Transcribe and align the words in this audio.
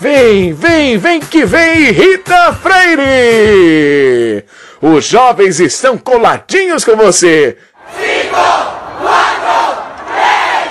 Vem, 0.00 0.54
vem, 0.54 0.96
vem 0.96 1.20
que 1.20 1.44
vem, 1.44 1.90
Rita 1.90 2.54
Freire! 2.54 4.46
Os 4.80 5.04
jovens 5.04 5.60
estão 5.60 5.98
coladinhos 5.98 6.86
com 6.86 6.96
você. 6.96 7.58
Cinco, 7.94 8.34
quatro, 9.02 9.82
três, 10.06 10.70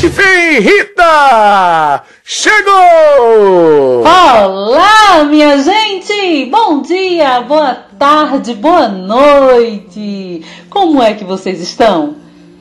E 0.00 0.06
vem, 0.06 0.60
Rita! 0.60 2.13
Chegou! 2.26 4.00
Olá, 4.00 5.24
minha 5.28 5.58
gente! 5.58 6.46
Bom 6.50 6.80
dia, 6.80 7.42
boa 7.42 7.74
tarde, 7.98 8.54
boa 8.54 8.88
noite! 8.88 10.42
Como 10.70 11.02
é 11.02 11.12
que 11.12 11.22
vocês 11.22 11.60
estão? 11.60 12.16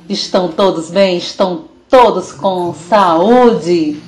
Estão 0.10 0.50
todos 0.50 0.92
bem? 0.92 1.16
Estão 1.16 1.64
todos 1.90 2.34
com 2.34 2.74
saúde? 2.74 4.02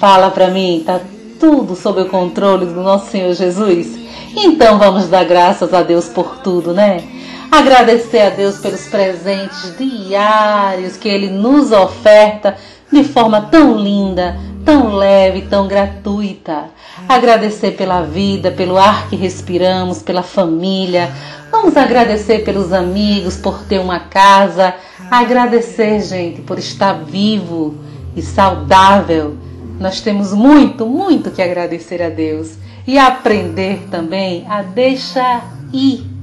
Fala 0.00 0.30
pra 0.30 0.48
mim, 0.48 0.82
tá 0.86 0.98
tudo 1.38 1.76
sob 1.76 2.00
o 2.00 2.08
controle 2.08 2.64
do 2.64 2.80
nosso 2.80 3.10
Senhor 3.10 3.34
Jesus? 3.34 3.98
Então 4.34 4.78
vamos 4.78 5.08
dar 5.08 5.24
graças 5.24 5.74
a 5.74 5.82
Deus 5.82 6.08
por 6.08 6.38
tudo, 6.38 6.72
né? 6.72 7.04
Agradecer 7.50 8.20
a 8.20 8.30
Deus 8.30 8.56
pelos 8.60 8.86
presentes 8.86 9.76
diários 9.76 10.96
que 10.96 11.06
Ele 11.06 11.28
nos 11.28 11.70
oferta 11.70 12.56
de 12.90 13.04
forma 13.04 13.42
tão 13.42 13.76
linda, 13.76 14.38
tão 14.66 14.92
leve, 14.96 15.42
tão 15.42 15.68
gratuita. 15.68 16.64
Agradecer 17.08 17.70
pela 17.70 18.02
vida, 18.02 18.50
pelo 18.50 18.76
ar 18.76 19.08
que 19.08 19.14
respiramos, 19.14 20.02
pela 20.02 20.24
família. 20.24 21.10
Vamos 21.52 21.76
agradecer 21.76 22.44
pelos 22.44 22.72
amigos, 22.72 23.36
por 23.36 23.62
ter 23.62 23.78
uma 23.78 24.00
casa. 24.00 24.74
Agradecer, 25.08 26.02
gente, 26.02 26.42
por 26.42 26.58
estar 26.58 26.92
vivo 26.94 27.76
e 28.16 28.20
saudável. 28.20 29.36
Nós 29.78 30.00
temos 30.00 30.34
muito, 30.34 30.84
muito 30.84 31.30
que 31.30 31.40
agradecer 31.40 32.02
a 32.02 32.08
Deus 32.08 32.54
e 32.86 32.98
aprender 32.98 33.86
também 33.90 34.44
a 34.48 34.62
deixar 34.62 35.48
ir 35.72 36.15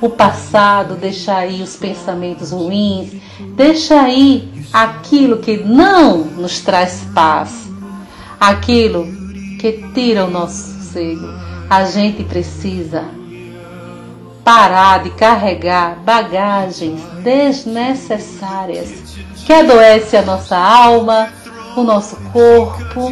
o 0.00 0.08
passado, 0.08 0.94
deixar 0.94 1.46
ir 1.46 1.62
os 1.62 1.76
pensamentos 1.76 2.52
ruins, 2.52 3.12
deixar 3.54 4.08
ir 4.08 4.48
aquilo 4.72 5.38
que 5.38 5.58
não 5.58 6.18
nos 6.24 6.60
traz 6.60 7.02
paz, 7.14 7.68
aquilo 8.38 9.06
que 9.58 9.84
tira 9.94 10.24
o 10.24 10.30
nosso 10.30 10.74
sossego. 10.74 11.26
A 11.68 11.84
gente 11.84 12.24
precisa 12.24 13.04
parar 14.42 15.02
de 15.02 15.10
carregar 15.10 15.96
bagagens 16.04 17.00
desnecessárias 17.22 18.88
que 19.44 19.52
adoece 19.52 20.16
a 20.16 20.22
nossa 20.22 20.56
alma, 20.56 21.28
o 21.76 21.82
nosso 21.82 22.16
corpo, 22.32 23.10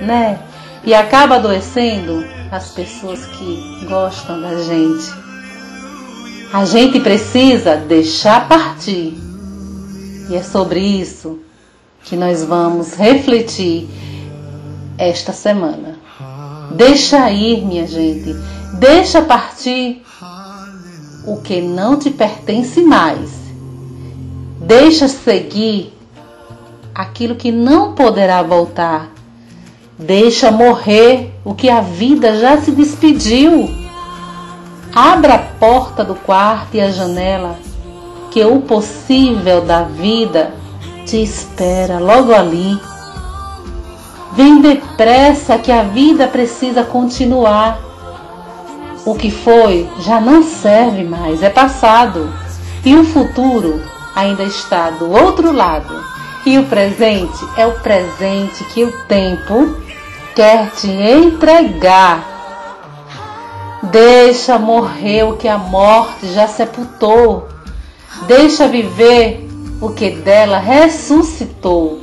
né? 0.00 0.40
E 0.84 0.92
acaba 0.92 1.36
adoecendo 1.36 2.26
as 2.50 2.70
pessoas 2.70 3.24
que 3.26 3.86
gostam 3.88 4.40
da 4.40 4.62
gente. 4.62 5.23
A 6.54 6.64
gente 6.64 7.00
precisa 7.00 7.74
deixar 7.74 8.46
partir. 8.46 9.12
E 10.30 10.36
é 10.36 10.40
sobre 10.40 10.78
isso 10.78 11.40
que 12.04 12.14
nós 12.14 12.44
vamos 12.44 12.94
refletir 12.94 13.88
esta 14.96 15.32
semana. 15.32 15.98
Deixa 16.76 17.28
ir, 17.32 17.66
minha 17.66 17.88
gente. 17.88 18.36
Deixa 18.78 19.20
partir 19.20 20.04
o 21.26 21.38
que 21.38 21.60
não 21.60 21.98
te 21.98 22.08
pertence 22.12 22.80
mais. 22.82 23.32
Deixa 24.60 25.08
seguir 25.08 25.92
aquilo 26.94 27.34
que 27.34 27.50
não 27.50 27.96
poderá 27.96 28.44
voltar. 28.44 29.10
Deixa 29.98 30.52
morrer 30.52 31.34
o 31.44 31.52
que 31.52 31.68
a 31.68 31.80
vida 31.80 32.38
já 32.38 32.60
se 32.60 32.70
despediu. 32.70 33.83
Abra 34.94 35.34
a 35.34 35.38
porta 35.38 36.04
do 36.04 36.14
quarto 36.14 36.76
e 36.76 36.80
a 36.80 36.88
janela, 36.88 37.58
que 38.30 38.44
o 38.44 38.60
possível 38.60 39.60
da 39.60 39.82
vida 39.82 40.52
te 41.04 41.20
espera 41.20 41.98
logo 41.98 42.32
ali. 42.32 42.80
Vem 44.34 44.60
depressa 44.60 45.58
que 45.58 45.72
a 45.72 45.82
vida 45.82 46.28
precisa 46.28 46.84
continuar. 46.84 47.80
O 49.04 49.16
que 49.16 49.32
foi 49.32 49.90
já 49.98 50.20
não 50.20 50.44
serve 50.44 51.02
mais, 51.02 51.42
é 51.42 51.50
passado. 51.50 52.32
E 52.84 52.94
o 52.94 53.04
futuro 53.04 53.82
ainda 54.14 54.44
está 54.44 54.90
do 54.90 55.10
outro 55.10 55.52
lado. 55.52 55.92
E 56.46 56.56
o 56.56 56.66
presente 56.66 57.44
é 57.56 57.66
o 57.66 57.80
presente 57.80 58.62
que 58.72 58.84
o 58.84 58.92
tempo 59.08 59.76
quer 60.36 60.70
te 60.70 60.88
entregar. 60.88 62.33
Deixa 63.94 64.58
morrer 64.58 65.22
o 65.22 65.36
que 65.36 65.46
a 65.46 65.56
morte 65.56 66.26
já 66.32 66.48
sepultou. 66.48 67.46
Deixa 68.26 68.66
viver 68.66 69.48
o 69.80 69.90
que 69.90 70.10
dela 70.10 70.58
ressuscitou. 70.58 72.00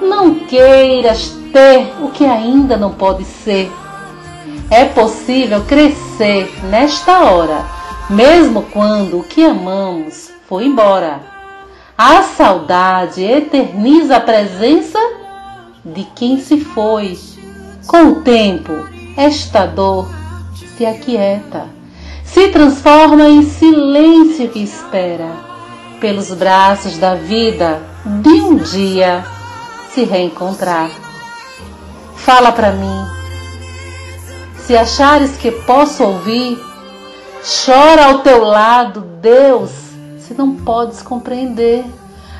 Não 0.00 0.36
queiras 0.46 1.28
ter 1.52 1.92
o 2.00 2.08
que 2.08 2.24
ainda 2.24 2.78
não 2.78 2.94
pode 2.94 3.26
ser. 3.26 3.70
É 4.70 4.86
possível 4.86 5.62
crescer 5.64 6.50
nesta 6.70 7.20
hora, 7.20 7.66
mesmo 8.08 8.62
quando 8.72 9.18
o 9.18 9.24
que 9.24 9.44
amamos 9.44 10.30
foi 10.48 10.64
embora. 10.64 11.20
A 11.98 12.22
saudade 12.22 13.22
eterniza 13.22 14.16
a 14.16 14.20
presença 14.20 14.98
de 15.84 16.04
quem 16.14 16.40
se 16.40 16.58
foi. 16.58 17.18
Com 17.86 18.04
o 18.04 18.14
tempo, 18.22 18.72
esta 19.18 19.66
dor 19.66 20.08
se 20.76 20.84
aquieta, 20.84 21.68
se 22.22 22.48
transforma 22.48 23.28
em 23.28 23.42
silêncio 23.42 24.48
que 24.50 24.58
espera, 24.58 25.32
pelos 26.00 26.32
braços 26.34 26.98
da 26.98 27.14
vida, 27.14 27.80
de 28.04 28.28
um 28.28 28.56
dia 28.56 29.24
se 29.94 30.04
reencontrar. 30.04 30.90
Fala 32.14 32.52
para 32.52 32.72
mim, 32.72 33.06
se 34.58 34.76
achares 34.76 35.36
que 35.38 35.50
posso 35.50 36.04
ouvir, 36.04 36.58
chora 37.64 38.06
ao 38.06 38.18
teu 38.18 38.44
lado, 38.44 39.00
Deus, 39.22 39.70
se 40.18 40.34
não 40.34 40.56
podes 40.56 41.00
compreender. 41.00 41.86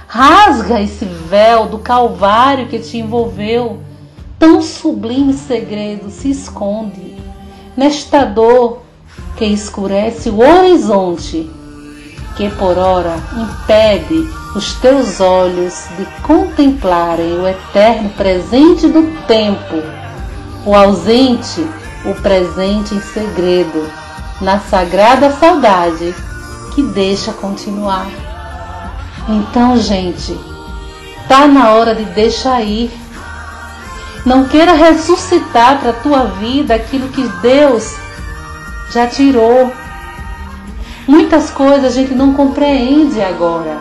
Rasga 0.08 0.80
esse 0.80 1.04
véu 1.04 1.66
do 1.66 1.78
calvário 1.78 2.68
que 2.68 2.78
te 2.78 2.98
envolveu, 2.98 3.80
tão 4.38 4.60
sublime 4.60 5.32
segredo 5.32 6.10
se 6.10 6.30
esconde 6.30 7.15
nesta 7.76 8.24
dor 8.24 8.82
que 9.36 9.44
escurece 9.44 10.30
o 10.30 10.38
horizonte, 10.38 11.50
que 12.36 12.48
por 12.50 12.78
ora 12.78 13.16
impede 13.36 14.28
os 14.54 14.74
teus 14.74 15.20
olhos 15.20 15.84
de 15.98 16.06
contemplarem 16.22 17.40
o 17.40 17.46
eterno 17.46 18.10
presente 18.10 18.88
do 18.88 19.02
tempo, 19.26 19.82
o 20.64 20.74
ausente, 20.74 21.66
o 22.04 22.14
presente 22.22 22.94
em 22.94 23.00
segredo, 23.00 23.86
na 24.40 24.58
sagrada 24.60 25.30
saudade 25.30 26.14
que 26.74 26.82
deixa 26.82 27.32
continuar. 27.32 28.06
Então, 29.28 29.76
gente, 29.76 30.38
tá 31.26 31.46
na 31.46 31.72
hora 31.72 31.94
de 31.94 32.04
deixar 32.04 32.62
ir. 32.62 32.90
Não 34.26 34.48
queira 34.48 34.72
ressuscitar 34.72 35.78
para 35.78 35.90
a 35.90 35.92
tua 35.92 36.24
vida 36.24 36.74
aquilo 36.74 37.10
que 37.10 37.22
Deus 37.40 37.94
já 38.92 39.06
tirou. 39.06 39.72
Muitas 41.06 41.48
coisas 41.48 41.84
a 41.84 41.90
gente 41.90 42.12
não 42.12 42.32
compreende 42.32 43.22
agora. 43.22 43.78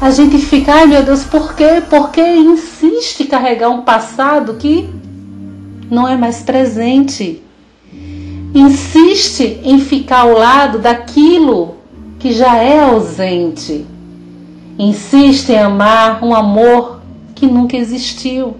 A 0.00 0.10
gente 0.10 0.38
fica, 0.38 0.74
ai 0.74 0.86
meu 0.86 1.04
Deus, 1.04 1.22
por 1.22 1.54
quê? 1.54 1.80
Porque 1.88 2.20
insiste 2.20 3.20
em 3.20 3.26
carregar 3.26 3.68
um 3.68 3.82
passado 3.82 4.54
que 4.54 4.92
não 5.88 6.08
é 6.08 6.16
mais 6.16 6.42
presente. 6.42 7.40
Insiste 8.52 9.60
em 9.62 9.78
ficar 9.78 10.22
ao 10.22 10.32
lado 10.32 10.80
daquilo 10.80 11.76
que 12.18 12.32
já 12.32 12.56
é 12.56 12.80
ausente. 12.80 13.86
Insiste 14.76 15.50
em 15.50 15.58
amar 15.58 16.24
um 16.24 16.34
amor 16.34 17.00
que 17.36 17.46
nunca 17.46 17.76
existiu. 17.76 18.56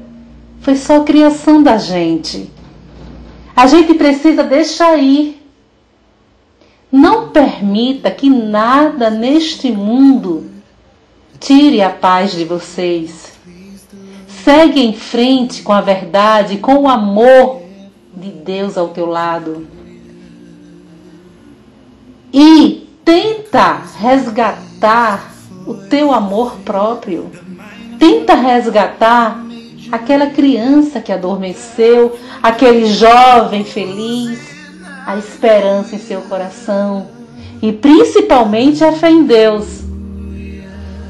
Foi 0.61 0.77
só 0.77 1.05
criação 1.05 1.63
da 1.63 1.77
gente. 1.77 2.51
A 3.55 3.67
gente 3.67 3.95
precisa 3.95 4.45
deixar 4.45 4.97
ir. 4.99 5.43
Não 6.91 7.29
permita 7.29 8.11
que 8.11 8.31
nada 8.31 9.11
neste 9.11 9.71
mundo 9.71 10.51
tire 11.39 11.83
a 11.83 11.91
paz 11.91 12.33
de 12.33 12.45
vocês. 12.45 13.33
Segue 14.27 14.81
em 14.81 14.93
frente 14.93 15.63
com 15.63 15.73
a 15.73 15.81
verdade, 15.81 16.59
com 16.59 16.83
o 16.83 16.89
amor 16.89 17.61
de 18.15 18.31
Deus 18.31 18.79
ao 18.79 18.89
teu 18.89 19.07
lado. 19.07 19.67
E 22.33 22.87
tenta 23.05 23.83
resgatar 23.99 25.33
o 25.67 25.75
teu 25.75 26.13
amor 26.13 26.57
próprio. 26.65 27.31
Tenta 27.99 28.35
resgatar 28.35 29.45
aquela 29.91 30.27
criança 30.27 31.01
que 31.01 31.13
adormeceu, 31.13 32.19
aquele 32.43 32.87
jovem 32.87 33.65
feliz, 33.65 34.39
a 35.07 35.17
esperança 35.17 35.95
em 35.95 35.99
seu 35.99 36.21
coração 36.23 37.09
e 37.63 37.73
principalmente 37.73 38.85
a 38.85 38.93
fé 38.93 39.11
em 39.11 39.25
Deus. 39.25 39.83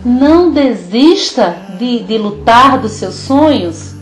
Não 0.04 0.50
desista 0.50 1.56
de, 1.78 2.04
de 2.04 2.16
lutar 2.16 2.78
dos 2.78 2.92
seus 2.92 3.14
sonhos 3.14 3.98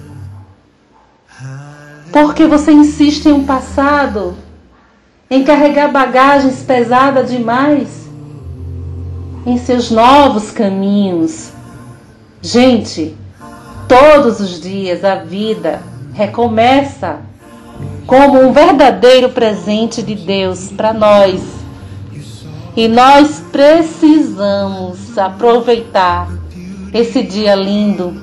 porque 2.13 2.47
você 2.47 2.73
insiste 2.73 3.27
em 3.27 3.33
um 3.33 3.45
passado, 3.45 4.35
em 5.29 5.45
carregar 5.45 5.93
bagagens 5.93 6.63
pesadas 6.63 7.31
demais 7.31 8.07
em 9.45 9.59
seus 9.59 9.91
novos 9.91 10.51
caminhos. 10.51 11.51
Gente, 12.41 13.15
todos 13.89 14.41
os 14.41 14.61
dias 14.61 15.05
a 15.05 15.17
vida 15.17 15.83
recomeça 16.13 17.21
como 18.07 18.41
um 18.41 18.53
verdadeiro 18.53 19.31
presente 19.31 20.03
de 20.03 20.15
Deus 20.15 20.71
para 20.73 20.93
nós. 20.93 21.43
E 22.77 22.89
nós 22.89 23.43
precisamos 23.51 25.17
aproveitar 25.19 26.29
esse 26.93 27.23
dia 27.23 27.55
lindo 27.55 28.15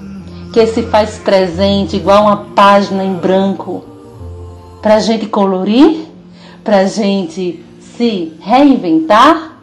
que 0.54 0.68
se 0.68 0.84
faz 0.84 1.18
presente 1.18 1.96
igual 1.96 2.24
uma 2.24 2.38
página 2.56 3.04
em 3.04 3.16
branco 3.16 3.84
para 4.82 4.96
a 4.96 5.00
gente 5.00 5.26
colorir, 5.26 6.06
para 6.64 6.80
a 6.80 6.86
gente 6.86 7.64
se 7.98 8.34
reinventar 8.40 9.58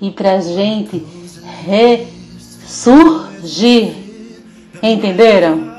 e 0.00 0.10
para 0.10 0.34
a 0.34 0.40
gente 0.40 1.04
ressurgir. 2.68 3.99
Entenderam? 4.82 5.70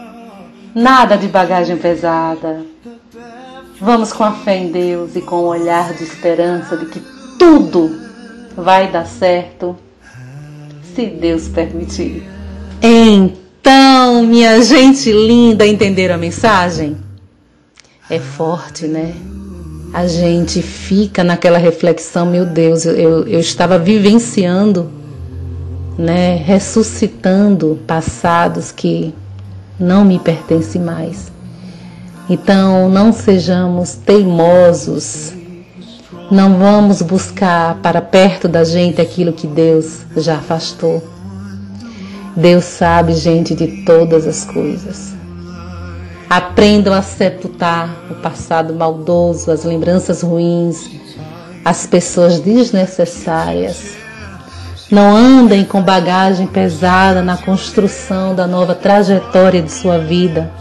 Nada 0.75 1.17
de 1.17 1.27
bagagem 1.27 1.77
pesada. 1.77 2.63
Vamos 3.79 4.13
com 4.13 4.23
a 4.23 4.31
fé 4.31 4.57
em 4.57 4.71
Deus 4.71 5.15
e 5.15 5.21
com 5.21 5.37
o 5.37 5.47
olhar 5.47 5.93
de 5.93 6.03
esperança 6.03 6.77
de 6.77 6.85
que 6.85 7.01
tudo 7.39 7.99
vai 8.55 8.91
dar 8.91 9.05
certo, 9.05 9.75
se 10.93 11.07
Deus 11.07 11.47
permitir. 11.47 12.23
Então, 12.81 14.23
minha 14.23 14.61
gente 14.61 15.11
linda, 15.11 15.65
entenderam 15.65 16.15
a 16.15 16.17
mensagem? 16.17 16.95
É 18.07 18.19
forte, 18.19 18.85
né? 18.85 19.15
A 19.93 20.05
gente 20.05 20.61
fica 20.61 21.23
naquela 21.23 21.57
reflexão, 21.57 22.25
meu 22.25 22.45
Deus, 22.45 22.85
eu, 22.85 23.27
eu 23.27 23.39
estava 23.39 23.79
vivenciando, 23.79 24.91
né, 26.01 26.35
ressuscitando 26.35 27.79
passados 27.85 28.71
que 28.71 29.13
não 29.79 30.03
me 30.03 30.17
pertencem 30.17 30.81
mais. 30.81 31.31
Então, 32.27 32.89
não 32.89 33.13
sejamos 33.13 33.95
teimosos, 33.95 35.33
não 36.31 36.57
vamos 36.57 37.01
buscar 37.01 37.75
para 37.81 38.01
perto 38.01 38.47
da 38.47 38.63
gente 38.63 38.99
aquilo 38.99 39.33
que 39.33 39.45
Deus 39.45 39.99
já 40.17 40.37
afastou. 40.37 41.03
Deus 42.35 42.63
sabe, 42.63 43.13
gente, 43.13 43.53
de 43.53 43.83
todas 43.83 44.25
as 44.25 44.45
coisas. 44.45 45.13
Aprendam 46.29 46.93
a 46.93 47.01
sepultar 47.01 47.93
o 48.09 48.15
passado 48.15 48.73
maldoso, 48.73 49.51
as 49.51 49.65
lembranças 49.65 50.21
ruins, 50.21 50.89
as 51.65 51.85
pessoas 51.85 52.39
desnecessárias. 52.39 54.00
Não 54.91 55.15
andem 55.15 55.63
com 55.63 55.81
bagagem 55.81 56.45
pesada 56.45 57.21
na 57.21 57.37
construção 57.37 58.35
da 58.35 58.45
nova 58.45 58.75
trajetória 58.75 59.61
de 59.61 59.71
sua 59.71 59.97
vida. 59.97 60.51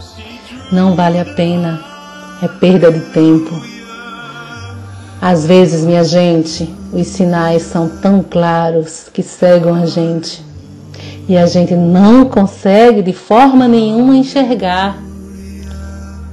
Não 0.71 0.95
vale 0.95 1.19
a 1.19 1.25
pena. 1.25 1.81
É 2.41 2.47
perda 2.47 2.89
de 2.89 3.01
tempo. 3.11 3.51
Às 5.21 5.45
vezes, 5.45 5.83
minha 5.83 6.05
gente, 6.05 6.73
os 6.93 7.07
sinais 7.07 7.63
são 7.63 7.89
tão 7.89 8.23
claros 8.23 9.09
que 9.13 9.21
cegam 9.21 9.75
a 9.75 9.85
gente 9.85 10.41
e 11.27 11.37
a 11.37 11.45
gente 11.45 11.75
não 11.75 12.23
consegue 12.23 13.01
de 13.01 13.11
forma 13.11 13.67
nenhuma 13.67 14.15
enxergar 14.15 14.97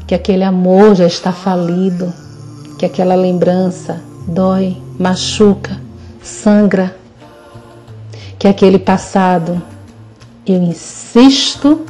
que 0.06 0.14
aquele 0.14 0.44
amor 0.44 0.94
já 0.94 1.06
está 1.06 1.32
falido, 1.32 2.12
que 2.78 2.86
aquela 2.86 3.16
lembrança 3.16 4.00
dói, 4.28 4.76
machuca, 4.98 5.76
sangra, 6.22 6.94
que 8.38 8.46
aquele 8.46 8.79
passado 8.79 9.61
eu 10.46 10.62
insisto 10.62 11.85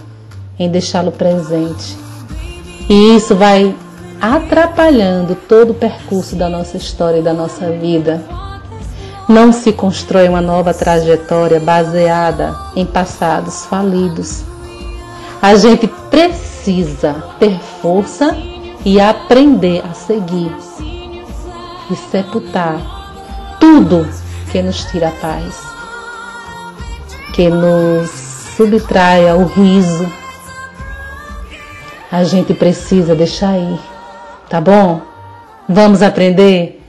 em 0.58 0.68
deixá-lo 0.68 1.12
presente. 1.12 1.96
E 2.88 3.16
isso 3.16 3.36
vai 3.36 3.74
atrapalhando 4.20 5.34
todo 5.34 5.70
o 5.70 5.74
percurso 5.74 6.34
da 6.34 6.48
nossa 6.48 6.76
história 6.76 7.18
e 7.18 7.22
da 7.22 7.32
nossa 7.32 7.70
vida. 7.70 8.22
Não 9.28 9.52
se 9.52 9.72
constrói 9.72 10.28
uma 10.28 10.40
nova 10.40 10.72
trajetória 10.72 11.60
baseada 11.60 12.56
em 12.74 12.84
passados 12.84 13.66
falidos. 13.66 14.42
A 15.40 15.54
gente 15.54 15.86
precisa 16.10 17.22
ter 17.38 17.58
força 17.80 18.36
e 18.84 19.00
aprender 19.00 19.84
a 19.88 19.92
seguir 19.92 20.50
e 21.90 21.96
sepultar 22.10 23.56
tudo 23.60 24.08
que 24.50 24.62
nos 24.62 24.84
tira 24.86 25.08
a 25.08 25.12
paz, 25.12 25.67
que 27.38 27.48
nos 27.48 28.10
subtraia 28.56 29.36
o 29.36 29.44
riso. 29.44 30.12
A 32.10 32.24
gente 32.24 32.52
precisa 32.52 33.14
deixar 33.14 33.56
ir, 33.56 33.78
tá 34.50 34.60
bom? 34.60 35.00
Vamos 35.68 36.02
aprender 36.02 36.82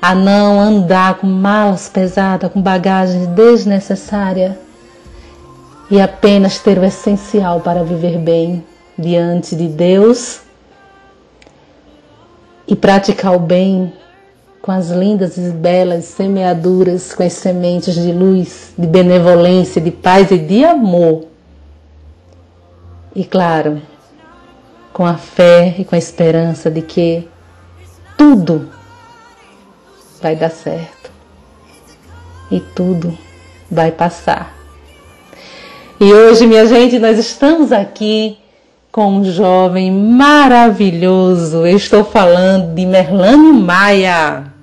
a 0.00 0.14
não 0.14 0.58
andar 0.58 1.16
com 1.16 1.26
malas 1.26 1.90
pesadas, 1.90 2.50
com 2.50 2.62
bagagem 2.62 3.26
desnecessária 3.34 4.58
e 5.90 6.00
apenas 6.00 6.58
ter 6.58 6.78
o 6.78 6.84
essencial 6.84 7.60
para 7.60 7.84
viver 7.84 8.16
bem 8.16 8.64
diante 8.98 9.54
de 9.54 9.68
Deus 9.68 10.40
e 12.66 12.74
praticar 12.74 13.34
o 13.34 13.38
bem 13.38 13.92
com 14.66 14.72
as 14.72 14.90
lindas 14.90 15.36
e 15.36 15.52
belas 15.52 16.06
semeaduras, 16.06 17.14
com 17.14 17.22
as 17.22 17.34
sementes 17.34 17.94
de 17.94 18.10
luz, 18.10 18.72
de 18.76 18.84
benevolência, 18.84 19.80
de 19.80 19.92
paz 19.92 20.32
e 20.32 20.38
de 20.38 20.64
amor. 20.64 21.26
E 23.14 23.24
claro, 23.24 23.80
com 24.92 25.06
a 25.06 25.14
fé 25.14 25.76
e 25.78 25.84
com 25.84 25.94
a 25.94 25.98
esperança 25.98 26.68
de 26.68 26.82
que 26.82 27.28
tudo 28.18 28.68
vai 30.20 30.34
dar 30.34 30.50
certo 30.50 31.12
e 32.50 32.58
tudo 32.58 33.16
vai 33.70 33.92
passar. 33.92 34.52
E 36.00 36.12
hoje, 36.12 36.44
minha 36.44 36.66
gente, 36.66 36.98
nós 36.98 37.20
estamos 37.20 37.70
aqui 37.70 38.36
com 38.90 39.18
um 39.18 39.24
jovem 39.24 39.92
maravilhoso. 39.92 41.58
Eu 41.58 41.76
estou 41.76 42.02
falando 42.02 42.74
de 42.74 42.84
Merlane 42.84 43.52
Maia. 43.52 44.55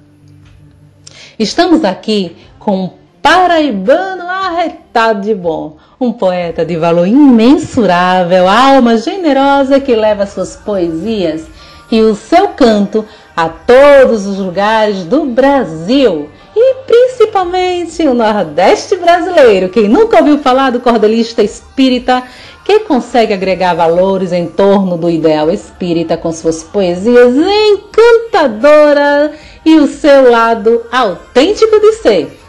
Estamos 1.40 1.84
aqui 1.84 2.36
com 2.60 2.84
um 2.84 2.90
paraibano 3.22 4.30
arretado 4.30 5.22
de 5.22 5.34
bom, 5.34 5.78
um 6.00 6.12
poeta 6.12 6.64
de 6.64 6.78
valor 6.78 7.08
imensurável, 7.08 8.48
alma 8.48 8.98
generosa 8.98 9.80
que 9.80 9.96
leva 9.96 10.28
suas 10.28 10.56
poesias 10.56 11.46
e 11.92 12.02
o 12.02 12.14
seu 12.14 12.50
canto 12.50 13.04
a 13.36 13.50
todos 13.50 14.28
os 14.28 14.38
lugares 14.38 15.06
do 15.06 15.26
Brasil 15.26 16.30
e 16.56 16.76
principalmente 16.86 18.08
o 18.08 18.14
Nordeste 18.14 18.96
brasileiro. 18.96 19.70
Quem 19.70 19.90
nunca 19.90 20.20
ouviu 20.20 20.38
falar 20.38 20.70
do 20.70 20.82
cordelista 20.82 21.42
espírita 21.42 22.22
que 22.64 22.82
consegue 22.82 23.34
agregar 23.34 23.74
valores 23.74 24.32
em 24.32 24.46
torno 24.48 24.98
do 24.98 25.10
ideal 25.10 25.50
espírita 25.50 26.16
com 26.16 26.32
suas 26.32 26.64
poesias 26.64 27.34
encantadoras 27.36 29.32
e 29.66 29.76
o 29.76 29.88
seu 29.88 30.30
lado 30.30 30.84
autêntico 30.92 31.80
de 31.80 31.94
ser. 31.94 32.40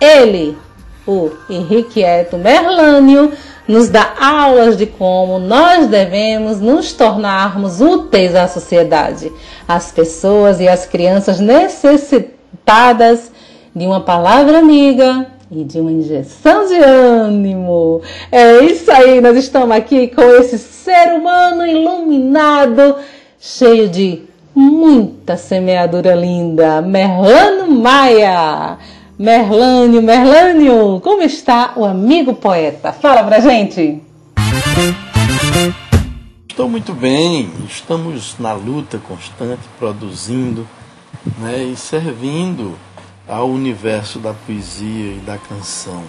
Ele, 0.00 0.56
o 1.06 1.30
Henriqueto 1.48 2.36
Merlânio, 2.36 3.32
nos 3.68 3.88
dá 3.88 4.14
aulas 4.20 4.76
de 4.76 4.86
como 4.86 5.38
nós 5.38 5.86
devemos 5.86 6.60
nos 6.60 6.92
tornarmos 6.92 7.80
úteis 7.80 8.34
à 8.34 8.48
sociedade, 8.48 9.30
às 9.68 9.92
pessoas 9.92 10.58
e 10.60 10.68
às 10.68 10.86
crianças 10.86 11.38
necessitadas 11.38 13.30
de 13.74 13.86
uma 13.86 14.00
palavra 14.00 14.58
amiga 14.58 15.26
e 15.50 15.62
de 15.62 15.78
uma 15.78 15.92
injeção 15.92 16.66
de 16.66 16.74
ânimo. 16.74 18.02
É 18.32 18.60
isso 18.64 18.90
aí, 18.90 19.20
nós 19.20 19.36
estamos 19.36 19.76
aqui 19.76 20.08
com 20.08 20.22
esse 20.22 20.58
ser 20.58 21.12
humano 21.12 21.64
iluminado, 21.66 22.96
cheio 23.38 23.88
de 23.88 24.29
muita 24.54 25.36
semeadura 25.36 26.14
linda, 26.14 26.80
Merlano 26.80 27.70
Maia. 27.70 28.78
Merlânio, 29.18 30.02
Merlânio, 30.02 31.00
como 31.00 31.22
está 31.22 31.74
o 31.76 31.84
amigo 31.84 32.32
poeta? 32.32 32.90
Fala 32.90 33.22
pra 33.22 33.40
gente. 33.40 34.00
Estou 36.48 36.68
muito 36.68 36.94
bem, 36.94 37.50
estamos 37.68 38.36
na 38.38 38.54
luta 38.54 38.98
constante, 38.98 39.60
produzindo 39.78 40.66
né, 41.38 41.64
e 41.64 41.76
servindo 41.76 42.78
ao 43.28 43.48
universo 43.48 44.18
da 44.18 44.32
poesia 44.32 45.12
e 45.12 45.20
da 45.24 45.36
canção. 45.36 46.02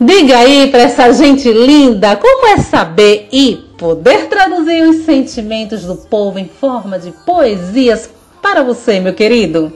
Diga 0.00 0.38
aí 0.38 0.70
para 0.70 0.82
essa 0.82 1.10
gente 1.12 1.50
linda 1.50 2.16
como 2.16 2.46
é 2.48 2.58
saber 2.58 3.28
e 3.32 3.65
poder 3.76 4.28
traduzir 4.28 4.82
os 4.88 5.04
sentimentos 5.04 5.84
do 5.84 5.96
povo 5.96 6.38
em 6.38 6.48
forma 6.48 6.98
de 6.98 7.10
poesias 7.10 8.10
para 8.40 8.62
você, 8.62 9.00
meu 9.00 9.14
querido. 9.14 9.72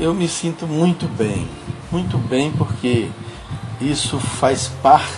Eu 0.00 0.14
me 0.14 0.28
sinto 0.28 0.66
muito 0.66 1.06
bem, 1.06 1.48
muito 1.90 2.18
bem 2.18 2.52
porque 2.52 3.08
isso 3.80 4.18
faz 4.18 4.68
parte 4.82 5.12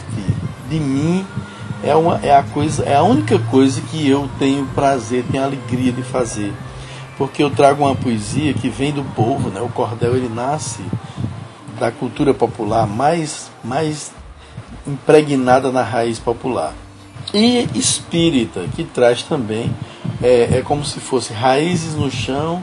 de 0.69 0.79
mim. 0.81 1.27
É, 1.83 1.95
uma, 1.95 2.21
é 2.23 2.37
a 2.37 2.43
coisa, 2.43 2.85
é 2.85 2.95
a 2.95 3.03
única 3.03 3.39
coisa 3.39 3.81
que 3.81 4.09
eu 4.09 4.29
tenho 4.39 4.67
prazer, 4.75 5.25
tenho 5.31 5.45
alegria 5.45 5.93
de 5.93 6.03
fazer 6.03 6.53
porque 7.21 7.43
eu 7.43 7.51
trago 7.51 7.85
uma 7.85 7.95
poesia 7.95 8.55
que 8.55 8.71
vem 8.71 8.93
do 8.93 9.05
povo, 9.15 9.51
né? 9.51 9.61
O 9.61 9.69
cordel 9.69 10.17
ele 10.17 10.31
nasce 10.31 10.83
da 11.79 11.93
cultura 11.93 12.33
popular 12.33 12.87
mais 12.87 13.51
mais 13.63 14.11
impregnada 14.87 15.71
na 15.71 15.83
raiz 15.83 16.19
popular. 16.19 16.75
E 17.33 17.69
espírita, 17.75 18.65
que 18.75 18.85
traz 18.85 19.23
também, 19.23 19.75
é, 20.23 20.59
é 20.59 20.63
como 20.63 20.85
se 20.85 21.01
fosse 21.01 21.33
raízes 21.33 21.95
no 21.95 22.11
chão 22.11 22.63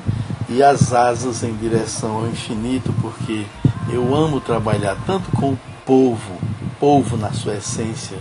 e 0.50 0.62
as 0.62 0.94
asas 0.94 1.44
em 1.44 1.54
direção 1.56 2.18
ao 2.18 2.28
infinito, 2.28 2.94
porque 3.02 3.46
eu 3.90 4.16
amo 4.16 4.42
trabalhar 4.42 4.98
tanto 5.06 5.30
com 5.32 5.52
o 5.52 5.60
povo, 5.86 6.38
povo 6.80 7.16
na 7.18 7.32
sua 7.32 7.56
essência, 7.56 8.18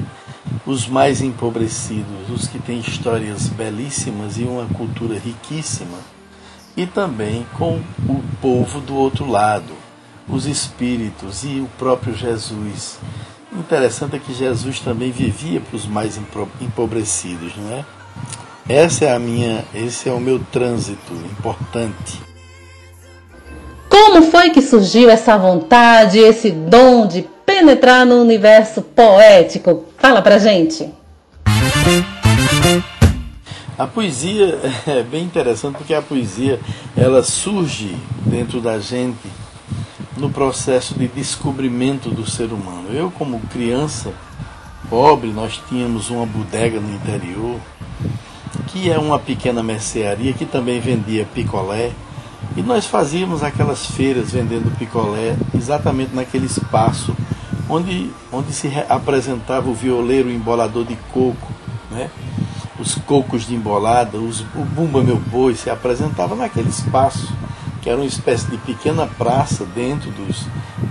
os 0.64 0.86
mais 0.86 1.20
empobrecidos, 1.20 2.30
os 2.30 2.46
que 2.46 2.58
têm 2.58 2.80
histórias 2.80 3.48
belíssimas 3.48 4.38
e 4.38 4.42
uma 4.42 4.66
cultura 4.66 5.18
riquíssima 5.18 5.98
e 6.76 6.86
também 6.86 7.46
com 7.54 7.80
o 8.06 8.22
povo 8.40 8.80
do 8.80 8.94
outro 8.94 9.28
lado, 9.28 9.72
os 10.28 10.46
espíritos 10.46 11.42
e 11.44 11.60
o 11.60 11.68
próprio 11.78 12.14
Jesus. 12.14 12.98
Interessante 13.56 14.16
é 14.16 14.18
que 14.18 14.34
Jesus 14.34 14.80
também 14.80 15.10
vivia 15.10 15.60
para 15.60 15.76
os 15.76 15.86
mais 15.86 16.20
empobrecidos, 16.60 17.56
não 17.56 17.72
é? 17.72 17.84
Essa 18.68 19.06
é 19.06 19.12
a 19.14 19.18
minha, 19.18 19.64
esse 19.74 20.08
é 20.08 20.12
o 20.12 20.20
meu 20.20 20.38
trânsito 20.52 21.14
importante. 21.30 22.20
Como 23.88 24.30
foi 24.30 24.50
que 24.50 24.60
surgiu 24.60 25.08
essa 25.08 25.38
vontade, 25.38 26.18
esse 26.18 26.50
dom 26.50 27.06
de 27.06 27.26
penetrar 27.46 28.04
no 28.04 28.20
universo 28.20 28.82
poético? 28.82 29.86
Fala 29.96 30.20
pra 30.20 30.38
gente. 30.38 30.92
A 33.78 33.86
poesia 33.86 34.58
é 34.86 35.02
bem 35.02 35.24
interessante 35.24 35.76
porque 35.78 35.94
a 35.94 36.02
poesia 36.02 36.60
ela 36.96 37.22
surge 37.22 37.96
dentro 38.26 38.60
da 38.60 38.78
gente 38.78 39.16
no 40.16 40.30
processo 40.30 40.94
de 40.94 41.06
descobrimento 41.08 42.10
do 42.10 42.28
ser 42.28 42.52
humano. 42.52 42.88
Eu 42.90 43.10
como 43.10 43.40
criança 43.40 44.12
pobre, 44.88 45.30
nós 45.30 45.60
tínhamos 45.68 46.10
uma 46.10 46.24
bodega 46.24 46.80
no 46.80 46.94
interior 46.94 47.58
que 48.68 48.90
é 48.90 48.98
uma 48.98 49.18
pequena 49.18 49.62
mercearia 49.62 50.32
que 50.32 50.44
também 50.44 50.80
vendia 50.80 51.26
picolé 51.34 51.92
e 52.56 52.62
nós 52.62 52.86
fazíamos 52.86 53.42
aquelas 53.42 53.86
feiras 53.86 54.32
vendendo 54.32 54.76
picolé 54.78 55.36
exatamente 55.54 56.14
naquele 56.14 56.46
espaço 56.46 57.14
onde, 57.68 58.10
onde 58.32 58.52
se 58.52 58.70
apresentava 58.88 59.68
o 59.68 59.74
violeiro 59.74 60.30
embolador 60.30 60.84
de 60.84 60.96
coco, 61.12 61.52
né? 61.90 62.10
os 62.78 62.94
cocos 62.94 63.46
de 63.46 63.54
embolada, 63.54 64.18
os, 64.18 64.40
o 64.54 64.64
Bumba 64.64 65.02
Meu 65.02 65.16
Boi 65.16 65.54
se 65.54 65.70
apresentava 65.70 66.34
naquele 66.34 66.68
espaço, 66.68 67.32
que 67.86 67.90
era 67.90 68.00
uma 68.00 68.04
espécie 68.04 68.50
de 68.50 68.56
pequena 68.56 69.06
praça 69.06 69.64
dentro 69.64 70.10
dos, 70.10 70.44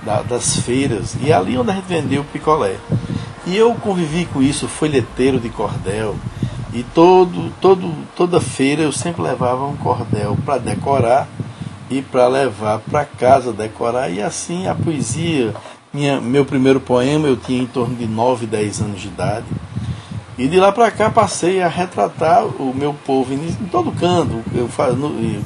da, 0.05 0.21
das 0.21 0.55
feiras, 0.61 1.17
e 1.21 1.33
ali 1.33 1.57
onde 1.57 1.71
a 1.71 1.73
gente 1.73 1.87
vendeu 1.87 2.21
o 2.21 2.23
picolé. 2.23 2.77
E 3.45 3.53
eu 3.53 3.73
convivi 3.73 4.25
com 4.25 4.41
isso, 4.41 4.65
folheteiro 4.65 5.37
de 5.37 5.49
cordel, 5.49 6.15
e 6.73 6.83
todo, 6.83 7.51
todo, 7.59 7.93
toda 8.15 8.39
feira 8.39 8.83
eu 8.83 8.93
sempre 8.93 9.21
levava 9.21 9.67
um 9.67 9.75
cordel 9.75 10.37
para 10.45 10.57
decorar 10.57 11.27
e 11.89 12.01
para 12.01 12.29
levar 12.29 12.79
para 12.79 13.03
casa 13.03 13.51
decorar, 13.51 14.09
e 14.09 14.21
assim 14.21 14.65
a 14.65 14.73
poesia. 14.73 15.53
Minha, 15.93 16.21
meu 16.21 16.45
primeiro 16.45 16.79
poema 16.79 17.27
eu 17.27 17.35
tinha 17.35 17.61
em 17.61 17.67
torno 17.67 17.93
de 17.93 18.07
9, 18.07 18.45
10 18.45 18.81
anos 18.81 19.01
de 19.01 19.09
idade 19.09 19.45
e 20.37 20.47
de 20.47 20.59
lá 20.59 20.71
para 20.71 20.91
cá 20.91 21.09
passei 21.09 21.61
a 21.61 21.67
retratar 21.67 22.45
o 22.45 22.73
meu 22.75 22.93
povo 22.93 23.33
em, 23.33 23.53
todo 23.71 23.91
canto. 23.91 24.43
Eu, 24.53 24.69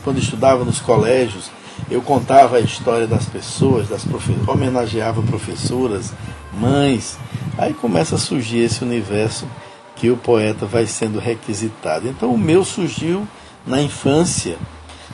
quando 0.03 0.17
estudava 0.17 0.65
nos 0.65 0.79
colégios, 0.79 1.51
eu 1.91 2.01
contava 2.01 2.57
a 2.57 2.59
história 2.59 3.05
das 3.05 3.25
pessoas, 3.25 3.87
das 3.87 4.05
homenageava 4.47 5.21
professoras, 5.21 6.11
mães. 6.53 7.17
Aí 7.57 7.73
começa 7.73 8.15
a 8.15 8.19
surgir 8.19 8.59
esse 8.59 8.83
universo 8.83 9.47
que 9.95 10.09
o 10.09 10.17
poeta 10.17 10.65
vai 10.65 10.87
sendo 10.87 11.19
requisitado. 11.19 12.07
Então 12.07 12.33
o 12.33 12.37
meu 12.37 12.65
surgiu 12.65 13.27
na 13.67 13.81
infância 13.81 14.57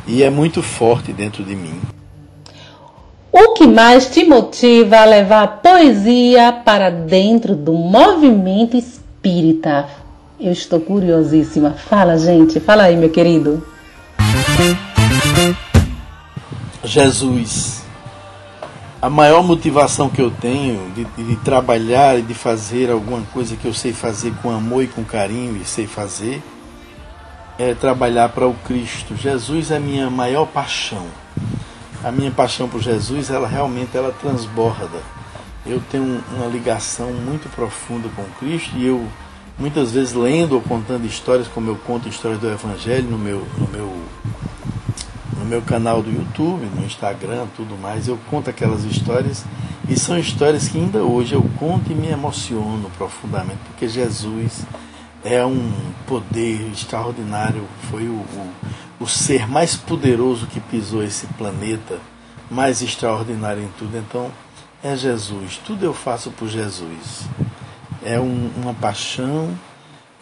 e 0.07 0.23
é 0.23 0.29
muito 0.29 0.63
forte 0.63 1.11
dentro 1.11 1.43
de 1.43 1.55
mim. 1.55 1.81
O 3.31 3.53
que 3.53 3.67
mais 3.67 4.09
te 4.09 4.23
motiva 4.23 4.99
a 4.99 5.05
levar 5.05 5.43
a 5.43 5.47
poesia 5.47 6.53
para 6.63 6.89
dentro 6.89 7.55
do 7.55 7.73
movimento 7.73 8.77
espírita? 8.77 9.04
Espírita. 9.25 9.87
Eu 10.39 10.51
estou 10.51 10.79
curiosíssima. 10.79 11.71
Fala, 11.71 12.17
gente. 12.17 12.59
Fala 12.59 12.83
aí, 12.83 12.95
meu 12.95 13.09
querido. 13.09 13.65
Jesus. 16.83 17.83
A 19.01 19.09
maior 19.09 19.43
motivação 19.43 20.09
que 20.09 20.21
eu 20.21 20.31
tenho 20.31 20.91
de, 20.93 21.05
de, 21.05 21.35
trabalhar 21.37 22.19
e 22.19 22.21
de 22.21 22.33
fazer 22.33 22.89
alguma 22.89 23.21
coisa 23.33 23.55
que 23.55 23.65
eu 23.65 23.73
sei 23.73 23.93
fazer 23.93 24.33
com 24.41 24.49
amor 24.49 24.83
e 24.83 24.87
com 24.87 25.03
carinho 25.03 25.59
e 25.61 25.65
sei 25.65 25.85
fazer 25.85 26.41
é 27.57 27.73
trabalhar 27.73 28.29
para 28.29 28.47
o 28.47 28.53
Cristo. 28.53 29.15
Jesus 29.15 29.71
é 29.71 29.77
a 29.77 29.79
minha 29.79 30.09
maior 30.09 30.45
paixão. 30.45 31.05
A 32.03 32.11
minha 32.11 32.31
paixão 32.31 32.67
por 32.67 32.81
Jesus, 32.81 33.29
ela 33.29 33.47
realmente 33.47 33.95
ela 33.95 34.13
transborda 34.21 35.14
eu 35.65 35.81
tenho 35.91 36.23
uma 36.31 36.45
ligação 36.47 37.11
muito 37.11 37.49
profunda 37.55 38.07
com 38.15 38.23
Cristo 38.39 38.77
e 38.77 38.85
eu 38.85 39.07
muitas 39.57 39.91
vezes 39.91 40.13
lendo 40.13 40.53
ou 40.53 40.61
contando 40.61 41.05
histórias, 41.05 41.47
como 41.47 41.69
eu 41.69 41.75
conto 41.75 42.09
histórias 42.09 42.39
do 42.39 42.49
Evangelho 42.49 43.09
no 43.09 43.17
meu, 43.17 43.47
no 43.57 43.67
meu, 43.67 43.95
no 45.37 45.45
meu 45.45 45.61
canal 45.61 46.01
do 46.01 46.11
YouTube, 46.11 46.65
no 46.75 46.85
Instagram, 46.85 47.47
tudo 47.55 47.77
mais, 47.77 48.07
eu 48.07 48.19
conto 48.29 48.49
aquelas 48.49 48.83
histórias 48.83 49.45
e 49.87 49.97
são 49.97 50.17
histórias 50.17 50.67
que 50.67 50.77
ainda 50.77 51.03
hoje 51.03 51.33
eu 51.33 51.43
conto 51.57 51.91
e 51.91 51.95
me 51.95 52.07
emociono 52.07 52.89
profundamente, 52.97 53.59
porque 53.67 53.87
Jesus 53.87 54.65
é 55.23 55.43
um 55.45 55.71
poder 56.05 56.69
extraordinário, 56.71 57.63
foi 57.89 58.07
o, 58.07 58.13
o, 58.13 58.53
o 58.99 59.07
ser 59.07 59.47
mais 59.47 59.75
poderoso 59.75 60.47
que 60.47 60.59
pisou 60.59 61.03
esse 61.03 61.25
planeta, 61.27 61.99
mais 62.49 62.81
extraordinário 62.81 63.63
em 63.63 63.69
tudo. 63.79 63.97
Então, 63.97 64.31
é 64.83 64.95
Jesus. 64.95 65.59
Tudo 65.65 65.85
eu 65.85 65.93
faço 65.93 66.31
por 66.31 66.47
Jesus. 66.47 67.27
É 68.03 68.19
um, 68.19 68.49
uma 68.57 68.73
paixão 68.73 69.49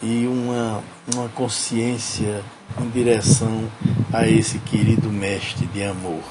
e 0.02 0.26
uma, 0.26 0.82
uma 1.14 1.28
consciência 1.30 2.42
em 2.80 2.88
direção 2.90 3.64
a 4.12 4.26
esse 4.28 4.58
querido 4.58 5.10
mestre 5.10 5.66
de 5.66 5.82
amor. 5.82 6.22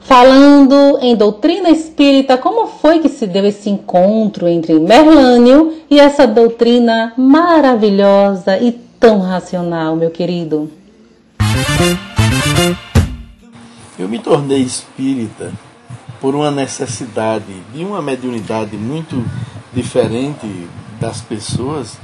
Falando 0.00 0.98
em 1.02 1.14
doutrina 1.14 1.68
espírita, 1.68 2.38
como 2.38 2.66
foi 2.66 3.00
que 3.00 3.08
se 3.08 3.26
deu 3.26 3.44
esse 3.44 3.68
encontro 3.68 4.48
entre 4.48 4.78
Merlânio 4.78 5.74
e 5.90 6.00
essa 6.00 6.26
doutrina 6.26 7.12
maravilhosa 7.16 8.56
e 8.58 8.72
tão 8.98 9.20
racional, 9.20 9.96
meu 9.96 10.10
querido? 10.10 10.70
Eu 13.98 14.08
me 14.08 14.18
tornei 14.18 14.62
espírita 14.62 15.52
por 16.20 16.34
uma 16.34 16.50
necessidade 16.50 17.52
de 17.72 17.84
uma 17.84 18.02
mediunidade 18.02 18.76
muito 18.76 19.24
diferente 19.72 20.68
das 21.00 21.20
pessoas, 21.20 21.96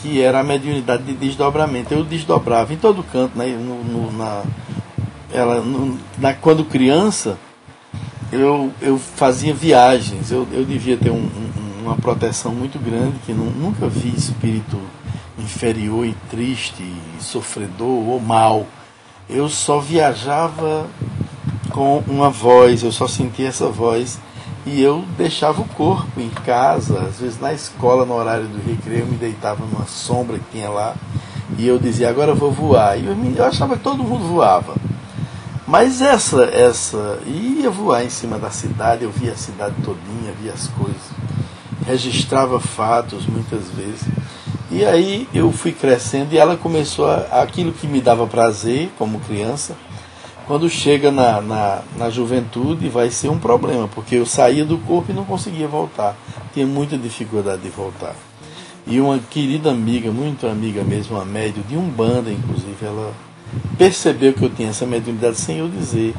que 0.00 0.20
era 0.20 0.40
a 0.40 0.42
mediunidade 0.42 1.04
de 1.04 1.14
desdobramento. 1.14 1.94
Eu 1.94 2.04
desdobrava 2.04 2.72
em 2.72 2.76
todo 2.76 3.02
canto, 3.04 3.38
né? 3.38 3.46
no, 3.46 3.84
no, 3.84 4.12
na, 4.12 4.42
ela, 5.32 5.60
no, 5.60 5.98
na, 6.18 6.34
quando 6.34 6.64
criança, 6.64 7.38
eu, 8.32 8.72
eu 8.80 8.98
fazia 8.98 9.54
viagens, 9.54 10.30
eu, 10.30 10.46
eu 10.52 10.64
devia 10.64 10.96
ter 10.96 11.10
um, 11.10 11.16
um, 11.16 11.84
uma 11.84 11.96
proteção 11.96 12.52
muito 12.54 12.78
grande, 12.78 13.18
que 13.24 13.32
não, 13.32 13.46
nunca 13.46 13.88
vi 13.88 14.08
espírito 14.08 14.78
inferior 15.38 16.06
e 16.06 16.14
triste, 16.30 16.82
e 16.82 17.22
sofredor 17.22 18.08
ou 18.08 18.20
mal. 18.20 18.66
Eu 19.28 19.48
só 19.48 19.78
viajava 19.78 20.86
com 21.72 22.02
uma 22.06 22.30
voz, 22.30 22.82
eu 22.82 22.92
só 22.92 23.08
sentia 23.08 23.48
essa 23.48 23.68
voz 23.68 24.18
e 24.64 24.80
eu 24.80 25.04
deixava 25.16 25.60
o 25.60 25.68
corpo 25.68 26.20
em 26.20 26.28
casa, 26.28 27.00
às 27.00 27.18
vezes 27.18 27.40
na 27.40 27.52
escola, 27.52 28.04
no 28.04 28.14
horário 28.14 28.46
do 28.46 28.58
recreio, 28.58 29.00
eu 29.00 29.06
me 29.06 29.16
deitava 29.16 29.64
numa 29.64 29.86
sombra 29.86 30.38
que 30.38 30.44
tinha 30.52 30.70
lá 30.70 30.94
e 31.58 31.66
eu 31.66 31.78
dizia, 31.78 32.08
agora 32.08 32.30
eu 32.32 32.36
vou 32.36 32.52
voar. 32.52 32.98
E 32.98 33.06
eu, 33.06 33.16
eu 33.36 33.44
achava 33.44 33.76
que 33.76 33.82
todo 33.82 34.04
mundo 34.04 34.26
voava. 34.26 34.74
Mas 35.66 36.00
essa, 36.00 36.44
essa, 36.44 37.18
ia 37.26 37.70
voar 37.70 38.04
em 38.04 38.10
cima 38.10 38.38
da 38.38 38.50
cidade, 38.50 39.04
eu 39.04 39.10
via 39.10 39.32
a 39.32 39.36
cidade 39.36 39.74
todinha, 39.82 40.34
via 40.40 40.52
as 40.52 40.68
coisas, 40.68 41.00
registrava 41.86 42.60
fatos 42.60 43.26
muitas 43.26 43.70
vezes. 43.70 44.02
E 44.70 44.84
aí 44.84 45.28
eu 45.32 45.52
fui 45.52 45.72
crescendo 45.72 46.32
e 46.32 46.38
ela 46.38 46.56
começou 46.56 47.10
a, 47.10 47.42
aquilo 47.42 47.72
que 47.72 47.86
me 47.86 48.00
dava 48.00 48.26
prazer 48.26 48.90
como 48.98 49.20
criança, 49.20 49.74
quando 50.46 50.68
chega 50.68 51.10
na, 51.10 51.40
na, 51.40 51.82
na 51.96 52.10
juventude 52.10 52.88
vai 52.88 53.10
ser 53.10 53.28
um 53.28 53.38
problema, 53.38 53.88
porque 53.88 54.16
eu 54.16 54.26
saía 54.26 54.64
do 54.64 54.78
corpo 54.78 55.10
e 55.10 55.14
não 55.14 55.24
conseguia 55.24 55.68
voltar. 55.68 56.16
Tinha 56.52 56.66
muita 56.66 56.96
dificuldade 56.96 57.62
de 57.62 57.68
voltar. 57.68 58.14
E 58.86 59.00
uma 59.00 59.18
querida 59.18 59.70
amiga, 59.70 60.10
muito 60.10 60.46
amiga 60.46 60.82
mesmo, 60.82 61.16
uma 61.16 61.24
médio 61.24 61.62
de 61.62 61.76
Umbanda, 61.76 62.30
inclusive, 62.30 62.84
ela 62.84 63.12
percebeu 63.78 64.32
que 64.32 64.42
eu 64.42 64.50
tinha 64.50 64.70
essa 64.70 64.86
mediunidade 64.86 65.36
sem 65.36 65.58
eu 65.58 65.68
dizer. 65.68 66.14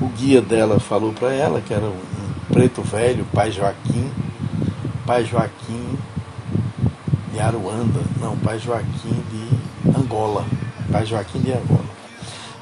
O 0.00 0.06
guia 0.08 0.40
dela 0.40 0.78
falou 0.78 1.12
para 1.12 1.32
ela, 1.32 1.60
que 1.60 1.74
era 1.74 1.86
um, 1.86 2.14
preto 2.52 2.82
velho, 2.82 3.26
pai 3.32 3.50
Joaquim, 3.50 4.10
pai 5.04 5.24
Joaquim 5.24 5.98
de 7.32 7.40
Aruanda, 7.40 8.00
não, 8.20 8.36
pai 8.36 8.58
Joaquim 8.58 9.22
de 9.30 9.98
Angola, 9.98 10.44
pai 10.92 11.04
Joaquim 11.04 11.40
de 11.40 11.52
Angola. 11.52 11.93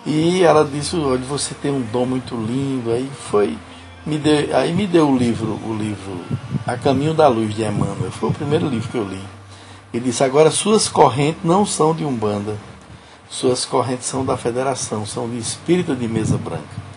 E 0.05 0.43
ela 0.43 0.65
disse, 0.65 0.97
olha, 0.97 1.23
você 1.25 1.55
tem 1.55 1.71
um 1.71 1.81
dom 1.81 2.07
muito 2.07 2.35
lindo, 2.35 2.91
aí 2.91 3.09
foi, 3.31 3.57
me 4.05 4.19
deu, 4.19 4.57
aí 4.57 4.73
me 4.73 4.87
deu 4.87 5.09
o 5.09 5.17
livro, 5.17 5.61
o 5.65 5.75
livro 5.75 6.21
A 6.67 6.77
Caminho 6.77 7.15
da 7.15 7.29
Luz 7.29 7.55
de 7.55 7.63
Emmanuel, 7.63 8.11
foi 8.11 8.31
o 8.31 8.33
primeiro 8.33 8.69
livro 8.69 8.89
que 8.89 8.99
eu 8.99 9.05
li. 9.05 9.21
Ele 9.95 10.05
disse, 10.07 10.25
agora 10.25 10.51
suas 10.51 10.89
correntes 10.89 11.45
não 11.45 11.65
são 11.65 11.95
de 11.95 12.05
Umbanda, 12.05 12.57
suas 13.31 13.65
correntes 13.65 14.07
são 14.07 14.25
da 14.25 14.37
federação, 14.37 15.07
são 15.07 15.29
de 15.29 15.39
espírito 15.39 15.95
de 15.95 16.09
mesa 16.09 16.37
branca. 16.37 16.93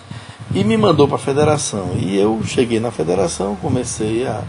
E 0.53 0.63
me 0.63 0.77
mandou 0.77 1.07
para 1.07 1.15
a 1.15 1.19
federação. 1.19 1.91
E 1.97 2.17
eu 2.17 2.41
cheguei 2.45 2.79
na 2.79 2.91
federação, 2.91 3.55
comecei 3.55 4.25
a, 4.25 4.43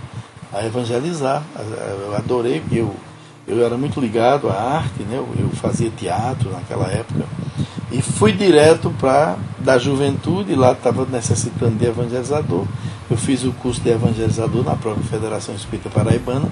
a 0.53 0.65
evangelizar. 0.65 1.43
Eu 1.57 2.17
adorei, 2.17 2.63
eu, 2.71 2.95
eu 3.47 3.65
era 3.65 3.76
muito 3.76 4.00
ligado 4.00 4.49
à 4.49 4.55
arte, 4.55 5.03
né? 5.03 5.17
eu, 5.38 5.50
fazia 5.50 5.91
teatro 5.91 6.50
naquela 6.50 6.88
época. 6.88 7.25
E 7.93 8.03
fui 8.03 8.33
direto 8.33 8.91
para 8.99 9.37
da 9.59 9.79
juventude, 9.79 10.55
lá 10.55 10.73
estava 10.73 11.07
necessitando 11.07 11.79
de 11.79 11.87
evangelizador. 11.87 12.67
Eu 13.09 13.17
fiz 13.17 13.45
o 13.45 13.53
curso 13.53 13.81
de 13.81 13.91
evangelizador 13.91 14.65
na 14.65 14.75
própria 14.75 15.04
Federação 15.04 15.54
Espírita 15.54 15.89
Paraibana 15.89 16.49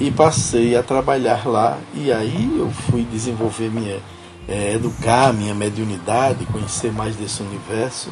e 0.00 0.10
passei 0.10 0.74
a 0.74 0.82
trabalhar 0.82 1.46
lá. 1.46 1.78
E 1.94 2.10
aí 2.10 2.56
eu 2.58 2.70
fui 2.70 3.02
desenvolver 3.04 3.70
minha 3.70 4.00
é, 4.48 4.74
educar 4.74 5.32
minha 5.32 5.54
mediunidade, 5.54 6.46
conhecer 6.46 6.92
mais 6.92 7.16
desse 7.16 7.42
universo. 7.42 8.10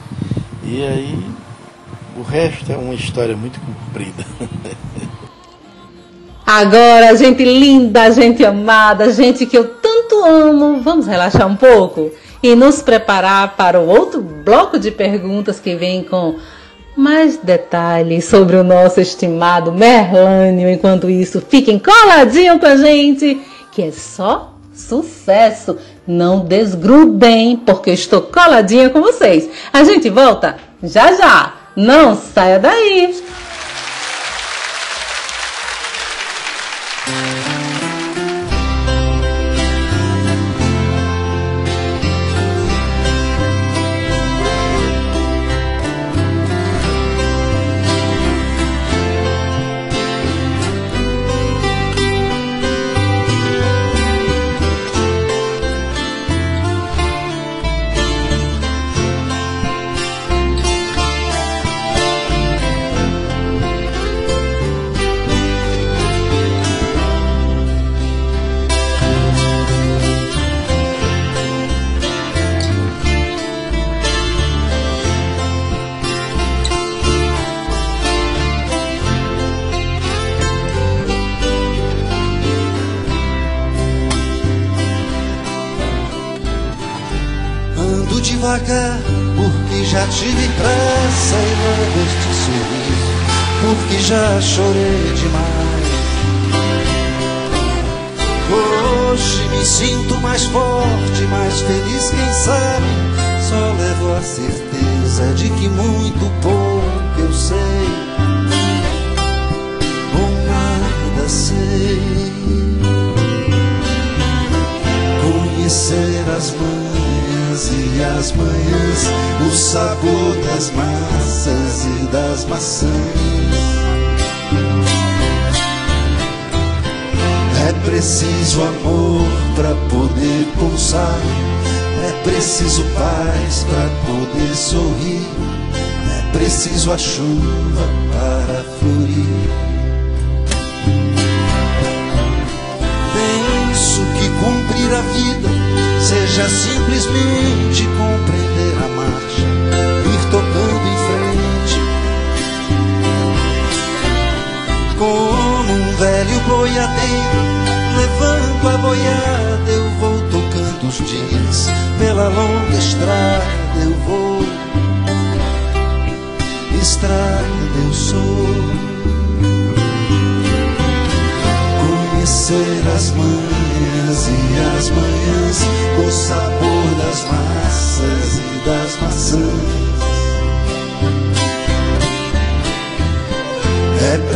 E 0.64 0.83
aí 0.83 1.31
o 2.16 2.22
resto 2.22 2.70
é 2.70 2.77
uma 2.77 2.94
história 2.94 3.37
muito 3.37 3.61
comprida. 3.61 4.25
Agora, 6.46 7.16
gente 7.16 7.44
linda, 7.44 8.11
gente 8.11 8.44
amada, 8.44 9.12
gente 9.12 9.46
que 9.46 9.57
eu 9.57 9.64
tanto 9.64 10.24
amo, 10.24 10.81
vamos 10.81 11.07
relaxar 11.07 11.46
um 11.46 11.57
pouco 11.57 12.11
e 12.42 12.55
nos 12.57 12.83
preparar 12.83 13.57
para 13.57 13.81
o 13.81 13.88
outro 13.88 14.20
bloco 14.20 14.78
de 14.78 14.90
perguntas 14.90 15.61
que 15.61 15.76
vem 15.76 16.02
com 16.02 16.37
mais 16.96 17.37
detalhes 17.37 18.24
sobre 18.24 18.57
o 18.57 18.64
nosso 18.64 19.00
estimado 19.00 19.72
Merlânio. 19.72 20.68
Enquanto 20.68 21.09
isso, 21.09 21.40
fiquem 21.48 21.78
coladinho 21.78 22.59
com 22.59 22.66
a 22.66 22.76
gente, 22.76 23.40
que 23.70 23.83
é 23.83 23.92
só 23.92 24.55
sucesso. 24.74 25.78
Não 26.07 26.40
desgrudem, 26.40 27.57
porque 27.57 27.92
estou 27.92 28.22
coladinha 28.22 28.90
com 28.90 29.00
vocês. 29.00 29.48
A 29.72 29.85
gente 29.85 30.11
volta 30.11 30.57
já 30.83 31.12
já. 31.12 31.55
Não 31.74 32.14
saia 32.14 32.59
daí. 32.59 33.14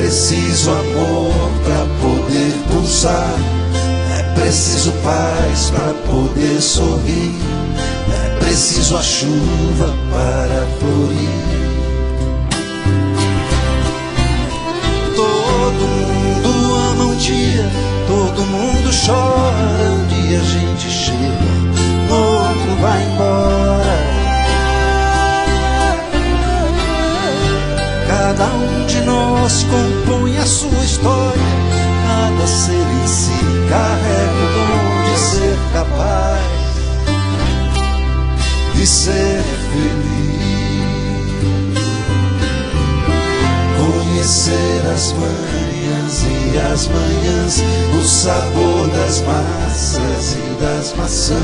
Preciso 0.07 0.71
amor 0.71 1.33
para 1.65 1.85
poder 2.01 2.53
pulsar. 2.71 3.35
É 4.17 4.23
preciso 4.41 4.93
paz 5.03 5.71
para 5.71 5.93
poder 6.09 6.63
sorrir. 6.63 7.35
É 8.15 8.39
preciso 8.39 8.97
a 8.97 9.03
chuva 9.03 9.93
para 10.13 10.65
florir. 10.79 11.29
Todo 15.17 15.89
mundo 15.89 16.75
ama 16.93 17.05
um 17.07 17.17
dia, 17.17 17.69
todo 18.07 18.43
mundo 18.47 18.91
chora. 19.05 19.91
Um 19.91 20.07
dia 20.07 20.39
a 20.39 20.45
gente 20.45 20.89
chega, 20.89 22.15
outro 22.15 22.77
vai 22.81 23.03
embora. 23.03 24.07
Cada 28.07 28.45
um 28.45 28.76
compõe 29.65 30.37
a 30.39 30.47
sua 30.47 30.85
história. 30.85 31.43
Cada 32.07 32.47
ser 32.47 32.73
em 32.73 33.07
si 33.07 33.31
carrega 33.69 34.43
o 34.43 34.49
dom 34.55 35.13
de 35.13 35.19
ser 35.19 35.59
capaz 35.73 36.57
de 38.75 38.87
ser 38.87 39.43
feliz. 39.73 40.27
Conhecer 43.79 44.83
as 44.93 45.13
manhãs 45.13 46.25
e 46.25 46.59
as 46.73 46.89
manhãs, 46.89 47.63
o 47.99 48.05
sabor 48.05 48.89
das 48.89 49.23
massas 49.23 50.37
e 50.37 50.63
das 50.63 50.95
maçãs. 50.97 51.37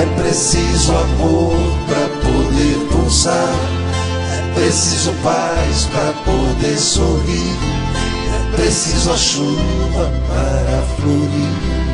É 0.00 0.22
preciso 0.22 0.92
amor 0.92 1.56
para 1.88 2.08
poder 2.20 2.87
É 3.08 4.52
preciso 4.52 5.14
paz 5.22 5.86
para 5.86 6.12
poder 6.24 6.76
sorrir. 6.76 7.56
É 8.34 8.56
preciso 8.56 9.10
a 9.10 9.16
chuva 9.16 10.12
para 10.28 10.82
florir. 10.96 11.87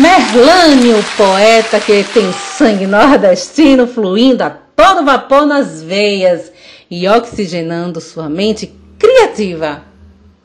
Merlânio, 0.00 0.96
poeta 1.14 1.78
que 1.78 2.02
tem 2.04 2.32
sangue 2.32 2.86
nordestino 2.86 3.86
fluindo 3.86 4.42
a 4.42 4.48
todo 4.48 5.04
vapor 5.04 5.44
nas 5.44 5.82
veias 5.82 6.50
e 6.90 7.06
oxigenando 7.06 8.00
sua 8.00 8.26
mente 8.26 8.72
criativa. 8.98 9.82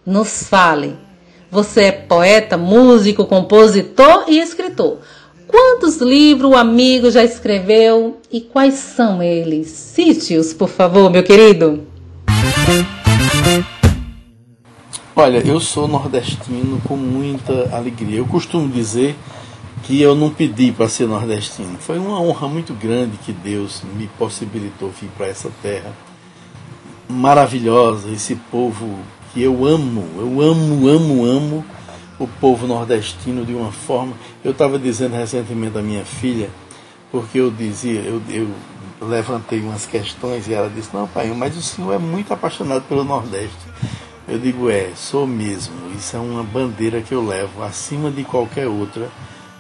Nos 0.06 0.44
fale. 0.50 0.98
Você 1.50 1.84
é 1.84 1.92
poeta, 1.94 2.58
músico, 2.58 3.26
compositor 3.26 4.26
e 4.28 4.42
escritor. 4.42 4.98
Quantos 5.48 6.02
livros 6.02 6.52
o 6.52 6.58
amigo 6.58 7.10
já 7.10 7.24
escreveu 7.24 8.18
e 8.30 8.42
quais 8.42 8.74
são 8.74 9.24
eles? 9.24 9.68
Cite-os, 9.70 10.54
por 10.54 10.68
favor, 10.68 11.10
meu 11.10 11.24
querido. 11.24 11.88
Olha, 15.16 15.38
eu 15.38 15.62
sou 15.62 15.88
nordestino 15.88 16.82
com 16.86 16.98
muita 16.98 17.74
alegria. 17.74 18.18
Eu 18.18 18.26
costumo 18.26 18.68
dizer 18.68 19.16
que 19.86 20.02
eu 20.02 20.16
não 20.16 20.32
pedi 20.32 20.72
para 20.72 20.90
ser 20.90 21.08
nordestino. 21.08 21.78
Foi 21.80 22.00
uma 22.00 22.20
honra 22.20 22.48
muito 22.48 22.74
grande 22.74 23.18
que 23.18 23.32
Deus 23.32 23.84
me 23.96 24.08
possibilitou 24.18 24.90
vir 24.90 25.10
para 25.16 25.28
essa 25.28 25.52
terra 25.62 25.94
maravilhosa, 27.08 28.10
esse 28.10 28.36
povo 28.36 28.98
que 29.32 29.44
eu 29.44 29.64
amo, 29.64 30.04
eu 30.18 30.42
amo, 30.42 30.88
amo, 30.88 31.26
amo 31.26 31.66
o 32.18 32.28
povo 32.28 32.66
nordestino 32.66 33.46
de 33.46 33.54
uma 33.54 33.72
forma. 33.72 34.14
Eu 34.44 34.52
estava 34.52 34.80
dizendo 34.80 35.16
recentemente 35.16 35.78
à 35.78 35.84
minha 35.84 36.04
filha, 36.04 36.50
porque 37.12 37.40
eu 37.40 37.52
dizia, 37.52 38.02
eu, 38.02 38.20
eu 38.30 38.50
levantei 39.00 39.60
umas 39.60 39.86
questões 39.86 40.48
e 40.48 40.54
ela 40.54 40.70
disse: 40.70 40.90
Não, 40.94 41.08
pai, 41.08 41.32
mas 41.36 41.56
o 41.56 41.62
senhor 41.62 41.94
é 41.94 41.98
muito 41.98 42.34
apaixonado 42.34 42.84
pelo 42.88 43.04
Nordeste. 43.04 43.56
Eu 44.28 44.40
digo: 44.40 44.70
É, 44.70 44.90
sou 44.96 45.28
mesmo. 45.28 45.76
Isso 45.96 46.16
é 46.16 46.20
uma 46.20 46.44
bandeira 46.44 47.02
que 47.02 47.14
eu 47.14 47.26
levo 47.26 47.64
acima 47.64 48.10
de 48.10 48.24
qualquer 48.24 48.68
outra. 48.68 49.10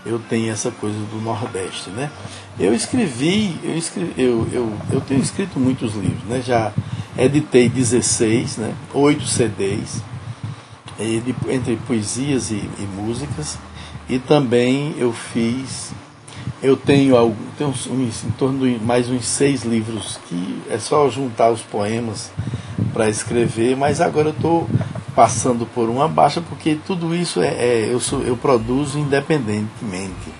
Eu 0.06 0.20
tenho 0.20 0.52
essa 0.52 0.70
coisa 0.70 0.98
do 0.98 1.20
Nordeste, 1.22 1.89
né? 1.89 2.12
Eu 2.60 2.74
escrevi, 2.74 3.58
eu, 3.63 3.76
escrevi, 3.76 4.13
eu, 4.18 4.48
eu, 4.52 4.74
eu 4.91 5.02
tenho 5.02 5.22
escrito 5.22 5.60
muitos 5.60 5.96
livros, 5.96 6.24
né? 6.26 6.41
Já 6.41 6.72
editei 7.18 7.68
16, 7.68 8.58
né? 8.58 8.76
8 8.94 9.26
CDs, 9.26 10.02
entre 11.50 11.76
poesias 11.88 12.52
e, 12.52 12.56
e 12.56 12.88
músicas, 12.96 13.58
e 14.08 14.20
também 14.20 14.94
eu 14.98 15.12
fiz 15.12 15.94
eu 16.62 16.76
tenho, 16.76 17.15
algum, 17.15 17.36
tenho 17.58 17.70
uns, 17.70 18.24
em 18.24 18.32
torno 18.32 18.68
de 18.68 18.84
mais 18.84 19.10
uns 19.10 19.26
seis 19.26 19.63
livros 19.63 20.20
que 20.28 20.62
é 20.70 20.80
só 20.80 21.10
juntar 21.10 21.52
os 21.52 21.62
poemas 21.62 22.32
para 22.94 23.10
escrever, 23.10 23.76
mas 23.76 24.02
agora 24.02 24.30
eu 24.30 24.34
estou 24.34 24.68
passando 25.15 25.65
por 25.65 25.89
uma 25.89 26.08
baixa 26.08 26.41
porque 26.41 26.78
tudo 26.86 27.15
isso 27.15 27.41
é, 27.41 27.47
é, 27.47 27.89
eu, 27.89 27.99
sou, 27.99 28.21
eu 28.21 28.36
produzo 28.36 28.99
independentemente. 28.99 30.34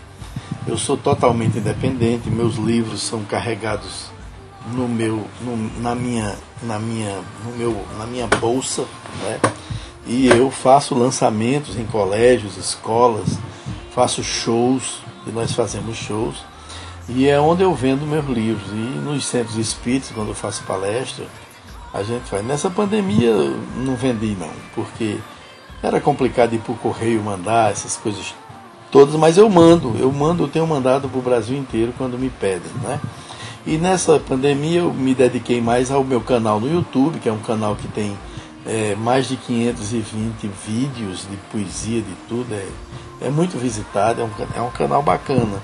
Eu 0.68 0.78
sou 0.78 0.98
totalmente 0.98 1.60
independente, 1.60 2.30
meus 2.30 2.56
livros 2.56 3.02
são 3.02 3.24
carregados 3.24 4.12
no 4.74 4.88
meu, 4.88 5.26
no, 5.42 5.82
na 5.82 5.94
minha, 5.94 6.36
na 6.64 6.80
minha, 6.80 7.22
no 7.46 7.52
meu, 7.56 7.86
na 7.98 8.06
minha 8.06 8.28
bolsa, 8.28 8.86
né? 9.24 9.40
E 10.08 10.28
eu 10.28 10.52
faço 10.52 10.96
lançamentos 10.96 11.78
em 11.78 11.86
colégios, 11.86 12.58
escolas, 12.58 13.40
faço 13.94 14.24
shows 14.24 15.00
e 15.26 15.32
nós 15.32 15.54
fazemos 15.54 15.98
shows. 15.98 16.44
E 17.08 17.28
é 17.28 17.40
onde 17.40 17.64
eu 17.64 17.74
vendo 17.74 18.06
meus 18.06 18.26
livros. 18.26 18.72
E 18.72 18.76
nos 18.76 19.26
centros 19.26 19.58
espíritas, 19.58 20.12
quando 20.14 20.30
eu 20.30 20.36
faço 20.36 20.64
palestra, 20.64 21.26
a 21.96 22.04
gente 22.04 22.30
faz. 22.30 22.46
Nessa 22.46 22.70
pandemia 22.70 23.34
não 23.78 23.96
vendi 23.96 24.36
não, 24.38 24.50
porque 24.74 25.18
era 25.82 26.02
complicado 26.02 26.54
ir 26.54 26.60
por 26.60 26.78
correio 26.78 27.24
mandar 27.24 27.72
essas 27.72 27.96
coisas 27.96 28.36
todas, 28.92 29.16
mas 29.16 29.38
eu 29.38 29.50
mando, 29.50 29.96
eu 29.98 30.12
mando, 30.12 30.44
eu 30.44 30.48
tenho 30.48 30.68
mandado 30.68 31.08
para 31.08 31.20
o 31.20 31.22
Brasil 31.22 31.58
inteiro 31.58 31.94
quando 31.98 32.20
me 32.20 32.30
pedem, 32.30 32.72
né? 32.84 33.00
E 33.66 33.78
nessa 33.78 34.20
pandemia 34.20 34.82
eu 34.82 34.94
me 34.94 35.16
dediquei 35.16 35.60
mais 35.60 35.90
ao 35.90 36.04
meu 36.04 36.22
canal 36.22 36.60
no 36.60 36.72
YouTube, 36.72 37.20
que 37.20 37.30
é 37.30 37.32
um 37.32 37.40
canal 37.40 37.76
que 37.76 37.88
tem 37.88 38.16
é, 38.66 38.96
mais 38.96 39.28
de 39.28 39.38
520 39.38 40.50
vídeos 40.68 41.26
de 41.30 41.38
poesia, 41.52 42.02
de 42.02 42.14
tudo, 42.28 42.54
é, 42.54 42.68
é 43.22 43.30
muito 43.30 43.58
visitado, 43.58 44.22
é 44.22 44.24
um, 44.24 44.30
é 44.56 44.62
um 44.62 44.70
canal 44.70 45.02
bacana 45.02 45.62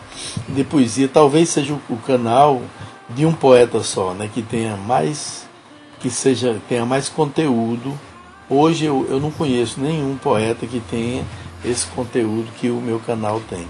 de 0.50 0.64
poesia. 0.64 1.08
Talvez 1.08 1.50
seja 1.50 1.74
o, 1.74 1.82
o 1.90 1.98
canal 1.98 2.62
de 3.10 3.26
um 3.26 3.34
poeta 3.34 3.84
só, 3.84 4.14
né, 4.14 4.30
que 4.34 4.42
tenha 4.42 4.76
mais 4.78 5.51
que 6.02 6.10
seja 6.10 6.60
tenha 6.68 6.86
mais 6.86 7.08
conteúdo. 7.08 7.98
Hoje 8.50 8.86
eu, 8.86 9.06
eu 9.10 9.20
não 9.20 9.32
conheço 9.32 9.80
nenhum 9.80 10.18
poeta 10.18 10.66
que 10.66 10.80
tenha 10.80 11.24
esse 11.64 11.86
conteúdo 11.88 12.48
que 12.60 12.70
o 12.70 12.82
meu 12.82 13.00
canal 13.00 13.42
tem. 13.50 13.68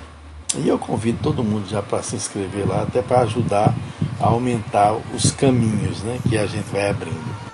E 0.58 0.67
eu 0.67 0.78
convido 0.78 1.20
todo 1.22 1.44
mundo 1.44 1.67
já 1.70 1.82
para 1.82 2.02
se 2.02 2.15
inscrever 2.15 2.67
lá, 2.67 2.84
até 2.84 3.02
para 3.02 3.22
ajudar 3.22 3.74
a 4.20 4.28
aumentar 4.28 4.96
os 5.13 5.32
caminhos 5.32 6.02
né, 6.04 6.20
que 6.28 6.38
a 6.38 6.46
gente 6.46 6.65
vai 6.72 6.89
abrindo. 6.89 7.52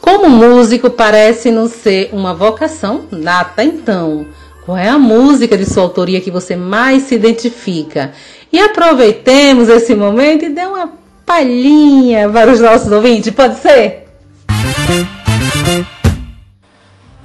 Como 0.00 0.28
músico, 0.28 0.90
parece 0.90 1.50
não 1.50 1.68
ser 1.68 2.10
uma 2.12 2.34
vocação 2.34 3.04
nata, 3.10 3.64
então. 3.64 4.26
Qual 4.64 4.76
é 4.76 4.88
a 4.88 4.98
música 4.98 5.56
de 5.56 5.64
sua 5.64 5.82
autoria 5.82 6.20
que 6.20 6.30
você 6.30 6.54
mais 6.54 7.04
se 7.04 7.14
identifica? 7.16 8.12
E 8.52 8.60
aproveitemos 8.60 9.68
esse 9.68 9.94
momento 9.94 10.44
e 10.44 10.50
dê 10.50 10.64
uma 10.64 10.92
palhinha 11.24 12.28
para 12.28 12.50
os 12.50 12.60
nossos 12.60 12.90
ouvintes, 12.90 13.32
pode 13.32 13.58
ser? 13.58 14.08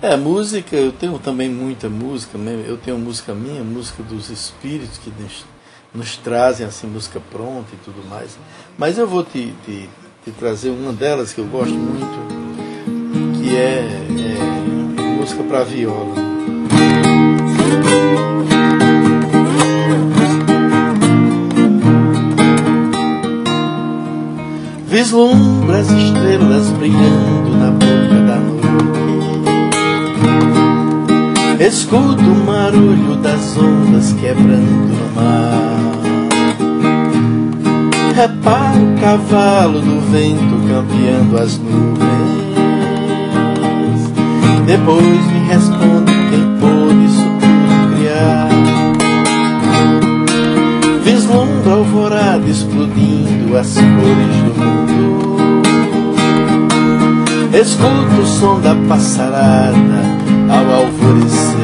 É, 0.01 0.15
música, 0.15 0.75
eu 0.75 0.91
tenho 0.91 1.17
também 1.17 1.49
muita 1.49 1.89
música, 1.89 2.37
né? 2.37 2.63
eu 2.67 2.77
tenho 2.77 2.97
música 2.97 3.33
minha, 3.33 3.63
música 3.63 4.03
dos 4.03 4.29
espíritos 4.29 4.97
que 4.99 5.11
nos, 5.19 5.45
nos 5.93 6.17
trazem 6.17 6.67
assim, 6.67 6.87
música 6.87 7.19
pronta 7.31 7.69
e 7.73 7.77
tudo 7.83 8.07
mais. 8.07 8.37
Mas 8.77 8.97
eu 8.97 9.07
vou 9.07 9.23
te, 9.23 9.53
te, 9.65 9.89
te 10.23 10.31
trazer 10.31 10.69
uma 10.69 10.93
delas 10.93 11.33
que 11.33 11.41
eu 11.41 11.45
gosto 11.45 11.73
muito, 11.73 13.41
que 13.41 13.55
é, 13.55 13.79
é 13.79 15.17
música 15.19 15.43
para 15.43 15.63
viola. 15.63 16.26
Vislumbra 24.97 25.77
as 25.77 25.91
estrelas 25.91 26.71
brilhando 26.71 27.55
na 27.55 27.69
boca 27.69 28.19
da 28.25 28.37
noite. 28.37 28.65
Escuto 31.63 32.23
o 32.23 32.35
barulho 32.43 33.15
das 33.17 33.55
ondas 33.57 34.11
quebrando 34.13 34.87
no 34.87 35.13
mar. 35.13 35.77
Reparo 38.15 38.91
o 38.91 38.99
cavalo 38.99 39.81
do 39.81 40.01
vento 40.09 40.57
campeando 40.67 41.37
as 41.43 41.59
nuvens. 41.59 42.07
Depois 44.65 45.27
me 45.27 45.39
responde 45.47 46.11
quem 46.31 46.57
pôde 46.59 47.05
isso 47.05 47.21
tudo 47.39 47.95
criar. 47.95 48.49
Vislumbra 51.03 51.71
a 51.71 51.75
alvorada 51.75 52.49
explodindo 52.49 53.55
as 53.55 53.75
cores 53.75 54.37
do 54.43 54.59
mundo. 54.59 54.86
Escuto 57.59 58.21
o 58.21 58.25
som 58.27 58.59
da 58.59 58.75
passarada 58.87 60.03
ao 60.47 60.75
alvorecer. 60.75 61.57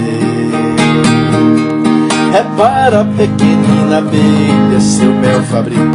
Repara 2.31 3.01
a 3.01 3.05
pequenina 3.05 3.99
abelha 3.99 4.79
seu 4.79 5.13
mel 5.13 5.43
fabricando. 5.43 5.93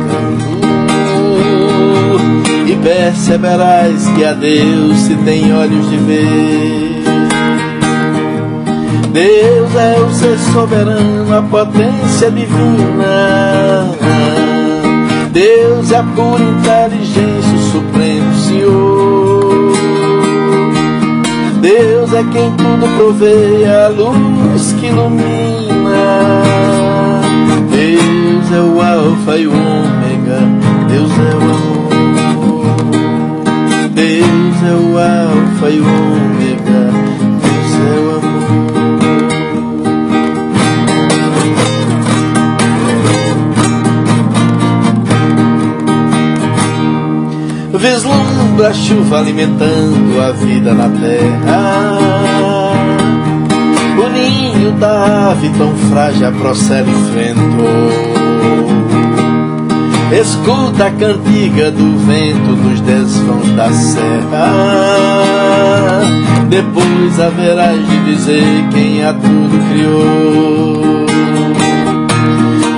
E 2.65 2.77
perceberás 2.77 4.07
que 4.15 4.25
a 4.25 4.35
Deus 4.35 4.99
se 4.99 5.17
tem 5.17 5.53
olhos 5.53 5.91
de 5.91 5.97
ver. 5.97 7.03
Deus 9.13 9.75
é 9.75 9.99
o 10.01 10.15
ser 10.15 10.39
soberano, 10.53 11.37
a 11.37 11.43
potência 11.43 12.31
divina. 12.31 13.97
Deus 15.33 15.91
é 15.91 15.97
a 15.97 16.05
pura 16.05 16.45
inteligência, 16.45 17.53
o 17.53 17.73
supremo 17.73 18.35
Senhor. 18.47 19.18
Deus 21.61 22.13
é 22.13 22.23
quem 22.33 22.51
tudo 22.53 22.87
provê, 22.97 23.65
a 23.67 23.89
luz 23.89 24.73
que 24.79 24.87
ilumina. 24.87 26.43
Deus 27.71 28.53
é 28.53 28.61
o 28.61 28.81
Alfa 28.81 29.37
e 29.37 29.47
o 29.47 29.53
Ômega, 29.53 30.41
Deus 30.89 31.11
é 31.13 31.37
o 31.37 31.43
amor. 31.43 32.65
Deus 33.93 34.63
é 34.63 34.75
o 34.75 34.99
Alfa 34.99 35.71
e 35.71 35.81
o 35.81 35.85
Ômega, 35.85 36.98
Vislumbra 47.79 48.69
a 48.71 48.75
chuva 48.75 49.19
alimentando 49.19 50.21
a 50.21 50.33
vida 50.33 50.75
na 50.75 50.89
terra. 50.89 52.73
O 53.97 54.09
ninho 54.09 54.73
da 54.73 55.31
ave 55.31 55.49
tão 55.51 55.73
frágil 55.89 56.27
a 56.27 56.33
procela 56.33 56.89
enfrentou. 56.91 58.19
Escuta 60.13 60.87
a 60.87 60.91
cantiga 60.91 61.71
do 61.71 61.99
vento 61.99 62.57
nos 62.57 62.81
desvãos 62.81 63.49
da 63.53 63.71
serra. 63.71 64.51
Depois 66.49 67.21
haverás 67.21 67.79
de 67.89 68.05
dizer 68.07 68.69
quem 68.73 69.05
a 69.05 69.13
tudo 69.13 69.57
criou. 69.71 71.07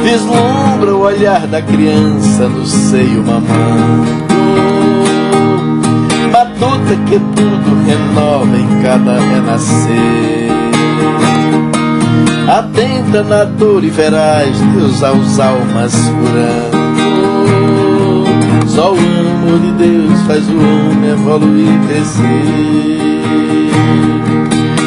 Vislumbra 0.03 0.95
o 0.95 1.01
olhar 1.01 1.47
da 1.47 1.63
criança 1.63 2.49
no 2.49 2.67
seio 2.67 3.25
mamando 3.25 4.30
batuta 6.91 6.97
que 7.07 7.19
tudo 7.19 7.85
renova 7.87 8.57
em 8.57 8.83
cada 8.83 9.19
renascer. 9.19 10.51
Atenta 12.49 13.23
na 13.23 13.45
dor 13.45 13.85
e 13.85 13.91
verás 13.91 14.59
Deus 14.75 15.03
aos 15.03 15.39
almas 15.39 15.95
curando. 15.95 16.81
Só 18.67 18.93
o 18.93 18.97
amor 18.97 19.61
de 19.61 19.71
Deus 19.73 20.21
faz 20.27 20.49
o 20.49 20.57
homem 20.57 21.11
evoluir 21.11 21.69
e 21.69 21.79
crescer. 21.87 23.01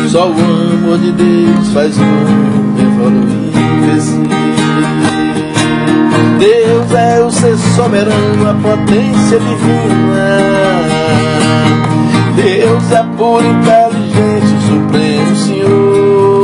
Só 0.10 0.28
o 0.28 0.34
amor 0.34 0.98
de 1.00 1.12
Deus 1.12 1.70
faz 1.74 1.98
o 1.98 2.02
homem 2.02 2.86
evoluir 2.86 3.54
e 3.56 3.86
crescer. 3.86 4.28
Deus 6.40 6.92
é 6.94 7.24
o 7.24 7.32
ser 7.32 7.58
soberano, 7.76 8.50
a 8.50 8.54
potência 8.56 9.40
divina. 9.40 10.93
Deus 12.36 12.92
é 12.92 13.04
pura 13.16 13.46
inteligência, 13.46 14.58
o 14.58 14.62
supremo 14.62 15.36
Senhor. 15.36 16.44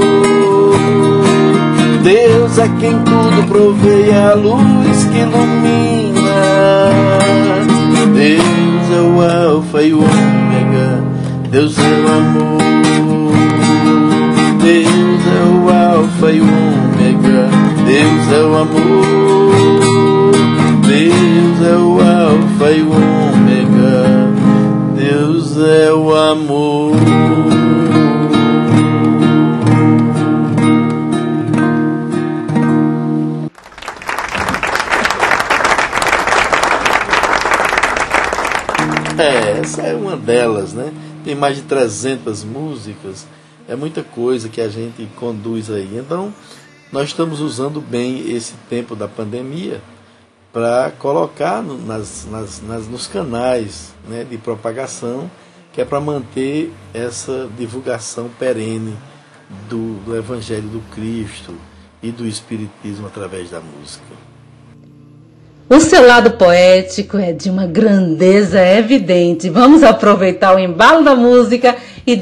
Deus 2.03 2.57
é 2.59 2.69
quem 2.79 2.91
tudo 2.99 3.47
provê, 3.47 4.11
a 4.13 4.35
luz 4.35 5.03
que 5.05 5.17
ilumina. 5.17 6.19
Deus 8.13 8.91
é 8.95 9.01
o 9.01 9.21
Alfa 9.21 9.81
e 9.81 9.93
o 9.93 9.99
Ômega, 9.99 11.03
Deus 11.49 11.77
é 11.79 11.81
o 11.81 12.07
amor. 12.07 12.59
Deus 14.61 15.21
é 15.27 15.43
o 15.49 15.69
Alfa 15.69 16.31
e 16.31 16.39
o 16.39 16.43
Ômega, 16.43 17.49
Deus 17.85 18.31
é 18.31 18.41
o 18.43 18.55
amor. 18.57 19.09
Deus 20.87 21.61
é 21.67 21.75
o 21.77 21.99
Alfa 21.99 22.71
e 22.71 22.81
o 22.81 22.91
Ômega. 22.91 23.18
É 25.61 25.91
o 25.91 26.15
amor. 26.15 26.93
É, 39.19 39.59
essa 39.59 39.81
é 39.81 39.93
uma 39.93 40.15
delas, 40.15 40.71
né? 40.71 40.93
Tem 41.25 41.35
mais 41.35 41.57
de 41.57 41.63
300 41.63 42.45
músicas, 42.45 43.27
é 43.67 43.75
muita 43.75 44.01
coisa 44.01 44.47
que 44.47 44.61
a 44.61 44.69
gente 44.69 45.05
conduz 45.17 45.69
aí. 45.69 45.97
Então, 45.97 46.33
nós 46.89 47.09
estamos 47.09 47.41
usando 47.41 47.81
bem 47.81 48.31
esse 48.31 48.53
tempo 48.69 48.95
da 48.95 49.09
pandemia 49.09 49.81
para 50.53 50.91
colocar 50.97 51.61
nas, 51.61 52.25
nas, 52.31 52.61
nas, 52.61 52.87
nos 52.87 53.07
canais 53.07 53.93
né, 54.07 54.23
de 54.23 54.37
propagação, 54.37 55.29
que 55.79 55.83
é 55.83 55.85
para 55.85 56.01
manter 56.01 56.73
essa 56.93 57.47
divulgação 57.57 58.29
perene 58.37 58.97
do, 59.69 59.93
do 60.05 60.13
Evangelho 60.13 60.67
do 60.67 60.81
Cristo 60.93 61.55
e 62.03 62.11
do 62.11 62.27
Espiritismo 62.27 63.07
através 63.07 63.49
da 63.49 63.61
música. 63.61 64.03
O 65.69 65.79
seu 65.79 66.05
lado 66.05 66.31
poético 66.31 67.17
é 67.17 67.31
de 67.31 67.49
uma 67.49 67.65
grandeza 67.65 68.59
evidente. 68.59 69.49
Vamos 69.49 69.81
aproveitar 69.81 70.53
o 70.53 70.59
embalo 70.59 71.01
da 71.01 71.15
música 71.15 71.77
e 72.05 72.13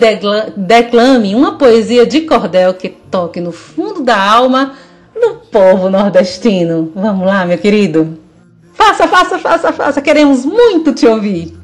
declame 0.56 1.34
uma 1.34 1.58
poesia 1.58 2.06
de 2.06 2.22
cordel 2.22 2.76
que 2.76 2.90
toque 2.90 3.42
no 3.42 3.52
fundo 3.52 4.04
da 4.04 4.22
alma 4.22 4.74
do 5.20 5.34
povo 5.52 5.90
nordestino. 5.90 6.92
Vamos 6.94 7.26
lá, 7.26 7.44
meu 7.44 7.58
querido? 7.58 8.20
Faça, 8.74 9.08
faça, 9.08 9.40
faça, 9.40 9.74
faça. 9.74 10.00
Queremos 10.00 10.46
muito 10.46 10.94
te 10.94 11.08
ouvir. 11.08 11.58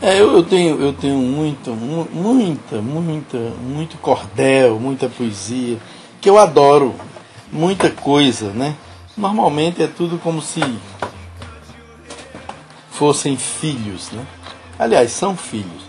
É, 0.00 0.20
eu, 0.20 0.36
eu, 0.36 0.42
tenho, 0.44 0.80
eu 0.80 0.92
tenho 0.92 1.16
muito, 1.16 1.70
muita, 1.70 2.82
muita, 2.82 3.36
muito 3.62 3.96
cordel, 3.96 4.78
muita 4.78 5.08
poesia, 5.08 5.78
que 6.20 6.28
eu 6.28 6.38
adoro, 6.38 6.94
muita 7.50 7.88
coisa, 7.90 8.50
né? 8.50 8.76
Normalmente 9.16 9.82
é 9.82 9.86
tudo 9.86 10.18
como 10.18 10.42
se 10.42 10.60
fossem 12.90 13.38
filhos, 13.38 14.10
né? 14.10 14.26
Aliás, 14.78 15.12
são 15.12 15.34
filhos. 15.34 15.86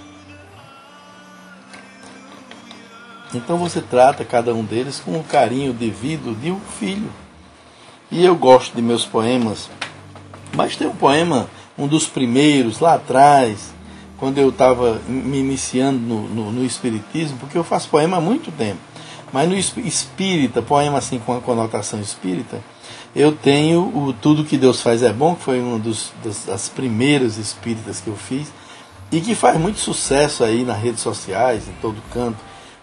Então 3.33 3.57
você 3.57 3.81
trata 3.81 4.23
cada 4.23 4.53
um 4.53 4.63
deles 4.63 5.01
com 5.01 5.19
o 5.19 5.23
carinho 5.23 5.73
devido 5.73 6.33
de 6.39 6.49
um 6.49 6.61
filho. 6.61 7.11
E 8.09 8.23
eu 8.23 8.37
gosto 8.37 8.73
de 8.73 8.81
meus 8.81 9.05
poemas, 9.05 9.69
mas 10.55 10.77
tem 10.77 10.87
um 10.87 10.95
poema, 10.95 11.49
um 11.77 11.87
dos 11.87 12.07
primeiros, 12.07 12.79
lá 12.79 12.93
atrás, 12.93 13.75
quando 14.17 14.37
eu 14.39 14.49
estava 14.49 14.99
me 15.07 15.39
iniciando 15.39 15.99
no, 15.99 16.27
no, 16.27 16.51
no, 16.51 16.65
Espiritismo, 16.65 17.37
porque 17.37 17.57
eu 17.57 17.63
faço 17.63 17.89
poema 17.89 18.17
há 18.17 18.21
muito 18.21 18.51
tempo, 18.51 18.79
mas 19.31 19.47
no 19.47 19.55
espírita, 19.55 20.61
poema 20.61 20.97
assim 20.97 21.19
com 21.19 21.35
a 21.35 21.41
conotação 21.41 21.99
espírita, 21.99 22.61
eu 23.15 23.31
tenho 23.31 23.81
o 23.81 24.13
Tudo 24.13 24.43
que 24.43 24.57
Deus 24.57 24.81
faz 24.81 25.03
é 25.03 25.11
bom, 25.11 25.35
que 25.35 25.43
foi 25.43 25.59
uma 25.59 25.79
dos, 25.79 26.11
das, 26.23 26.45
das 26.45 26.69
primeiras 26.69 27.37
espíritas 27.37 27.99
que 27.99 28.07
eu 28.07 28.15
fiz, 28.15 28.51
e 29.11 29.21
que 29.21 29.35
faz 29.35 29.59
muito 29.59 29.79
sucesso 29.79 30.43
aí 30.43 30.63
nas 30.63 30.81
redes 30.81 30.99
sociais, 30.99 31.67
em 31.67 31.73
todo 31.81 31.95
canto. 32.11 32.37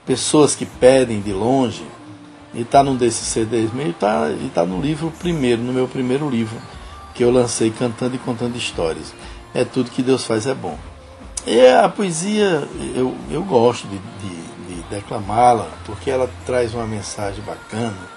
Pessoas 0.06 0.54
que 0.54 0.64
pedem 0.64 1.20
de 1.20 1.32
longe, 1.32 1.84
e 2.52 2.62
está 2.62 2.82
num 2.82 2.96
desses 2.96 3.26
CDs 3.26 3.72
meio, 3.72 3.92
tá, 3.92 4.28
e 4.30 4.46
está 4.46 4.64
no 4.64 4.80
livro 4.80 5.12
primeiro, 5.18 5.62
no 5.62 5.72
meu 5.72 5.88
primeiro 5.88 6.28
livro, 6.28 6.56
que 7.14 7.22
eu 7.22 7.30
lancei 7.30 7.70
cantando 7.70 8.16
e 8.16 8.18
contando 8.18 8.56
histórias. 8.56 9.14
É 9.52 9.64
tudo 9.64 9.90
que 9.90 10.02
Deus 10.02 10.24
faz 10.24 10.46
é 10.46 10.54
bom. 10.54 10.78
E 11.46 11.68
a 11.68 11.88
poesia, 11.90 12.66
eu, 12.94 13.14
eu 13.30 13.42
gosto 13.42 13.86
de, 13.86 13.98
de, 13.98 14.76
de 14.76 14.82
declamá-la, 14.88 15.68
porque 15.84 16.10
ela 16.10 16.30
traz 16.46 16.72
uma 16.72 16.86
mensagem 16.86 17.42
bacana. 17.44 18.08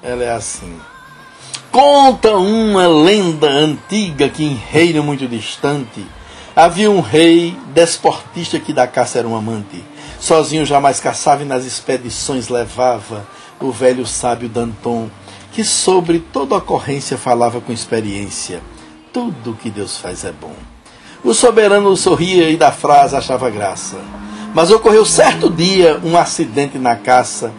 Ela 0.00 0.22
é 0.22 0.30
assim. 0.30 0.78
Conta 1.72 2.36
uma 2.36 2.86
lenda 2.86 3.48
antiga 3.48 4.28
que 4.28 4.44
em 4.44 4.54
reino 4.54 5.02
muito 5.02 5.26
distante 5.26 6.06
havia 6.54 6.90
um 6.90 7.00
rei 7.00 7.56
desportista 7.74 8.60
que 8.60 8.72
da 8.72 8.86
caça 8.86 9.18
era 9.18 9.28
um 9.28 9.36
amante. 9.36 9.84
Sozinho 10.20 10.64
jamais 10.64 11.00
caçava 11.00 11.42
e 11.42 11.46
nas 11.46 11.64
expedições 11.64 12.48
levava 12.48 13.26
o 13.60 13.72
velho 13.72 14.06
sábio 14.06 14.48
Danton, 14.48 15.10
que 15.52 15.64
sobre 15.64 16.20
toda 16.20 16.56
ocorrência 16.56 17.18
falava 17.18 17.60
com 17.60 17.72
experiência. 17.72 18.62
Tudo 19.12 19.58
que 19.60 19.68
Deus 19.68 19.96
faz 19.96 20.24
é 20.24 20.32
bom. 20.32 20.54
O 21.24 21.34
soberano 21.34 21.96
sorria 21.96 22.48
e 22.48 22.56
da 22.56 22.70
frase 22.70 23.16
achava 23.16 23.50
graça. 23.50 23.96
Mas 24.54 24.70
ocorreu 24.70 25.04
certo 25.04 25.50
dia 25.50 26.00
um 26.04 26.16
acidente 26.16 26.78
na 26.78 26.94
caça, 26.94 27.52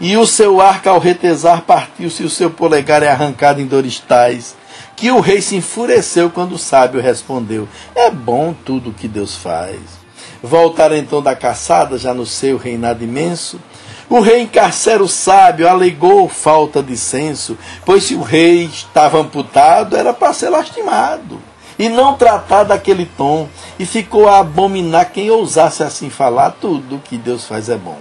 e 0.00 0.16
o 0.16 0.24
seu 0.26 0.60
arco 0.60 0.88
ao 0.88 0.98
retesar 0.98 1.62
partiu-se, 1.62 2.22
o 2.22 2.30
seu 2.30 2.50
polegar 2.50 3.02
é 3.02 3.08
arrancado 3.08 3.60
em 3.60 3.66
dores 3.66 3.98
tais, 3.98 4.56
que 4.94 5.10
o 5.10 5.20
rei 5.20 5.42
se 5.42 5.56
enfureceu 5.56 6.30
quando 6.30 6.52
o 6.52 6.58
sábio 6.58 7.00
respondeu: 7.00 7.68
É 7.96 8.10
bom 8.10 8.54
tudo 8.64 8.90
o 8.90 8.94
que 8.94 9.08
Deus 9.08 9.36
faz. 9.36 9.78
Voltaram 10.42 10.96
então 10.96 11.20
da 11.20 11.34
caçada, 11.34 11.98
já 11.98 12.14
no 12.14 12.24
seu 12.24 12.56
reinado 12.56 13.02
imenso. 13.02 13.60
O 14.08 14.20
rei 14.20 14.40
encarcera 14.40 15.02
o 15.02 15.08
sábio, 15.08 15.68
alegou 15.68 16.28
falta 16.28 16.82
de 16.82 16.96
senso, 16.96 17.58
pois 17.84 18.04
se 18.04 18.14
o 18.14 18.22
rei 18.22 18.64
estava 18.64 19.18
amputado, 19.18 19.96
era 19.96 20.14
para 20.14 20.32
ser 20.32 20.48
lastimado 20.48 21.49
e 21.80 21.88
não 21.88 22.14
tratar 22.14 22.64
daquele 22.64 23.06
tom, 23.06 23.48
e 23.78 23.86
ficou 23.86 24.28
a 24.28 24.40
abominar 24.40 25.10
quem 25.12 25.30
ousasse 25.30 25.82
assim 25.82 26.10
falar: 26.10 26.50
tudo 26.60 27.00
que 27.02 27.16
Deus 27.16 27.46
faz 27.46 27.70
é 27.70 27.76
bom. 27.78 27.96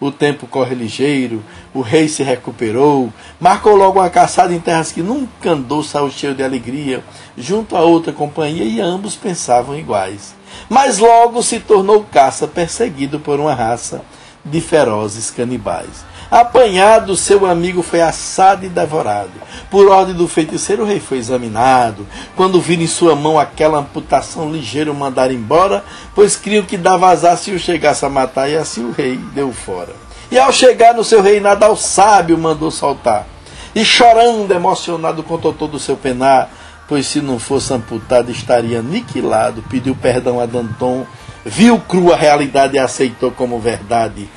O 0.00 0.12
tempo 0.12 0.46
corre 0.46 0.74
ligeiro, 0.76 1.42
o 1.72 1.80
rei 1.80 2.06
se 2.06 2.22
recuperou, 2.22 3.12
marcou 3.40 3.74
logo 3.74 3.98
uma 3.98 4.08
caçada 4.08 4.54
em 4.54 4.60
terras 4.60 4.92
que 4.92 5.02
nunca 5.02 5.50
andou, 5.50 5.82
saiu 5.82 6.10
cheio 6.10 6.34
de 6.34 6.44
alegria, 6.44 7.02
junto 7.36 7.76
a 7.76 7.80
outra 7.80 8.12
companhia, 8.12 8.64
e 8.64 8.80
ambos 8.80 9.16
pensavam 9.16 9.76
iguais. 9.76 10.32
Mas 10.68 10.98
logo 10.98 11.42
se 11.42 11.58
tornou 11.58 12.04
caça, 12.04 12.46
perseguido 12.46 13.18
por 13.18 13.40
uma 13.40 13.54
raça 13.54 14.02
de 14.44 14.60
ferozes 14.60 15.30
canibais. 15.30 16.04
Apanhado, 16.30 17.16
seu 17.16 17.46
amigo 17.46 17.82
foi 17.82 18.00
assado 18.00 18.64
e 18.64 18.68
devorado. 18.68 19.30
Por 19.70 19.88
ordem 19.88 20.14
do 20.14 20.26
feiticeiro, 20.26 20.82
o 20.82 20.86
rei 20.86 21.00
foi 21.00 21.18
examinado. 21.18 22.06
Quando 22.34 22.60
viram 22.60 22.82
em 22.82 22.86
sua 22.86 23.14
mão 23.14 23.38
aquela 23.38 23.78
amputação 23.78 24.50
ligeira, 24.50 24.90
o 24.90 24.94
mandaram 24.94 25.34
embora, 25.34 25.84
pois 26.14 26.36
criam 26.36 26.64
que 26.64 26.76
dava 26.76 27.08
azar 27.08 27.36
se 27.36 27.50
o 27.50 27.58
chegasse 27.58 28.04
a 28.04 28.08
matar, 28.08 28.48
e 28.48 28.56
assim 28.56 28.84
o 28.84 28.92
rei 28.92 29.16
deu 29.34 29.52
fora. 29.52 29.92
E 30.30 30.38
ao 30.38 30.50
chegar 30.50 30.94
no 30.94 31.04
seu 31.04 31.22
reinado, 31.22 31.64
ao 31.64 31.76
sábio 31.76 32.36
mandou 32.38 32.70
soltar. 32.70 33.26
E 33.74 33.84
chorando, 33.84 34.52
emocionado, 34.52 35.22
contou 35.22 35.52
todo 35.52 35.74
o 35.74 35.80
seu 35.80 35.96
penar, 35.96 36.48
pois 36.88 37.06
se 37.06 37.20
não 37.20 37.38
fosse 37.38 37.72
amputado, 37.72 38.30
estaria 38.30 38.78
aniquilado. 38.78 39.62
Pediu 39.68 39.94
perdão 39.94 40.40
a 40.40 40.46
Danton, 40.46 41.06
viu 41.44 41.78
crua 41.78 42.14
a 42.14 42.16
realidade 42.16 42.76
e 42.76 42.78
aceitou 42.78 43.30
como 43.30 43.58
verdade 43.58 44.28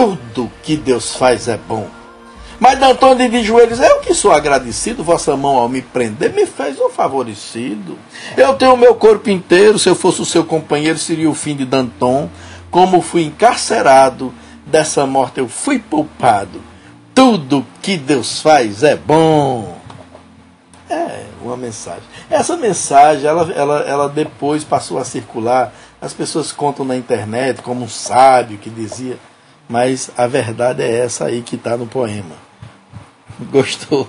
tudo 0.00 0.50
que 0.62 0.76
Deus 0.76 1.14
faz 1.14 1.46
é 1.46 1.58
bom. 1.58 1.86
Mas 2.58 2.78
D'Antônio 2.78 3.28
de 3.30 3.42
joelhos, 3.42 3.80
eu 3.80 4.00
que 4.00 4.14
sou 4.14 4.32
agradecido, 4.32 5.04
vossa 5.04 5.36
mão 5.36 5.56
ao 5.56 5.68
me 5.68 5.82
prender 5.82 6.32
me 6.32 6.46
fez 6.46 6.78
um 6.80 6.88
favorecido. 6.88 7.98
Eu 8.36 8.54
tenho 8.54 8.74
o 8.74 8.78
meu 8.78 8.94
corpo 8.94 9.28
inteiro, 9.28 9.78
se 9.78 9.88
eu 9.88 9.94
fosse 9.94 10.22
o 10.22 10.26
seu 10.26 10.44
companheiro 10.44 10.98
seria 10.98 11.28
o 11.28 11.34
fim 11.34 11.54
de 11.54 11.66
Danton. 11.66 12.30
Como 12.70 13.02
fui 13.02 13.24
encarcerado, 13.24 14.32
dessa 14.66 15.06
morte 15.06 15.38
eu 15.38 15.48
fui 15.48 15.78
poupado. 15.78 16.62
Tudo 17.14 17.66
que 17.82 17.96
Deus 17.96 18.40
faz 18.40 18.82
é 18.82 18.96
bom. 18.96 19.76
É 20.88 21.24
uma 21.42 21.56
mensagem. 21.56 22.02
Essa 22.30 22.56
mensagem, 22.56 23.26
ela, 23.26 23.50
ela, 23.52 23.80
ela 23.80 24.08
depois 24.08 24.64
passou 24.64 24.98
a 24.98 25.04
circular. 25.04 25.72
As 26.00 26.14
pessoas 26.14 26.52
contam 26.52 26.84
na 26.84 26.96
internet 26.96 27.60
como 27.60 27.84
um 27.84 27.88
sábio 27.88 28.58
que 28.58 28.70
dizia 28.70 29.18
mas 29.70 30.10
a 30.16 30.26
verdade 30.26 30.82
é 30.82 30.98
essa 30.98 31.26
aí 31.26 31.42
que 31.42 31.54
está 31.54 31.76
no 31.76 31.86
poema. 31.86 32.34
Gostou? 33.52 34.08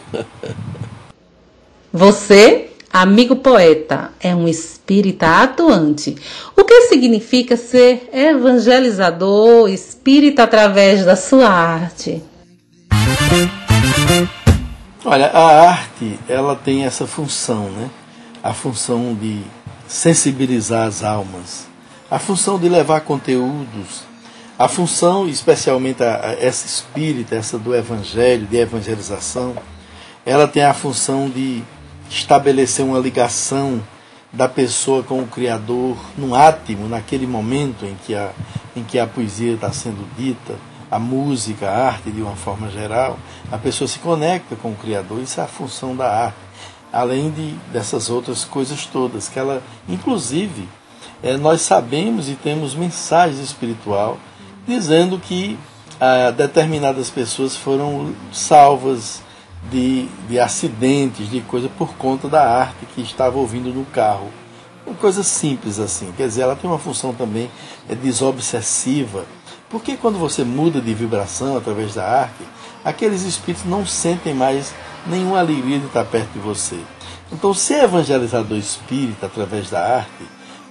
Você, 1.93 2.71
amigo 2.91 3.35
poeta, 3.35 4.09
é 4.19 4.35
um 4.35 4.47
espírita 4.47 5.27
atuante. 5.43 6.15
O 6.57 6.63
que 6.63 6.81
significa 6.87 7.55
ser 7.55 8.09
evangelizador, 8.11 9.69
espírita 9.69 10.43
através 10.43 11.05
da 11.05 11.15
sua 11.15 11.47
arte? 11.47 12.23
Olha, 15.05 15.27
a 15.27 15.69
arte, 15.69 16.17
ela 16.27 16.55
tem 16.55 16.85
essa 16.85 17.05
função, 17.05 17.69
né? 17.69 17.87
A 18.41 18.51
função 18.51 19.13
de 19.13 19.41
sensibilizar 19.87 20.87
as 20.87 21.03
almas, 21.03 21.67
a 22.09 22.17
função 22.17 22.57
de 22.57 22.67
levar 22.67 23.01
conteúdos 23.01 24.10
a 24.61 24.67
função, 24.67 25.27
especialmente 25.27 26.03
a, 26.03 26.17
a 26.23 26.31
essa 26.33 26.67
espírita, 26.67 27.33
essa 27.33 27.57
do 27.57 27.73
evangelho, 27.73 28.45
de 28.45 28.57
evangelização, 28.57 29.55
ela 30.23 30.47
tem 30.47 30.63
a 30.63 30.71
função 30.71 31.27
de 31.27 31.63
estabelecer 32.07 32.85
uma 32.85 32.99
ligação 32.99 33.81
da 34.31 34.47
pessoa 34.47 35.01
com 35.01 35.19
o 35.19 35.25
Criador 35.25 35.97
num 36.15 36.35
átimo, 36.35 36.87
naquele 36.87 37.25
momento 37.25 37.85
em 37.85 37.97
que 38.05 38.13
a, 38.13 38.29
em 38.75 38.83
que 38.83 38.99
a 38.99 39.07
poesia 39.07 39.53
está 39.53 39.71
sendo 39.71 40.07
dita, 40.15 40.53
a 40.91 40.99
música, 40.99 41.67
a 41.67 41.87
arte 41.87 42.11
de 42.11 42.21
uma 42.21 42.35
forma 42.35 42.69
geral, 42.69 43.17
a 43.51 43.57
pessoa 43.57 43.87
se 43.87 43.97
conecta 43.97 44.55
com 44.55 44.73
o 44.73 44.75
Criador. 44.75 45.23
Isso 45.23 45.39
é 45.39 45.43
a 45.43 45.47
função 45.47 45.95
da 45.95 46.07
arte, 46.07 46.37
além 46.93 47.31
de 47.31 47.55
dessas 47.73 48.11
outras 48.11 48.45
coisas 48.45 48.85
todas, 48.85 49.27
que 49.27 49.39
ela, 49.39 49.63
inclusive, 49.89 50.69
é, 51.23 51.35
nós 51.35 51.61
sabemos 51.61 52.29
e 52.29 52.35
temos 52.35 52.75
mensagem 52.75 53.43
espiritual 53.43 54.19
dizendo 54.71 55.19
que 55.19 55.57
ah, 55.99 56.31
determinadas 56.31 57.09
pessoas 57.09 57.55
foram 57.55 58.13
salvas 58.31 59.21
de, 59.69 60.07
de 60.27 60.39
acidentes, 60.39 61.29
de 61.29 61.41
coisa 61.41 61.69
por 61.69 61.93
conta 61.95 62.27
da 62.27 62.43
arte 62.43 62.85
que 62.95 63.01
estava 63.01 63.37
ouvindo 63.37 63.73
no 63.73 63.85
carro. 63.85 64.29
Uma 64.85 64.95
coisa 64.95 65.21
simples 65.21 65.79
assim. 65.79 66.11
Quer 66.17 66.27
dizer, 66.27 66.41
ela 66.41 66.55
tem 66.55 66.69
uma 66.69 66.79
função 66.79 67.13
também 67.13 67.51
é 67.87 67.93
desobsessiva. 67.93 69.25
Porque 69.69 69.95
quando 69.95 70.17
você 70.17 70.43
muda 70.43 70.81
de 70.81 70.93
vibração 70.93 71.55
através 71.55 71.93
da 71.93 72.05
arte, 72.05 72.43
aqueles 72.83 73.21
espíritos 73.21 73.69
não 73.69 73.85
sentem 73.85 74.33
mais 74.33 74.73
nenhuma 75.05 75.39
alegria 75.39 75.79
de 75.79 75.85
estar 75.85 76.03
perto 76.05 76.31
de 76.33 76.39
você. 76.39 76.79
Então, 77.31 77.53
ser 77.53 77.83
evangelizador 77.83 78.57
espírita 78.57 79.27
através 79.27 79.69
da 79.69 79.97
arte 79.97 80.25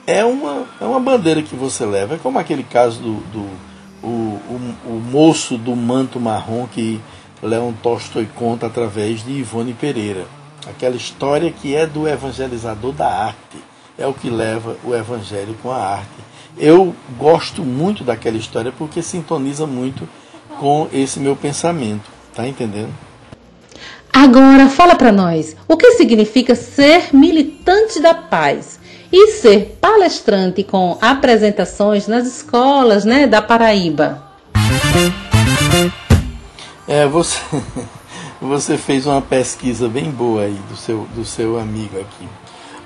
é 0.06 0.24
uma, 0.24 0.66
é 0.80 0.84
uma 0.84 1.00
bandeira 1.00 1.40
que 1.40 1.54
você 1.54 1.86
leva. 1.86 2.16
É 2.16 2.18
como 2.18 2.38
aquele 2.38 2.64
caso 2.64 3.00
do, 3.00 3.14
do 3.32 3.69
o, 4.02 4.06
o, 4.06 4.74
o 4.86 5.02
moço 5.10 5.56
do 5.56 5.74
manto 5.76 6.18
marrom 6.18 6.66
que 6.66 7.00
Leon 7.42 7.72
Tolstói 7.82 8.28
conta 8.34 8.66
através 8.66 9.24
de 9.24 9.32
Ivone 9.32 9.72
Pereira. 9.72 10.26
Aquela 10.66 10.96
história 10.96 11.50
que 11.50 11.74
é 11.74 11.86
do 11.86 12.06
evangelizador 12.06 12.92
da 12.92 13.08
arte. 13.08 13.58
É 13.98 14.06
o 14.06 14.14
que 14.14 14.30
leva 14.30 14.76
o 14.84 14.94
evangelho 14.94 15.56
com 15.62 15.70
a 15.70 15.76
arte. 15.76 16.30
Eu 16.56 16.94
gosto 17.18 17.62
muito 17.62 18.02
daquela 18.02 18.36
história 18.36 18.72
porque 18.76 19.02
sintoniza 19.02 19.66
muito 19.66 20.08
com 20.58 20.88
esse 20.92 21.20
meu 21.20 21.36
pensamento. 21.36 22.10
Tá 22.34 22.46
entendendo? 22.46 22.92
Agora 24.12 24.68
fala 24.68 24.96
para 24.96 25.12
nós, 25.12 25.56
o 25.68 25.76
que 25.76 25.92
significa 25.92 26.54
ser 26.54 27.14
militante 27.14 28.00
da 28.00 28.12
paz 28.12 28.79
e 29.12 29.32
ser 29.32 29.76
palestrante 29.80 30.62
com 30.62 30.96
apresentações 31.00 32.06
nas 32.06 32.26
escolas, 32.26 33.04
né, 33.04 33.26
da 33.26 33.42
Paraíba? 33.42 34.22
É, 36.86 37.06
você 37.06 37.38
você 38.40 38.78
fez 38.78 39.06
uma 39.06 39.20
pesquisa 39.20 39.88
bem 39.88 40.10
boa 40.10 40.42
aí 40.42 40.58
do 40.68 40.76
seu 40.76 41.06
do 41.14 41.24
seu 41.24 41.58
amigo 41.58 42.00
aqui. 42.00 42.28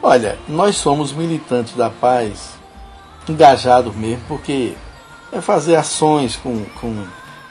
Olha, 0.02 0.38
nós 0.48 0.76
somos 0.76 1.12
militantes 1.12 1.74
da 1.74 1.88
paz, 1.88 2.50
engajados 3.28 3.94
mesmo, 3.94 4.22
porque 4.28 4.74
é 5.32 5.40
fazer 5.40 5.76
ações 5.76 6.36
com, 6.36 6.64
com 6.80 7.04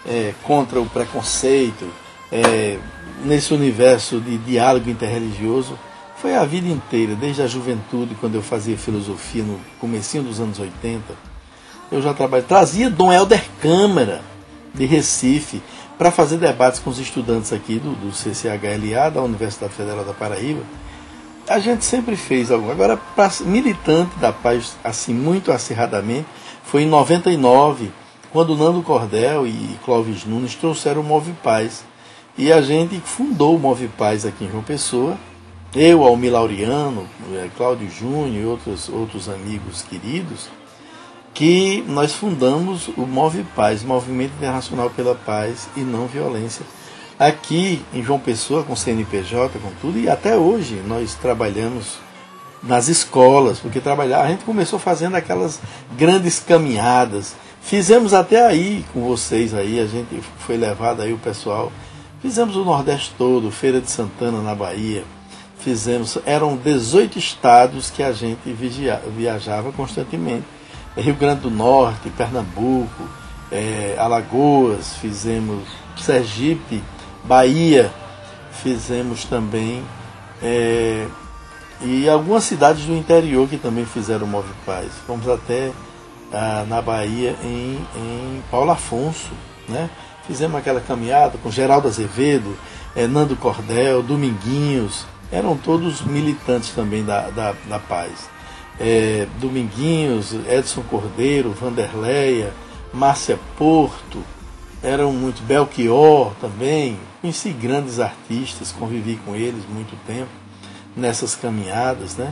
é, 0.06 0.34
contra 0.44 0.80
o 0.80 0.86
preconceito, 0.86 1.90
é, 2.32 2.78
nesse 3.24 3.54
universo 3.54 4.20
de 4.20 4.38
diálogo 4.38 4.90
interreligioso 4.90 5.78
foi 6.24 6.36
a 6.36 6.46
vida 6.46 6.70
inteira, 6.70 7.16
desde 7.16 7.42
a 7.42 7.48
juventude, 7.48 8.16
quando 8.16 8.36
eu 8.36 8.42
fazia 8.42 8.78
filosofia 8.78 9.44
no 9.44 9.60
comecinho 9.78 10.24
dos 10.24 10.40
anos 10.40 10.58
80. 10.58 11.04
Eu 11.92 12.02
já 12.02 12.14
trabalhei, 12.14 12.46
trazia 12.48 12.90
Dom 12.90 13.12
Helder 13.12 13.44
Câmara, 13.62 14.22
de 14.74 14.86
Recife, 14.86 15.62
para 15.98 16.12
fazer 16.12 16.38
debates 16.38 16.80
com 16.80 16.90
os 16.90 16.98
estudantes 16.98 17.52
aqui 17.52 17.78
do, 17.78 17.92
do 17.96 18.14
CCHLA, 18.14 19.12
da 19.12 19.22
Universidade 19.22 19.74
Federal 19.74 20.06
da 20.06 20.14
Paraíba. 20.14 20.62
A 21.46 21.60
gente 21.60 21.84
sempre 21.84 22.16
fez 22.16 22.52
algo. 22.52 22.72
Agora, 22.72 22.96
pra, 22.96 23.30
militante 23.42 24.18
da 24.18 24.32
paz, 24.32 24.78
assim, 24.82 25.14
muito 25.14 25.52
acirradamente, 25.52 26.26
foi 26.64 26.84
em 26.84 26.88
99, 26.88 27.92
quando 28.32 28.56
Nando 28.56 28.82
Cordel 28.82 29.46
e 29.46 29.78
Clóvis 29.84 30.24
Nunes 30.24 30.56
trouxeram 30.56 31.02
o 31.02 31.04
Move 31.04 31.34
Paz 31.44 31.84
e 32.38 32.50
a 32.50 32.62
gente 32.62 32.98
fundou 33.02 33.58
o 33.58 33.60
Move 33.60 33.90
Paz 33.90 34.26
aqui 34.26 34.46
em 34.46 34.50
João 34.50 34.64
Pessoa. 34.64 35.18
Eu, 35.76 36.04
Almir 36.04 36.32
Laureano, 36.32 37.08
é, 37.34 37.50
Cláudio 37.58 37.90
Júnior 37.90 38.44
e 38.44 38.46
outros, 38.46 38.90
outros 38.90 39.28
amigos 39.28 39.82
queridos, 39.82 40.50
que 41.34 41.84
nós 41.88 42.14
fundamos 42.14 42.90
o 42.90 43.08
Move 43.08 43.44
Paz, 43.56 43.84
Movimento 43.84 44.34
Internacional 44.38 44.92
pela 44.92 45.16
Paz 45.16 45.68
e 45.76 45.80
Não 45.80 46.06
Violência, 46.06 46.64
aqui 47.18 47.82
em 47.92 48.04
João 48.04 48.20
Pessoa, 48.20 48.64
com 48.64 48.76
CNPJ, 48.76 49.58
com 49.58 49.72
tudo, 49.82 49.98
e 49.98 50.08
até 50.08 50.38
hoje 50.38 50.76
nós 50.88 51.16
trabalhamos 51.16 51.98
nas 52.62 52.88
escolas, 52.88 53.60
porque 53.60 53.80
trabalhar, 53.80 54.22
a 54.22 54.28
gente 54.28 54.44
começou 54.44 54.78
fazendo 54.78 55.16
aquelas 55.16 55.60
grandes 55.98 56.40
caminhadas, 56.40 57.36
fizemos 57.62 58.14
até 58.14 58.46
aí 58.46 58.86
com 58.94 59.02
vocês 59.08 59.56
aí, 59.56 59.80
a 59.80 59.88
gente 59.88 60.22
foi 60.38 60.56
levado 60.56 61.02
aí 61.02 61.12
o 61.12 61.18
pessoal 61.18 61.72
Fizemos 62.24 62.56
o 62.56 62.64
Nordeste 62.64 63.14
todo, 63.18 63.52
Feira 63.52 63.82
de 63.82 63.92
Santana 63.92 64.42
na 64.42 64.56
Bahia. 64.56 65.04
Fizemos, 65.64 66.18
eram 66.26 66.58
18 66.58 67.18
estados 67.18 67.90
que 67.90 68.04
a 68.04 68.12
gente 68.12 68.52
vigia, 68.52 69.02
viajava 69.16 69.72
constantemente. 69.72 70.44
Rio 70.98 71.16
Grande 71.16 71.42
do 71.42 71.50
Norte, 71.50 72.10
Pernambuco, 72.10 73.08
é, 73.52 73.96
Alagoas, 73.98 74.96
fizemos 74.98 75.64
Sergipe, 75.98 76.84
Bahia, 77.24 77.92
fizemos 78.52 79.24
também 79.24 79.84
é, 80.42 81.08
e 81.82 82.08
algumas 82.10 82.44
cidades 82.44 82.86
do 82.86 82.94
interior 82.94 83.48
que 83.48 83.58
também 83.58 83.86
fizeram 83.86 84.28
Move 84.28 84.50
Paz. 84.66 84.92
Fomos 85.08 85.28
até 85.30 85.72
ah, 86.32 86.66
na 86.68 86.82
Bahia 86.82 87.36
em, 87.44 87.80
em 87.96 88.44
Paulo 88.52 88.72
Afonso, 88.72 89.32
né? 89.68 89.90
Fizemos 90.28 90.58
aquela 90.58 90.80
caminhada 90.80 91.38
com 91.38 91.52
Geraldo 91.52 91.88
Azevedo, 91.88 92.58
é, 92.96 93.08
Nando 93.08 93.36
Cordel, 93.36 94.02
Dominguinhos, 94.02 95.06
eram 95.34 95.58
todos 95.58 96.02
militantes 96.02 96.70
também 96.70 97.04
da, 97.04 97.30
da, 97.32 97.56
da 97.68 97.80
paz. 97.80 98.30
É, 98.80 99.28
Dominguinhos, 99.40 100.34
Edson 100.48 100.84
Cordeiro, 100.84 101.52
Vanderleia, 101.52 102.54
Márcia 102.94 103.40
Porto, 103.58 104.24
eram 104.84 105.12
muito 105.12 105.42
Belchior 105.44 106.34
também. 106.40 107.00
Conheci 107.20 107.50
grandes 107.50 108.00
artistas, 108.00 108.72
convivi 108.72 109.20
com 109.26 109.36
eles 109.36 109.64
muito 109.68 109.96
tempo 110.06 110.30
nessas 110.96 111.36
caminhadas, 111.36 112.16
né? 112.16 112.32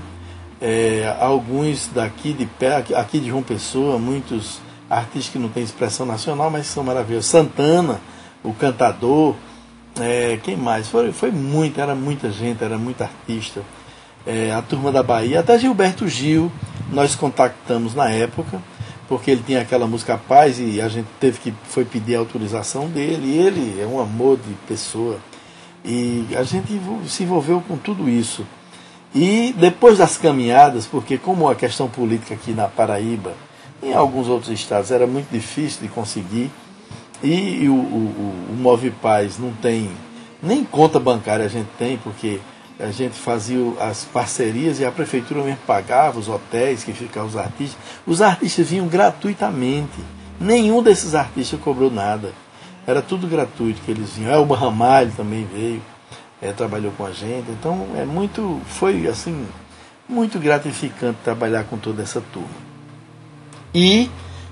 É, 0.62 1.16
alguns 1.20 1.88
daqui 1.88 2.34
de 2.34 2.46
pé, 2.46 2.86
aqui 2.96 3.20
de 3.20 3.30
João 3.30 3.42
Pessoa, 3.42 3.98
muitos 3.98 4.60
artistas 4.88 5.30
que 5.30 5.40
não 5.40 5.50
têm 5.50 5.64
expressão 5.64 6.06
nacional, 6.06 6.52
mas 6.52 6.68
são 6.68 6.84
maravilhosos. 6.84 7.32
Santana, 7.32 8.00
o 8.44 8.54
cantador, 8.54 9.36
é, 10.00 10.40
quem 10.44 10.56
mais? 10.56 10.88
Foi, 10.88 11.12
foi 11.12 11.32
muito, 11.32 11.80
era 11.80 11.96
muita 11.96 12.32
gente, 12.32 12.64
era 12.64 12.78
muito 12.78 13.02
artista. 13.02 13.62
É, 14.26 14.52
a 14.52 14.62
turma 14.62 14.92
da 14.92 15.02
Bahia, 15.02 15.40
até 15.40 15.58
Gilberto 15.58 16.08
Gil, 16.08 16.52
nós 16.92 17.16
contactamos 17.16 17.96
na 17.96 18.10
época, 18.10 18.62
porque 19.08 19.32
ele 19.32 19.44
tinha 19.46 19.62
aquela 19.62 19.88
música 19.88 20.18
Paz 20.18 20.60
e 20.60 20.80
a 20.80 20.88
gente 20.88 21.08
teve 21.20 21.40
que 21.40 21.54
foi 21.64 21.84
pedir 21.84 22.16
a 22.16 22.20
autorização 22.20 22.88
dele, 22.88 23.28
e 23.28 23.38
ele 23.38 23.82
é 23.82 23.86
um 23.86 24.00
amor 24.00 24.38
de 24.38 24.54
pessoa. 24.68 25.18
E 25.84 26.28
a 26.38 26.44
gente 26.44 26.80
se 27.08 27.24
envolveu 27.24 27.62
com 27.68 27.76
tudo 27.76 28.08
isso. 28.08 28.46
E 29.14 29.54
depois 29.58 29.98
das 29.98 30.18
caminhadas, 30.18 30.86
porque 30.86 31.18
como 31.18 31.50
a 31.50 31.56
questão 31.56 31.90
política 31.90 32.34
aqui 32.34 32.52
na 32.52 32.68
Paraíba 32.68 33.34
em 33.84 33.94
alguns 33.94 34.28
outros 34.28 34.52
estados 34.52 34.92
era 34.92 35.08
muito 35.08 35.30
difícil 35.32 35.82
de 35.82 35.88
conseguir. 35.88 36.52
E, 37.24 37.68
o, 37.68 37.74
o, 37.74 38.48
o 38.50 38.56
Move 38.58 38.92
Paz 38.92 39.38
não 39.38 39.52
tem, 39.54 39.92
nem 40.42 40.64
conta 40.64 41.00
bancária 41.00 41.46
a 41.46 41.50
gente 41.50 41.70
tem, 41.78 41.98
porque 41.98 42.40
a 42.80 42.90
gente 42.92 43.14
fazia 43.14 43.60
as 43.80 44.06
parcerias 44.06 44.80
e 44.80 44.86
a 44.86 44.92
prefeitura 44.92 45.44
mesmo 45.44 45.60
pagava 45.68 46.20
os 46.20 46.28
hotéis 46.28 46.84
que 46.84 46.94
ficavam 46.94 47.30
os 47.30 47.38
artistas. 47.38 47.78
Os 48.08 48.22
artistas 48.22 48.70
vinham 48.70 48.88
gratuitamente. 48.88 50.00
Nenhum 50.40 50.82
desses 50.82 51.14
artistas 51.14 51.60
cobrou 51.60 51.92
nada. 51.92 52.34
Era 52.88 53.02
tudo 53.02 53.28
gratuito 53.28 53.82
que 53.82 53.92
eles 53.92 54.14
vinham. 54.14 54.34
Elba 54.34 54.58
Ramalho 54.58 55.12
também 55.16 55.46
veio, 55.46 55.82
é, 56.42 56.52
trabalhou 56.52 56.92
com 56.94 57.06
a 57.06 57.12
gente. 57.12 57.52
Então 57.52 57.88
é 57.96 58.04
muito, 58.04 58.60
foi 58.66 59.08
assim, 59.08 59.46
muito 60.10 60.40
gratificante 60.40 61.20
trabalhar 61.24 61.66
com 61.66 61.78
toda 61.78 62.02
essa 62.02 62.20
turma 62.34 62.72
e 63.74 64.10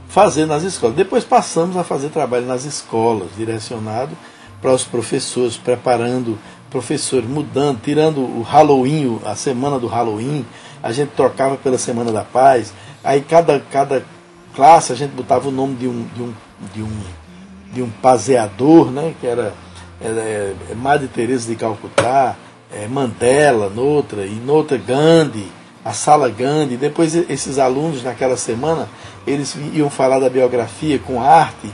fazer 0.10 0.46
nas 0.46 0.64
escolas. 0.64 0.96
Depois 0.96 1.24
passamos 1.24 1.78
a 1.78 1.84
fazer 1.84 2.10
trabalho 2.10 2.46
nas 2.46 2.66
escolas, 2.66 3.30
direcionado 3.38 4.18
para 4.62 4.74
os 4.74 4.84
professores, 4.84 5.56
preparando 5.56 6.38
professores, 6.70 7.30
mudando, 7.30 7.80
tirando 7.82 8.20
o 8.20 8.42
Halloween, 8.42 9.20
a 9.26 9.36
semana 9.36 9.80
do 9.80 9.88
Halloween, 9.88 10.46
a 10.84 10.92
gente 10.92 11.10
trocava 11.10 11.56
pela 11.58 11.78
Semana 11.78 12.12
da 12.12 12.24
Paz. 12.24 12.74
Aí 13.04 13.22
cada, 13.22 13.60
cada 13.60 14.04
classe 14.56 14.92
a 14.92 14.96
gente 14.96 15.12
botava 15.12 15.48
o 15.48 15.52
nome 15.52 15.76
de 15.76 15.88
um, 15.88 16.06
de 16.14 16.22
um, 16.22 16.34
de 16.74 16.84
um, 16.84 17.00
de 17.74 17.82
um 17.82 17.90
paseador, 17.90 18.92
né, 18.92 19.14
que 19.20 19.28
era 19.28 19.54
é, 20.02 20.54
é, 20.70 20.76
Madre 20.76 21.08
Teresa 21.08 21.50
de 21.50 21.56
Calcutá, 21.56 22.36
é, 22.72 22.88
Mandela, 22.88 23.70
noutra, 23.70 24.26
e 24.26 24.36
noutra 24.36 24.78
Gandhi, 24.78 25.48
a 25.90 25.94
Sala 25.94 26.30
Gandhi. 26.30 26.78
Depois 26.78 27.16
esses 27.16 27.58
alunos 27.58 28.04
naquela 28.04 28.38
semana 28.38 28.88
eles 29.26 29.56
iam 29.74 29.90
falar 29.90 30.20
da 30.20 30.30
biografia 30.30 31.00
com 31.00 31.22
arte. 31.22 31.70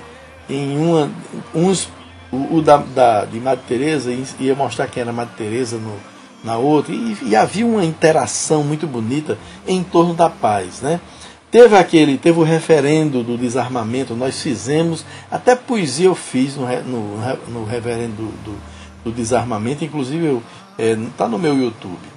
Em 0.50 0.78
uma, 0.78 1.12
uns, 1.54 1.90
o, 2.32 2.58
o 2.58 2.62
da, 2.62 2.78
da, 2.78 3.26
de 3.26 3.40
Madre 3.40 3.64
Teresa 3.68 4.16
ia 4.40 4.56
mostrar 4.56 4.88
quem 4.88 5.02
era 5.02 5.12
Madre 5.12 5.34
Teresa 5.38 5.78
no, 5.78 5.96
na 6.44 6.58
outra 6.58 6.94
e, 6.94 7.18
e, 7.24 7.36
havia 7.36 7.66
uma 7.66 7.84
interação 7.84 8.64
muito 8.64 8.86
bonita 8.86 9.38
em 9.68 9.84
torno 9.84 10.14
da 10.14 10.30
paz, 10.30 10.82
né? 10.82 11.00
Teve 11.50 11.76
aquele, 11.78 12.18
teve 12.18 12.40
o 12.40 12.44
referendo 12.44 13.24
do 13.24 13.38
desarmamento, 13.38 14.14
nós 14.14 14.42
fizemos, 14.42 15.06
até 15.32 15.56
poesia 15.56 16.08
eu 16.08 16.16
fiz 16.16 16.58
no, 16.58 16.68
no, 16.84 17.38
no 17.48 17.66
referendo 17.66 18.16
do, 18.16 18.52
do 18.52 18.76
do 19.06 19.12
desarmamento, 19.12 19.86
inclusive 19.86 20.42
está 20.80 21.26
é, 21.26 21.28
no 21.28 21.38
meu 21.38 21.56
YouTube 21.56 22.15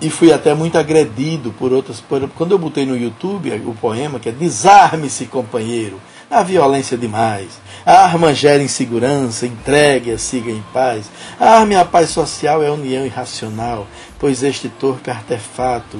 e 0.00 0.10
fui 0.10 0.32
até 0.32 0.54
muito 0.54 0.76
agredido 0.76 1.52
por 1.52 1.72
outras. 1.72 2.00
Por, 2.00 2.28
quando 2.30 2.52
eu 2.52 2.58
botei 2.58 2.84
no 2.84 2.96
YouTube 2.96 3.50
o 3.64 3.74
poema, 3.74 4.20
que 4.20 4.28
é 4.28 4.32
Desarme-se, 4.32 5.26
companheiro, 5.26 6.00
a 6.30 6.42
violência 6.42 6.98
demais. 6.98 7.60
A 7.84 8.04
arma 8.04 8.34
gera 8.34 8.62
insegurança, 8.62 9.46
entregue-a, 9.46 10.18
siga 10.18 10.50
em 10.50 10.62
paz. 10.72 11.06
A 11.40 11.60
arma 11.60 11.72
e 11.72 11.76
a 11.76 11.84
paz 11.84 12.10
social 12.10 12.62
é 12.62 12.68
a 12.68 12.72
união 12.72 13.06
irracional, 13.06 13.86
pois 14.18 14.42
este 14.42 14.68
torpe 14.68 15.10
artefato 15.10 15.98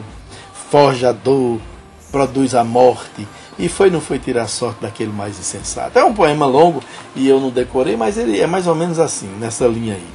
forja 0.70 1.10
a 1.10 1.12
dor, 1.12 1.60
produz 2.10 2.54
a 2.54 2.64
morte. 2.64 3.26
E 3.58 3.70
foi 3.70 3.88
não 3.88 4.02
foi 4.02 4.18
tirar 4.18 4.48
sorte 4.48 4.82
daquele 4.82 5.12
mais 5.12 5.38
insensato. 5.38 5.98
É 5.98 6.04
um 6.04 6.12
poema 6.12 6.44
longo 6.44 6.82
e 7.14 7.26
eu 7.26 7.40
não 7.40 7.48
decorei, 7.48 7.96
mas 7.96 8.18
ele 8.18 8.38
é 8.38 8.46
mais 8.46 8.66
ou 8.66 8.74
menos 8.74 8.98
assim, 8.98 9.28
nessa 9.40 9.66
linha 9.66 9.94
aí. 9.94 10.06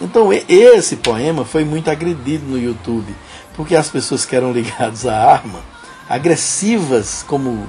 Então 0.00 0.30
esse 0.32 0.96
poema 0.96 1.44
foi 1.44 1.64
muito 1.64 1.90
agredido 1.90 2.46
no 2.46 2.58
YouTube 2.58 3.14
porque 3.58 3.74
as 3.74 3.90
pessoas 3.90 4.24
que 4.24 4.36
eram 4.36 4.52
ligadas 4.52 5.04
à 5.04 5.32
arma, 5.32 5.58
agressivas 6.08 7.24
como 7.26 7.66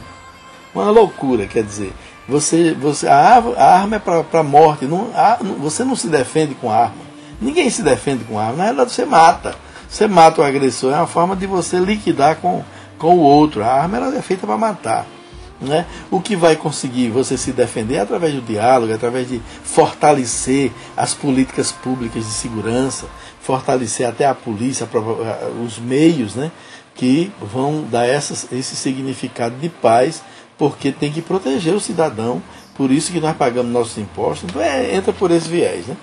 uma 0.74 0.92
loucura, 0.92 1.48
quer 1.48 1.64
dizer, 1.64 1.92
você, 2.28 2.76
você 2.76 3.08
a, 3.08 3.16
arma, 3.16 3.56
a 3.56 3.80
arma 3.80 3.96
é 3.96 4.00
para 4.00 4.40
a 4.40 4.44
morte, 4.44 4.86
não, 4.86 5.10
a, 5.16 5.40
você 5.58 5.84
não 5.84 5.96
se 5.96 6.08
defende 6.08 6.54
com 6.54 6.72
arma. 6.72 7.10
Ninguém 7.42 7.72
se 7.72 7.82
defende 7.82 8.24
com 8.24 8.38
arma, 8.38 8.58
na 8.58 8.64
realidade 8.66 8.92
você 8.92 9.04
mata. 9.04 9.56
Você 9.90 10.08
mata 10.08 10.42
o 10.42 10.44
agressor, 10.44 10.94
é 10.94 10.98
uma 10.98 11.08
forma 11.08 11.36
de 11.36 11.48
você 11.48 11.80
liquidar 11.80 12.36
com, 12.36 12.64
com 13.00 13.16
o 13.16 13.22
outro. 13.22 13.64
A 13.64 13.74
arma 13.74 13.98
ela 13.98 14.16
é 14.16 14.22
feita 14.22 14.46
para 14.46 14.58
matar. 14.60 15.08
Né? 15.60 15.88
O 16.12 16.22
que 16.22 16.36
vai 16.36 16.56
conseguir 16.56 17.10
você 17.10 17.36
se 17.36 17.52
defender 17.52 17.96
é 17.96 18.02
através 18.02 18.36
do 18.36 18.42
diálogo, 18.42 18.92
é 18.92 18.96
através 18.96 19.28
de 19.28 19.42
fortalecer 19.64 20.72
as 20.96 21.16
políticas 21.16 21.72
públicas 21.72 22.24
de 22.24 22.32
segurança, 22.32 23.08
fortalecer 23.40 24.08
até 24.08 24.26
a 24.26 24.36
polícia, 24.36 24.88
os 25.66 25.80
meios 25.80 26.36
né, 26.36 26.52
que 26.96 27.32
vão 27.42 27.84
dar 27.84 28.06
essas, 28.06 28.52
esse 28.52 28.76
significado 28.76 29.56
de 29.58 29.70
paz, 29.70 30.22
porque 30.58 30.92
tem 30.92 31.12
que 31.12 31.22
proteger 31.22 31.74
o 31.74 31.80
cidadão, 31.80 32.42
por 32.76 32.92
isso 32.92 33.12
que 33.12 33.20
nós 33.20 33.36
pagamos 33.36 33.72
nossos 33.72 33.98
impostos, 33.98 34.50
então 34.50 34.62
é, 34.62 34.96
entra 34.96 35.14
por 35.14 35.32
esse 35.32 35.48
viés. 35.48 35.88
Né? 35.88 35.96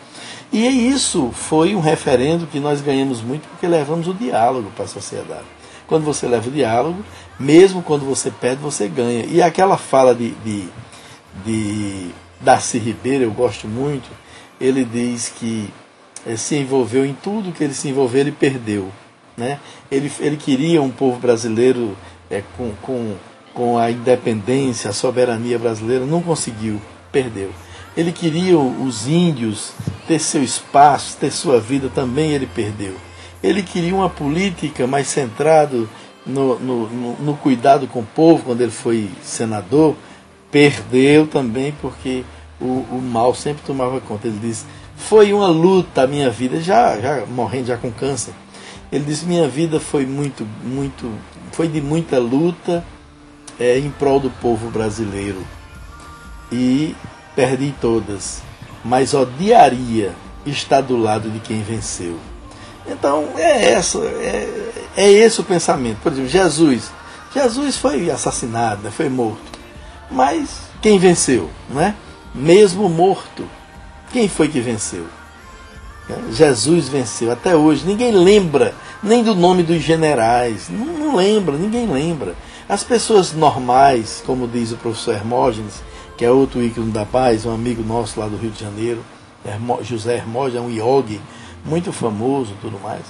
E 0.53 0.89
isso 0.89 1.31
foi 1.33 1.75
um 1.75 1.81
referendo 1.81 2.47
que 2.47 2.59
nós 2.61 2.81
ganhamos 2.81 3.21
muito 3.21 3.49
porque 3.49 3.67
levamos 3.67 4.09
o 4.09 4.15
diálogo 4.15 4.71
para 4.75 4.85
a 4.85 4.89
sociedade. 4.89 5.45
Quando 5.87 6.05
você 6.05 6.27
leva 6.27 6.49
o 6.49 6.53
diálogo, 6.53 7.05
mesmo 7.39 7.83
quando 7.83 8.05
você 8.05 8.31
pede, 8.31 8.61
você 8.61 8.89
ganha. 8.89 9.25
E 9.27 9.41
aquela 9.43 9.77
fala 9.77 10.15
de, 10.15 10.31
de, 10.45 10.69
de 11.45 12.11
Darcy 12.41 12.79
Ribeiro, 12.79 13.25
eu 13.25 13.31
gosto 13.31 13.69
muito, 13.69 14.09
ele 14.61 14.85
diz 14.85 15.29
que 15.29 15.71
é, 15.71 15.86
se 16.35 16.57
envolveu 16.57 17.05
em 17.05 17.13
tudo 17.13 17.53
que 17.53 17.63
ele 17.63 17.75
se 17.75 17.89
envolveu, 17.89 18.23
ele 18.23 18.33
perdeu. 18.33 18.91
Né? 19.37 19.61
Ele, 19.91 20.11
ele 20.19 20.37
queria 20.37 20.81
um 20.81 20.91
povo 20.91 21.21
brasileiro 21.21 21.97
é, 22.31 22.43
com, 22.57 22.73
com, 22.81 23.15
com 23.53 23.79
a 23.79 23.91
independência, 23.91 24.91
a 24.91 24.93
soberania 24.93 25.59
brasileira, 25.59 26.07
não 26.07 26.23
conseguiu, 26.23 26.81
perdeu. 27.13 27.51
Ele 27.97 28.13
queria 28.13 28.59
os 28.59 29.07
índios 29.07 29.73
ter 30.07 30.19
seu 30.19 30.43
espaço, 30.43 31.17
ter 31.19 31.31
sua 31.31 31.61
vida, 31.61 31.91
também 31.95 32.33
ele 32.33 32.47
perdeu. 32.47 32.95
Ele 33.43 33.63
queria 33.63 33.95
uma 33.95 34.11
política 34.11 34.87
mais 34.87 35.07
centrada 35.07 35.87
no, 36.27 36.59
no, 36.59 37.17
no, 37.17 37.37
cuidado 37.37 37.87
com 37.87 38.01
o 38.01 38.07
povo, 38.07 38.43
quando 38.45 38.61
ele 38.61 38.73
foi 38.73 39.09
senador, 39.23 39.95
perdeu 40.51 41.27
também 41.27 41.73
porque 41.81 42.25
o, 42.61 42.85
o 42.91 43.01
mal 43.01 43.35
sempre 43.35 43.63
tomava 43.65 44.01
conta. 44.01 44.27
Ele 44.27 44.39
disse: 44.41 44.67
foi 44.97 45.33
uma 45.33 45.49
luta 45.49 46.03
a 46.03 46.07
minha 46.07 46.31
vida, 46.31 46.61
já, 46.61 46.99
já 46.99 47.25
morrendo 47.27 47.67
já 47.67 47.77
com 47.77 47.93
câncer. 47.93 48.35
Ele 48.91 49.05
disse: 49.05 49.27
minha 49.27 49.49
vida 49.49 49.79
foi 49.79 50.07
muito, 50.07 50.47
muito, 50.65 51.13
foi 51.53 51.69
de 51.69 51.81
muita 51.81 52.19
luta 52.19 52.85
é, 53.59 53.79
em 53.79 53.91
prol 53.91 54.21
do 54.21 54.31
povo 54.31 54.71
brasileiro 54.71 55.45
e 56.51 56.95
perdi 57.35 57.75
todas, 57.81 58.43
mas 58.85 59.15
odiaria 59.15 60.15
estar 60.45 60.81
do 60.81 60.97
lado 60.97 61.31
de 61.31 61.41
quem 61.41 61.63
venceu. 61.63 62.19
Então 62.87 63.31
é 63.37 63.73
essa, 63.73 63.99
é, 63.99 64.73
é 64.97 65.11
esse 65.11 65.41
o 65.41 65.45
pensamento. 65.45 65.99
Por 65.99 66.13
exemplo, 66.13 66.31
Jesus, 66.31 66.91
Jesus 67.35 67.77
foi 67.77 68.11
assassinado, 68.11 68.83
né, 68.83 68.91
foi 68.91 69.09
morto, 69.09 69.59
mas 70.11 70.61
quem 70.81 70.99
venceu, 70.99 71.51
não 71.69 71.81
é? 71.81 71.95
Mesmo 72.35 72.89
morto, 72.89 73.49
quem 74.13 74.29
foi 74.29 74.49
que 74.49 74.61
venceu? 74.61 75.07
Jesus 76.33 76.89
venceu. 76.89 77.33
Até 77.33 77.57
hoje 77.57 77.85
ninguém 77.85 78.13
lembra 78.13 78.75
nem 79.03 79.23
do 79.23 79.35
nome 79.35 79.63
dos 79.63 79.83
generais. 79.83 80.69
Não, 80.69 80.87
não 80.87 81.17
lembra, 81.17 81.57
ninguém 81.57 81.87
lembra. 81.87 82.35
As 82.69 82.83
pessoas 82.83 83.33
normais, 83.33 84.23
como 84.25 84.47
diz 84.47 84.73
o 84.73 84.77
professor 84.77 85.15
Hermógenes, 85.15 85.83
que 86.17 86.25
é 86.25 86.31
outro 86.31 86.63
ícone 86.63 86.91
da 86.91 87.05
paz, 87.05 87.45
um 87.45 87.53
amigo 87.53 87.83
nosso 87.83 88.19
lá 88.19 88.27
do 88.27 88.37
Rio 88.37 88.51
de 88.51 88.61
Janeiro, 88.61 89.05
José 89.83 90.17
Hermógenes, 90.17 90.57
é 90.57 90.61
um 90.61 90.71
yogi 90.71 91.21
muito 91.65 91.93
famoso 91.93 92.53
tudo 92.61 92.81
mais. 92.81 93.05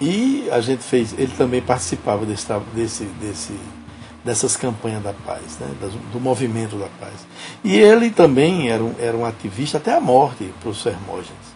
E 0.00 0.48
a 0.50 0.60
gente 0.60 0.82
fez, 0.82 1.14
ele 1.16 1.32
também 1.36 1.62
participava 1.62 2.26
desse, 2.26 2.46
desse, 2.74 3.04
desse 3.20 3.52
dessas 4.24 4.56
campanhas 4.56 5.02
da 5.02 5.12
paz, 5.12 5.58
né, 5.60 5.68
do 6.12 6.18
movimento 6.18 6.76
da 6.76 6.88
paz. 6.98 7.26
E 7.62 7.76
ele 7.76 8.10
também 8.10 8.70
era 8.70 8.82
um, 8.82 8.94
era 8.98 9.16
um 9.16 9.24
ativista 9.24 9.76
até 9.76 9.94
a 9.94 10.00
morte, 10.00 10.52
professor 10.62 10.92
Hermógenes. 10.92 11.54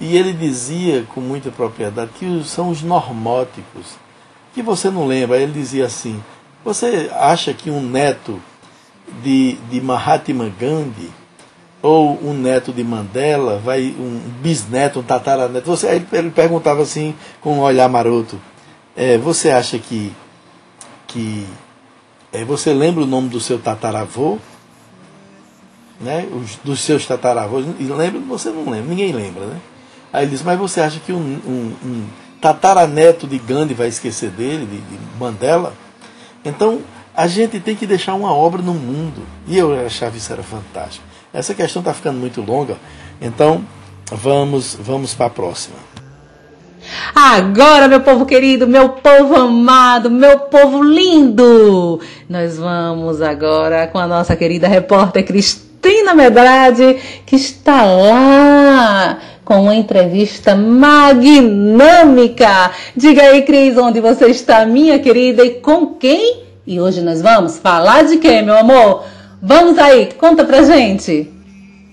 E 0.00 0.16
ele 0.16 0.32
dizia 0.32 1.04
com 1.14 1.20
muita 1.20 1.50
propriedade 1.52 2.10
que 2.18 2.42
são 2.44 2.70
os 2.70 2.82
normóticos, 2.82 3.96
que 4.52 4.60
você 4.60 4.90
não 4.90 5.06
lembra. 5.06 5.38
Ele 5.38 5.52
dizia 5.52 5.86
assim: 5.86 6.20
você 6.64 7.08
acha 7.14 7.54
que 7.54 7.70
um 7.70 7.80
neto 7.80 8.42
de, 9.22 9.52
de 9.70 9.80
Mahatma 9.80 10.50
Gandhi 10.58 11.08
ou 11.80 12.18
um 12.20 12.34
neto 12.34 12.72
de 12.72 12.82
Mandela 12.82 13.58
vai 13.58 13.94
um 13.96 14.20
bisneto, 14.42 14.98
um 14.98 15.02
tataraneto? 15.04 15.66
Você, 15.66 15.86
ele, 15.86 16.06
ele 16.12 16.30
perguntava 16.30 16.82
assim 16.82 17.14
com 17.40 17.58
um 17.58 17.60
olhar 17.60 17.88
maroto: 17.88 18.40
é, 18.96 19.16
você 19.18 19.50
acha 19.50 19.78
que 19.78 20.12
que 21.06 21.46
é, 22.32 22.44
você 22.44 22.72
lembra 22.72 23.04
o 23.04 23.06
nome 23.06 23.28
do 23.28 23.40
seu 23.40 23.58
tataravô? 23.58 24.38
Né? 26.00 26.26
Os, 26.32 26.56
dos 26.64 26.80
seus 26.80 27.06
tataravôs? 27.06 27.66
E 27.78 27.84
lembra? 27.84 28.20
Você 28.20 28.50
não 28.50 28.64
lembra, 28.64 28.88
ninguém 28.88 29.12
lembra, 29.12 29.46
né? 29.46 29.60
Aí 30.12 30.24
ele 30.24 30.32
disse, 30.32 30.44
mas 30.44 30.58
você 30.58 30.80
acha 30.80 30.98
que 31.00 31.12
um, 31.12 31.16
um, 31.46 31.74
um 31.84 32.06
tataraneto 32.40 33.26
de 33.26 33.38
Gandhi 33.38 33.74
vai 33.74 33.88
esquecer 33.88 34.30
dele, 34.30 34.66
de, 34.66 34.78
de 34.78 35.18
Mandela? 35.18 35.74
Então, 36.44 36.80
a 37.14 37.26
gente 37.26 37.60
tem 37.60 37.76
que 37.76 37.86
deixar 37.86 38.14
uma 38.14 38.32
obra 38.32 38.62
no 38.62 38.74
mundo. 38.74 39.22
E 39.46 39.56
eu 39.56 39.86
achava 39.86 40.16
isso 40.16 40.32
era 40.32 40.42
fantástico. 40.42 41.04
Essa 41.32 41.54
questão 41.54 41.80
está 41.80 41.94
ficando 41.94 42.18
muito 42.18 42.42
longa, 42.42 42.76
então 43.20 43.64
vamos, 44.10 44.76
vamos 44.78 45.14
para 45.14 45.26
a 45.26 45.30
próxima. 45.30 45.76
Agora, 47.14 47.88
meu 47.88 48.00
povo 48.00 48.26
querido, 48.26 48.66
meu 48.66 48.90
povo 48.90 49.34
amado, 49.36 50.10
meu 50.10 50.40
povo 50.40 50.82
lindo, 50.82 52.00
nós 52.28 52.58
vamos 52.58 53.22
agora 53.22 53.86
com 53.86 53.98
a 53.98 54.06
nossa 54.06 54.34
querida 54.36 54.66
repórter 54.68 55.24
Cristina 55.24 56.14
Medrade, 56.14 56.96
que 57.26 57.36
está 57.36 57.82
lá 57.82 59.18
com 59.44 59.62
uma 59.62 59.74
entrevista 59.74 60.54
magnâmica. 60.54 61.90
Diga 62.96 63.22
aí, 63.22 63.42
Cris, 63.42 63.76
onde 63.76 64.00
você 64.00 64.26
está, 64.26 64.64
minha 64.64 64.98
querida, 64.98 65.44
e 65.44 65.60
com 65.60 65.94
quem? 65.94 66.42
E 66.66 66.80
hoje 66.80 67.00
nós 67.02 67.20
vamos 67.20 67.58
falar 67.58 68.04
de 68.04 68.18
quem, 68.18 68.42
meu 68.42 68.56
amor? 68.56 69.04
Vamos 69.42 69.76
aí, 69.78 70.10
conta 70.16 70.44
pra 70.44 70.62
gente. 70.62 71.28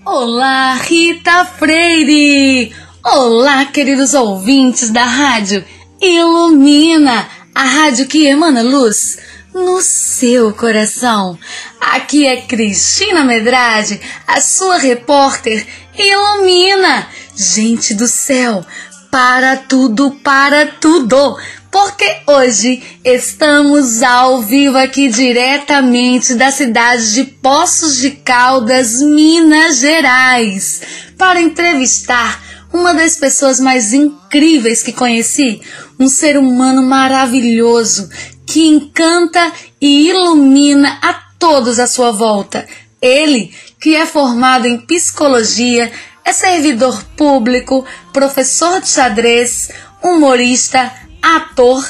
Olá, 0.06 0.74
Rita 0.74 1.44
Freire! 1.44 2.89
Olá, 3.02 3.64
queridos 3.64 4.12
ouvintes 4.12 4.90
da 4.90 5.04
rádio 5.04 5.64
Ilumina, 6.02 7.26
a 7.54 7.64
rádio 7.64 8.06
que 8.06 8.26
emana 8.26 8.60
luz 8.60 9.18
no 9.54 9.80
seu 9.80 10.52
coração. 10.52 11.38
Aqui 11.80 12.26
é 12.26 12.42
Cristina 12.42 13.24
Medrade, 13.24 13.98
a 14.26 14.42
sua 14.42 14.76
repórter 14.76 15.66
Ilumina. 15.98 17.08
Gente 17.34 17.94
do 17.94 18.06
céu, 18.06 18.64
para 19.10 19.56
tudo, 19.56 20.10
para 20.22 20.66
tudo 20.66 21.38
porque 21.70 22.16
hoje 22.26 22.82
estamos 23.04 24.02
ao 24.02 24.42
vivo 24.42 24.76
aqui 24.76 25.08
diretamente 25.08 26.34
da 26.34 26.50
cidade 26.50 27.14
de 27.14 27.24
Poços 27.24 27.96
de 27.96 28.10
Caldas, 28.10 29.00
Minas 29.00 29.78
Gerais, 29.78 30.82
para 31.16 31.40
entrevistar 31.40 32.49
uma 32.72 32.94
das 32.94 33.16
pessoas 33.16 33.60
mais 33.60 33.92
incríveis 33.92 34.82
que 34.82 34.92
conheci, 34.92 35.60
um 35.98 36.08
ser 36.08 36.36
humano 36.36 36.82
maravilhoso 36.82 38.08
que 38.46 38.66
encanta 38.66 39.52
e 39.80 40.08
ilumina 40.08 40.98
a 41.02 41.14
todos 41.38 41.78
à 41.78 41.86
sua 41.86 42.10
volta. 42.10 42.66
Ele, 43.00 43.54
que 43.80 43.94
é 43.94 44.04
formado 44.04 44.66
em 44.66 44.78
psicologia, 44.78 45.90
é 46.24 46.32
servidor 46.32 47.02
público, 47.16 47.84
professor 48.12 48.80
de 48.80 48.88
xadrez, 48.88 49.70
humorista, 50.02 50.92
ator, 51.22 51.88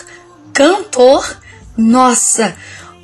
cantor. 0.52 1.38
Nossa, 1.76 2.54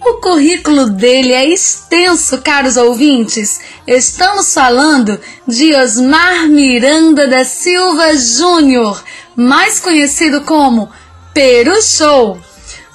o 0.09 0.21
currículo 0.21 0.89
dele 0.91 1.33
é 1.33 1.49
extenso, 1.49 2.41
caros 2.41 2.77
ouvintes. 2.77 3.61
Estamos 3.87 4.55
falando 4.55 5.19
de 5.47 5.75
Osmar 5.75 6.47
Miranda 6.49 7.27
da 7.27 7.45
Silva 7.45 8.15
Júnior, 8.17 9.03
mais 9.35 9.81
conhecido 9.81 10.43
como 10.43 10.91
Peru 11.35 11.83
Show. 11.83 12.39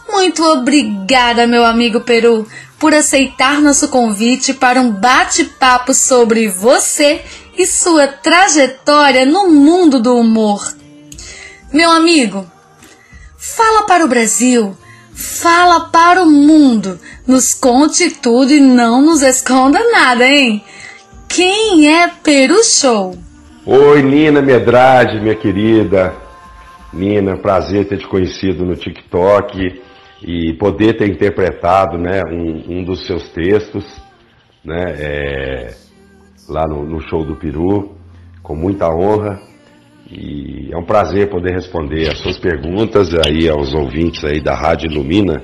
Muito 0.09 0.41
obrigada, 0.43 1.45
meu 1.45 1.66
amigo 1.66 1.99
Peru, 1.99 2.47
por 2.80 2.93
aceitar 2.93 3.62
nosso 3.62 3.89
convite 3.89 4.53
para 4.53 4.80
um 4.80 4.91
bate-papo 4.91 5.93
sobre 5.93 6.47
você 6.47 7.24
e 7.57 7.68
sua 7.68 8.07
trajetória 8.07 9.26
no 9.26 9.49
mundo 9.49 9.99
do 9.99 10.18
humor. 10.18 10.66
Meu 11.74 11.91
amigo, 11.91 12.49
fala 13.38 13.84
para 13.84 14.05
o 14.05 14.07
Brasil, 14.07 14.78
fala 15.14 15.89
para 15.89 16.24
o 16.24 16.30
mundo, 16.30 16.99
nos 17.28 17.53
conte 17.53 18.09
tudo 18.22 18.51
e 18.51 18.59
não 18.59 19.01
nos 19.01 19.22
esconda 19.22 19.80
nada, 19.91 20.26
hein? 20.26 20.64
Quem 21.28 21.88
é 21.88 22.07
Peru 22.07 22.64
Show? 22.64 23.16
Oi, 23.66 24.01
Nina 24.01 24.41
Medrade, 24.41 25.22
minha 25.22 25.36
querida. 25.36 26.14
Nina, 26.93 27.38
prazer 27.38 27.88
ter 27.88 27.99
te 27.99 28.07
conhecido 28.07 28.66
no 28.66 28.76
TikTok 28.76 29.82
e 30.22 30.53
poder 30.53 30.97
ter 30.97 31.09
interpretado 31.09 31.97
né, 31.97 32.22
um, 32.26 32.80
um 32.80 32.84
dos 32.84 33.05
seus 33.07 33.30
textos 33.30 33.86
né, 34.64 34.95
é, 34.97 35.74
lá 36.49 36.68
no, 36.68 36.84
no, 36.84 36.99
show 37.01 37.24
do 37.24 37.36
Peru, 37.36 37.95
com 38.43 38.55
muita 38.55 38.89
honra. 38.89 39.41
E 40.12 40.70
é 40.74 40.78
um 40.78 40.84
prazer 40.84 41.30
poder 41.30 41.53
responder 41.53 42.09
as 42.09 42.18
suas 42.18 42.38
perguntas 42.38 43.14
aí 43.26 43.47
aos 43.47 43.74
ouvintes 43.74 44.26
aí 44.26 44.41
da 44.41 44.53
Rádio 44.53 44.91
Ilumina. 44.91 45.41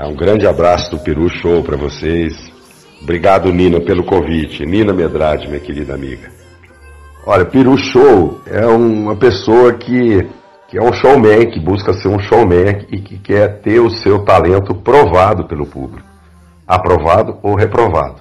Um 0.00 0.16
grande 0.16 0.46
abraço 0.46 0.90
do 0.90 0.98
Peru 0.98 1.28
Show 1.28 1.62
para 1.62 1.76
vocês. 1.76 2.32
Obrigado, 3.02 3.52
Nina, 3.52 3.78
pelo 3.80 4.04
convite. 4.04 4.64
Nina 4.64 4.94
Medrade, 4.94 5.48
minha 5.48 5.60
querida 5.60 5.94
amiga. 5.94 6.30
Olha, 7.26 7.44
Peru 7.44 7.76
Show 7.76 8.40
é 8.46 8.66
uma 8.66 9.14
pessoa 9.14 9.74
que 9.74 10.26
que 10.68 10.76
é 10.76 10.82
um 10.82 10.92
showman, 10.92 11.50
que 11.50 11.58
busca 11.58 11.94
ser 11.94 12.08
um 12.08 12.18
showman 12.18 12.86
e 12.90 13.00
que 13.00 13.18
quer 13.18 13.60
ter 13.62 13.80
o 13.80 13.90
seu 13.90 14.22
talento 14.22 14.74
provado 14.74 15.48
pelo 15.48 15.66
público, 15.66 16.06
aprovado 16.66 17.38
ou 17.42 17.54
reprovado, 17.54 18.20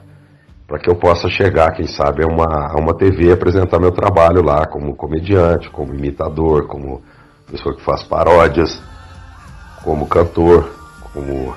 para 0.68 0.80
que 0.80 0.89
eu 0.89 0.95
possa 0.95 1.30
chegar, 1.30 1.72
quem 1.72 1.88
sabe, 1.88 2.24
a 2.24 2.28
uma, 2.28 2.45
a 2.45 2.76
uma 2.76 2.93
TV 2.93 3.32
apresentar 3.32 3.80
meu 3.80 3.91
trabalho 3.91 4.43
lá 4.43 4.65
como 4.68 4.95
comediante, 4.95 5.70
como 5.70 5.93
imitador, 5.93 6.68
como 6.68 7.01
pessoa 7.49 7.74
que 7.74 7.82
faz 7.82 8.03
paródias, 8.03 8.82
como 9.84 10.05
cantor, 10.07 10.70
como 11.13 11.55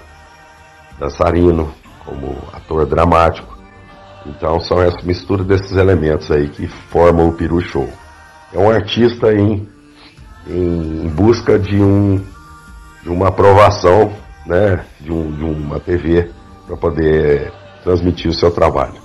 dançarino, 0.99 1.75
como 2.05 2.39
ator 2.53 2.87
dramático. 2.87 3.59
Então 4.25 4.61
são 4.61 4.81
essa 4.81 5.03
mistura 5.03 5.43
desses 5.43 5.73
elementos 5.73 6.31
aí 6.31 6.49
que 6.49 6.69
formam 6.69 7.29
o 7.29 7.33
Peru 7.33 7.61
Show. 7.61 7.89
É 8.53 8.59
um 8.59 8.71
artista 8.71 9.35
em 9.35 9.69
em 10.47 11.09
busca 11.09 11.59
de, 11.59 11.81
um, 11.81 12.25
de 13.03 13.09
uma 13.09 13.29
aprovação 13.29 14.13
né, 14.47 14.85
de, 15.01 15.13
um, 15.13 15.31
de 15.31 15.45
uma 15.45 15.79
TV 15.79 16.31
para 16.67 16.77
poder 16.77 17.53
transmitir 17.85 18.31
o 18.31 18.35
seu 18.35 18.51
trabalho. 18.51 19.00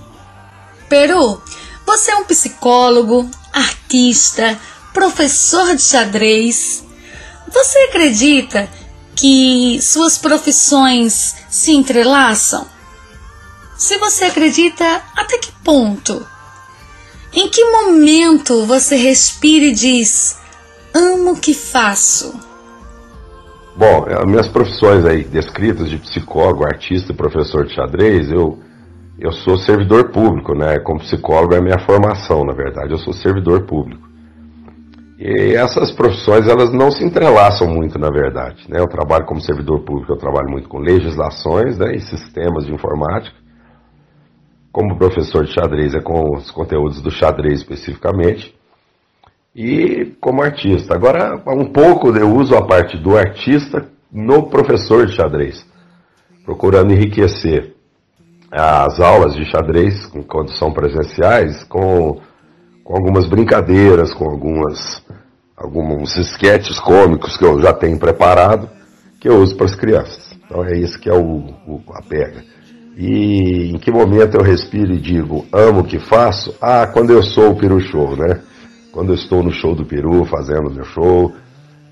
Peru, 0.88 1.40
você 1.84 2.10
é 2.10 2.16
um 2.16 2.24
psicólogo, 2.24 3.28
artista, 3.52 4.58
professor 4.92 5.74
de 5.74 5.82
xadrez. 5.82 6.84
Você 7.52 7.78
acredita 7.90 8.68
que 9.14 9.80
suas 9.82 10.18
profissões 10.18 11.34
se 11.48 11.72
entrelaçam? 11.72 12.66
Se 13.76 13.98
você 13.98 14.24
acredita, 14.24 15.02
até 15.16 15.38
que 15.38 15.52
ponto? 15.64 16.26
Em 17.32 17.48
que 17.48 17.64
momento 17.64 18.64
você 18.64 18.96
respira 18.96 19.66
e 19.66 19.72
diz: 19.72 20.38
amo 20.94 21.32
o 21.32 21.40
que 21.40 21.52
faço? 21.52 22.34
Bom, 23.76 24.06
as 24.08 24.24
minhas 24.24 24.48
profissões 24.48 25.04
aí 25.04 25.24
descritas 25.24 25.90
de 25.90 25.98
psicólogo, 25.98 26.64
artista 26.64 27.12
professor 27.12 27.66
de 27.66 27.74
xadrez, 27.74 28.30
eu, 28.30 28.58
eu 29.18 29.32
sou 29.32 29.56
servidor 29.56 30.10
público, 30.10 30.54
né? 30.54 30.78
Como 30.78 31.00
psicólogo 31.00 31.54
é 31.54 31.58
a 31.58 31.62
minha 31.62 31.78
formação, 31.78 32.44
na 32.44 32.52
verdade, 32.52 32.92
eu 32.92 32.98
sou 32.98 33.12
servidor 33.12 33.66
público. 33.66 34.06
E 35.18 35.54
essas 35.54 35.90
profissões, 35.92 36.46
elas 36.46 36.70
não 36.70 36.90
se 36.90 37.02
entrelaçam 37.02 37.66
muito, 37.66 37.98
na 37.98 38.10
verdade, 38.10 38.66
né? 38.68 38.78
Eu 38.78 38.86
trabalho 38.86 39.24
como 39.24 39.40
servidor 39.40 39.80
público, 39.82 40.12
eu 40.12 40.18
trabalho 40.18 40.50
muito 40.50 40.68
com 40.68 40.78
legislações, 40.78 41.78
né? 41.78 41.94
E 41.94 42.00
sistemas 42.00 42.66
de 42.66 42.74
informática. 42.74 43.34
Como 44.70 44.98
professor 44.98 45.44
de 45.44 45.54
xadrez, 45.54 45.94
é 45.94 46.00
com 46.00 46.36
os 46.36 46.50
conteúdos 46.50 47.00
do 47.00 47.10
xadrez 47.10 47.60
especificamente 47.60 48.54
e 49.54 50.14
como 50.20 50.42
artista. 50.42 50.94
Agora, 50.94 51.42
um 51.46 51.72
pouco 51.72 52.14
eu 52.14 52.30
uso 52.34 52.54
a 52.54 52.66
parte 52.66 52.98
do 52.98 53.16
artista 53.16 53.88
no 54.12 54.50
professor 54.50 55.06
de 55.06 55.14
xadrez, 55.14 55.66
procurando 56.44 56.92
enriquecer 56.92 57.75
as 58.50 59.00
aulas 59.00 59.34
de 59.34 59.44
xadrez, 59.44 60.06
com 60.06 60.22
condição 60.22 60.72
presenciais, 60.72 61.64
com, 61.64 62.20
com 62.84 62.94
algumas 62.94 63.26
brincadeiras, 63.26 64.14
com 64.14 64.24
algumas, 64.30 65.02
alguns 65.56 66.16
esquetes 66.16 66.78
cômicos 66.80 67.36
que 67.36 67.44
eu 67.44 67.60
já 67.60 67.72
tenho 67.72 67.98
preparado, 67.98 68.68
que 69.20 69.28
eu 69.28 69.38
uso 69.38 69.56
para 69.56 69.66
as 69.66 69.74
crianças. 69.74 70.36
Então 70.44 70.64
é 70.64 70.76
isso 70.76 70.98
que 70.98 71.08
é 71.08 71.14
o, 71.14 71.44
o, 71.66 71.82
a 71.92 72.02
pega. 72.02 72.44
E 72.96 73.72
em 73.74 73.78
que 73.78 73.90
momento 73.90 74.36
eu 74.36 74.42
respiro 74.42 74.92
e 74.92 74.98
digo, 74.98 75.44
amo 75.52 75.80
o 75.80 75.84
que 75.84 75.98
faço? 75.98 76.54
Ah, 76.60 76.86
quando 76.86 77.10
eu 77.10 77.22
sou 77.22 77.50
o 77.50 77.56
peru 77.56 77.78
show, 77.80 78.16
né? 78.16 78.40
quando 78.96 79.10
eu 79.10 79.14
estou 79.14 79.42
no 79.42 79.52
show 79.52 79.74
do 79.74 79.84
Peru, 79.84 80.24
fazendo 80.24 80.70
meu 80.70 80.86
show, 80.86 81.30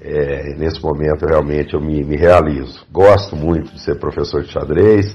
é, 0.01 0.55
nesse 0.57 0.83
momento 0.83 1.27
realmente 1.27 1.75
eu 1.75 1.81
me, 1.81 2.03
me, 2.03 2.17
realizo. 2.17 2.83
Gosto 2.91 3.37
muito 3.37 3.75
de 3.75 3.81
ser 3.83 4.01
professor 4.01 4.43
de 4.43 4.51
xadrez, 4.51 5.15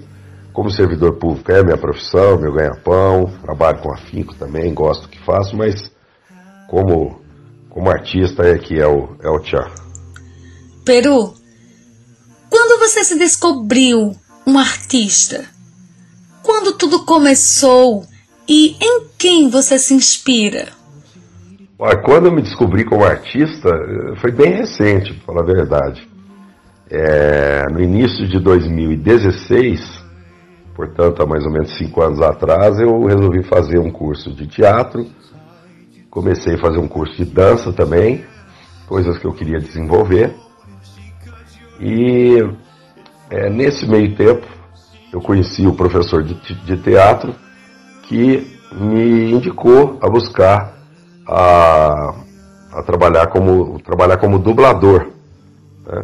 como 0.60 0.70
servidor 0.70 1.14
público 1.14 1.50
é 1.54 1.64
minha 1.64 1.78
profissão, 1.78 2.38
meu 2.38 2.52
ganha-pão, 2.52 3.32
trabalho 3.42 3.80
com 3.80 3.94
afinco 3.94 4.36
também, 4.36 4.74
gosto 4.74 5.04
do 5.04 5.08
que 5.08 5.18
faço, 5.24 5.56
mas 5.56 5.90
como, 6.68 7.22
como 7.70 7.90
artista 7.90 8.44
é 8.44 8.58
que 8.58 8.78
é 8.78 8.86
o, 8.86 9.16
é 9.24 9.30
o 9.30 9.40
tchan. 9.40 9.66
Peru, 10.84 11.34
quando 12.50 12.78
você 12.78 13.06
se 13.06 13.18
descobriu 13.18 14.14
um 14.46 14.60
artista? 14.60 15.46
Quando 16.44 16.74
tudo 16.74 17.06
começou 17.06 18.04
e 18.46 18.76
em 18.82 19.06
quem 19.18 19.50
você 19.50 19.80
se 19.80 19.94
inspira? 19.94 20.74
Olha, 21.80 21.96
quando 22.00 22.26
eu 22.26 22.34
me 22.34 22.42
descobri 22.42 22.84
como 22.84 23.06
artista, 23.06 23.70
foi 24.20 24.34
bem 24.34 24.56
recente, 24.56 25.14
para 25.14 25.26
falar 25.26 25.42
a 25.42 25.54
verdade. 25.54 26.06
É, 26.90 27.66
no 27.72 27.80
início 27.80 28.28
de 28.28 28.40
2016, 28.40 29.99
portanto, 30.80 31.22
há 31.22 31.26
mais 31.26 31.46
ou 31.46 31.52
menos 31.52 31.78
cinco 31.78 32.02
anos 32.02 32.22
atrás, 32.22 32.80
eu 32.80 33.04
resolvi 33.04 33.44
fazer 33.44 33.80
um 33.80 33.92
curso 33.92 34.32
de 34.32 34.48
teatro. 34.48 35.06
Comecei 36.10 36.56
a 36.56 36.58
fazer 36.58 36.78
um 36.78 36.88
curso 36.88 37.18
de 37.18 37.26
dança 37.26 37.74
também, 37.74 38.24
coisas 38.88 39.18
que 39.18 39.28
eu 39.28 39.34
queria 39.34 39.60
desenvolver. 39.60 40.34
E 41.82 42.38
é, 43.30 43.50
nesse 43.50 43.86
meio 43.86 44.16
tempo, 44.16 44.48
eu 45.12 45.20
conheci 45.20 45.68
o 45.68 45.76
professor 45.76 46.24
de, 46.24 46.34
de 46.34 46.78
teatro 46.78 47.36
que 48.04 48.58
me 48.72 49.34
indicou 49.34 50.00
a 50.02 50.10
buscar 50.10 50.76
a, 51.28 52.16
a 52.72 52.84
trabalhar, 52.84 53.28
como, 53.28 53.82
trabalhar 53.82 54.16
como 54.16 54.40
dublador. 54.40 55.10
Né? 55.86 56.04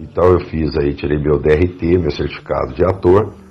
Então 0.00 0.24
eu 0.32 0.40
fiz 0.46 0.76
aí, 0.76 0.94
tirei 0.94 1.16
meu 1.16 1.38
DRT, 1.38 1.96
meu 1.96 2.10
certificado 2.10 2.74
de 2.74 2.84
ator, 2.84 3.45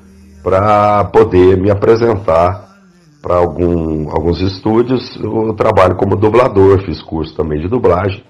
para 0.45 1.05
poder 1.05 1.57
me 1.57 1.71
apresentar 1.71 2.77
para 3.19 3.37
algum, 3.37 4.11
alguns 4.11 4.39
estúdios. 4.39 5.15
Eu 5.19 5.55
trabalho 5.55 5.95
como 5.95 6.15
dublador, 6.15 6.85
fiz 6.85 7.01
curso 7.01 7.35
também 7.35 7.59
de 7.59 7.67
dublagem. 7.67 8.23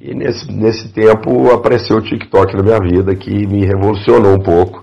E 0.00 0.14
nesse, 0.14 0.50
nesse 0.50 0.88
tempo 0.88 1.52
apareceu 1.52 1.98
o 1.98 2.00
TikTok 2.00 2.56
na 2.56 2.62
minha 2.62 2.80
vida 2.80 3.14
que 3.14 3.46
me 3.46 3.66
revolucionou 3.66 4.32
um 4.32 4.40
pouco 4.40 4.82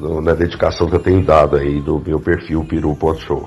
no, 0.00 0.22
na 0.22 0.32
dedicação 0.32 0.88
que 0.88 0.94
eu 0.96 1.00
tenho 1.00 1.22
dado 1.22 1.56
aí 1.56 1.78
do 1.82 1.98
meu 2.00 2.20
perfil 2.20 2.64
peru.show. 2.64 3.46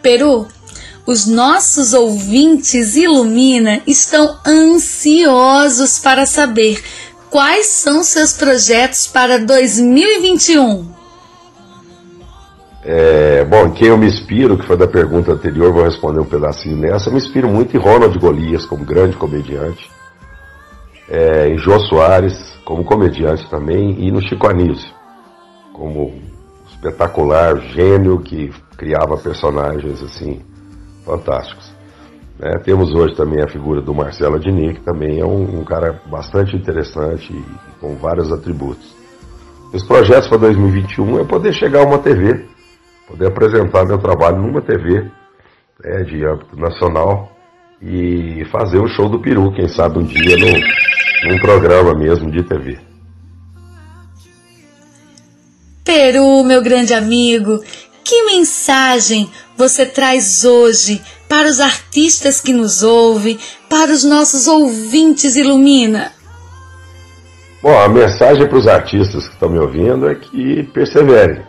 Peru, 0.00 0.46
os 1.04 1.26
nossos 1.26 1.94
ouvintes 1.94 2.94
Ilumina 2.94 3.82
estão 3.88 4.38
ansiosos 4.46 5.98
para 5.98 6.26
saber 6.26 6.80
quais 7.32 7.66
são 7.68 8.04
seus 8.04 8.34
projetos 8.34 9.06
para 9.06 9.38
2021. 9.38 10.86
É, 12.84 13.42
bom, 13.44 13.70
quem 13.70 13.88
eu 13.88 13.96
me 13.96 14.06
inspiro, 14.06 14.58
que 14.58 14.66
foi 14.66 14.76
da 14.76 14.86
pergunta 14.86 15.32
anterior, 15.32 15.72
vou 15.72 15.84
responder 15.84 16.20
um 16.20 16.26
pedacinho 16.26 16.76
nessa. 16.76 17.08
Eu 17.08 17.14
me 17.14 17.18
inspiro 17.18 17.48
muito 17.48 17.74
em 17.74 17.80
Ronald 17.80 18.18
Golias, 18.18 18.66
como 18.66 18.84
grande 18.84 19.16
comediante, 19.16 19.90
é, 21.08 21.48
em 21.48 21.56
Jô 21.56 21.80
Soares, 21.80 22.36
como 22.66 22.84
comediante 22.84 23.48
também, 23.48 23.98
e 23.98 24.12
no 24.12 24.20
Chico 24.20 24.46
Anísio, 24.46 24.92
como 25.72 26.12
espetacular 26.70 27.56
gênio 27.72 28.20
que 28.20 28.52
criava 28.76 29.16
personagens 29.16 30.02
assim 30.02 30.42
fantásticos. 31.06 31.61
É, 32.42 32.58
temos 32.58 32.92
hoje 32.92 33.14
também 33.14 33.40
a 33.40 33.46
figura 33.46 33.80
do 33.80 33.94
Marcelo 33.94 34.34
Adini, 34.34 34.74
que 34.74 34.80
também 34.80 35.20
é 35.20 35.24
um, 35.24 35.60
um 35.60 35.64
cara 35.64 36.02
bastante 36.06 36.56
interessante 36.56 37.32
e 37.32 37.80
com 37.80 37.94
vários 37.94 38.32
atributos. 38.32 38.96
Os 39.72 39.84
projetos 39.84 40.28
para 40.28 40.38
2021 40.38 41.20
é 41.20 41.24
poder 41.24 41.52
chegar 41.52 41.82
a 41.82 41.86
uma 41.86 42.00
TV, 42.00 42.44
poder 43.06 43.28
apresentar 43.28 43.86
meu 43.86 43.96
trabalho 43.96 44.38
numa 44.38 44.60
TV 44.60 45.08
né, 45.84 46.02
de 46.02 46.26
âmbito 46.26 46.58
nacional 46.58 47.30
e 47.80 48.44
fazer 48.50 48.80
um 48.80 48.88
show 48.88 49.08
do 49.08 49.20
peru, 49.20 49.52
quem 49.52 49.68
sabe 49.68 50.00
um 50.00 50.02
dia 50.02 50.36
num, 50.36 51.30
num 51.30 51.38
programa 51.38 51.94
mesmo 51.94 52.28
de 52.28 52.42
TV. 52.42 52.76
Peru, 55.84 56.42
meu 56.42 56.60
grande 56.60 56.92
amigo, 56.92 57.60
que 58.12 58.24
mensagem 58.24 59.30
você 59.56 59.86
traz 59.86 60.44
hoje 60.44 61.00
para 61.30 61.48
os 61.48 61.60
artistas 61.60 62.42
que 62.42 62.52
nos 62.52 62.82
ouvem, 62.82 63.38
para 63.70 63.90
os 63.90 64.04
nossos 64.04 64.46
ouvintes 64.46 65.34
Ilumina? 65.34 66.12
Bom, 67.62 67.74
a 67.74 67.88
mensagem 67.88 68.46
para 68.46 68.58
os 68.58 68.68
artistas 68.68 69.26
que 69.26 69.32
estão 69.32 69.48
me 69.48 69.58
ouvindo 69.58 70.10
é 70.10 70.14
que 70.14 70.62
perseverem. 70.74 71.42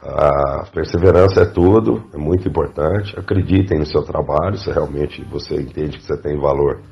A 0.00 0.64
perseverança 0.72 1.40
é 1.40 1.46
tudo, 1.46 2.04
é 2.14 2.18
muito 2.18 2.46
importante. 2.46 3.18
Acreditem 3.18 3.80
no 3.80 3.86
seu 3.86 4.02
trabalho, 4.02 4.56
se 4.56 4.70
realmente 4.70 5.24
você 5.24 5.56
entende 5.56 5.98
que 5.98 6.04
você 6.04 6.16
tem 6.16 6.38
valor. 6.38 6.82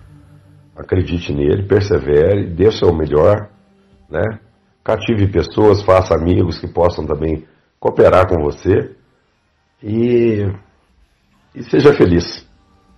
Acredite 0.76 1.32
nele, 1.32 1.68
persevere, 1.68 2.50
dê 2.50 2.66
o 2.66 2.72
seu 2.72 2.92
melhor, 2.92 3.48
né? 4.10 4.40
Cative 4.82 5.28
pessoas, 5.28 5.82
faça 5.82 6.16
amigos 6.16 6.58
que 6.58 6.66
possam 6.66 7.06
também 7.06 7.46
cooperar 7.82 8.28
com 8.28 8.40
você 8.40 8.92
e, 9.82 10.46
e 11.52 11.64
seja 11.64 11.92
feliz. 11.92 12.46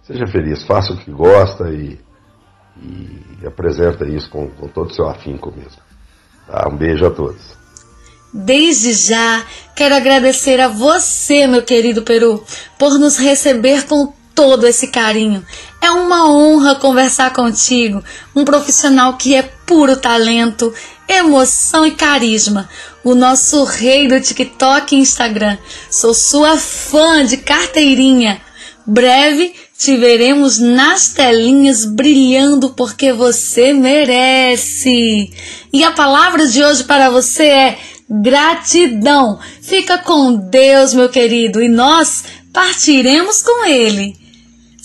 Seja 0.03 0.27
feliz, 0.27 0.63
faça 0.65 0.93
o 0.93 0.99
que 0.99 1.11
gosta 1.11 1.71
e, 1.71 1.99
e 2.83 3.47
apresenta 3.47 4.05
isso 4.05 4.29
com, 4.29 4.51
com 4.51 4.69
todo 4.69 4.91
o 4.91 4.95
seu 4.95 5.09
afinco 5.09 5.51
mesmo. 5.51 5.81
Tá? 6.47 6.69
Um 6.71 6.77
beijo 6.77 7.07
a 7.07 7.11
todos. 7.11 7.57
Desde 8.35 8.93
já, 8.93 9.47
quero 9.75 9.95
agradecer 9.95 10.61
a 10.61 10.69
você, 10.69 11.47
meu 11.47 11.63
querido 11.63 12.03
Peru, 12.03 12.45
por 12.79 12.99
nos 12.99 13.17
receber 13.17 13.87
com 13.87 14.13
todo 14.35 14.67
esse 14.67 14.89
carinho. 14.89 15.43
É 15.85 15.91
uma 15.91 16.33
honra 16.33 16.77
conversar 16.77 17.31
contigo, 17.35 18.03
um 18.35 18.43
profissional 18.43 19.19
que 19.19 19.35
é 19.35 19.43
puro 19.43 19.99
talento, 19.99 20.73
emoção 21.07 21.85
e 21.85 21.91
carisma 21.91 22.71
o 23.05 23.15
nosso 23.15 23.65
rei 23.65 24.09
do 24.09 24.19
TikTok 24.19 24.97
e 24.97 25.01
Instagram. 25.01 25.59
Sou 25.91 26.15
sua 26.15 26.57
fã 26.57 27.23
de 27.27 27.37
carteirinha. 27.37 28.41
Breve 28.87 29.55
te 29.77 29.95
veremos 29.99 30.59
nas 30.59 31.09
telinhas 31.09 31.85
brilhando 31.85 32.71
porque 32.71 33.13
você 33.13 33.75
merece. 33.75 35.31
E 35.71 35.85
a 35.85 35.91
palavra 35.91 36.47
de 36.47 36.65
hoje 36.65 36.85
para 36.85 37.11
você 37.11 37.45
é 37.45 37.79
gratidão. 38.09 39.39
Fica 39.61 39.99
com 39.99 40.35
Deus, 40.35 40.95
meu 40.95 41.11
querido, 41.11 41.63
e 41.63 41.69
nós 41.69 42.25
partiremos 42.55 43.43
com 43.43 43.67
ele. 43.67 44.24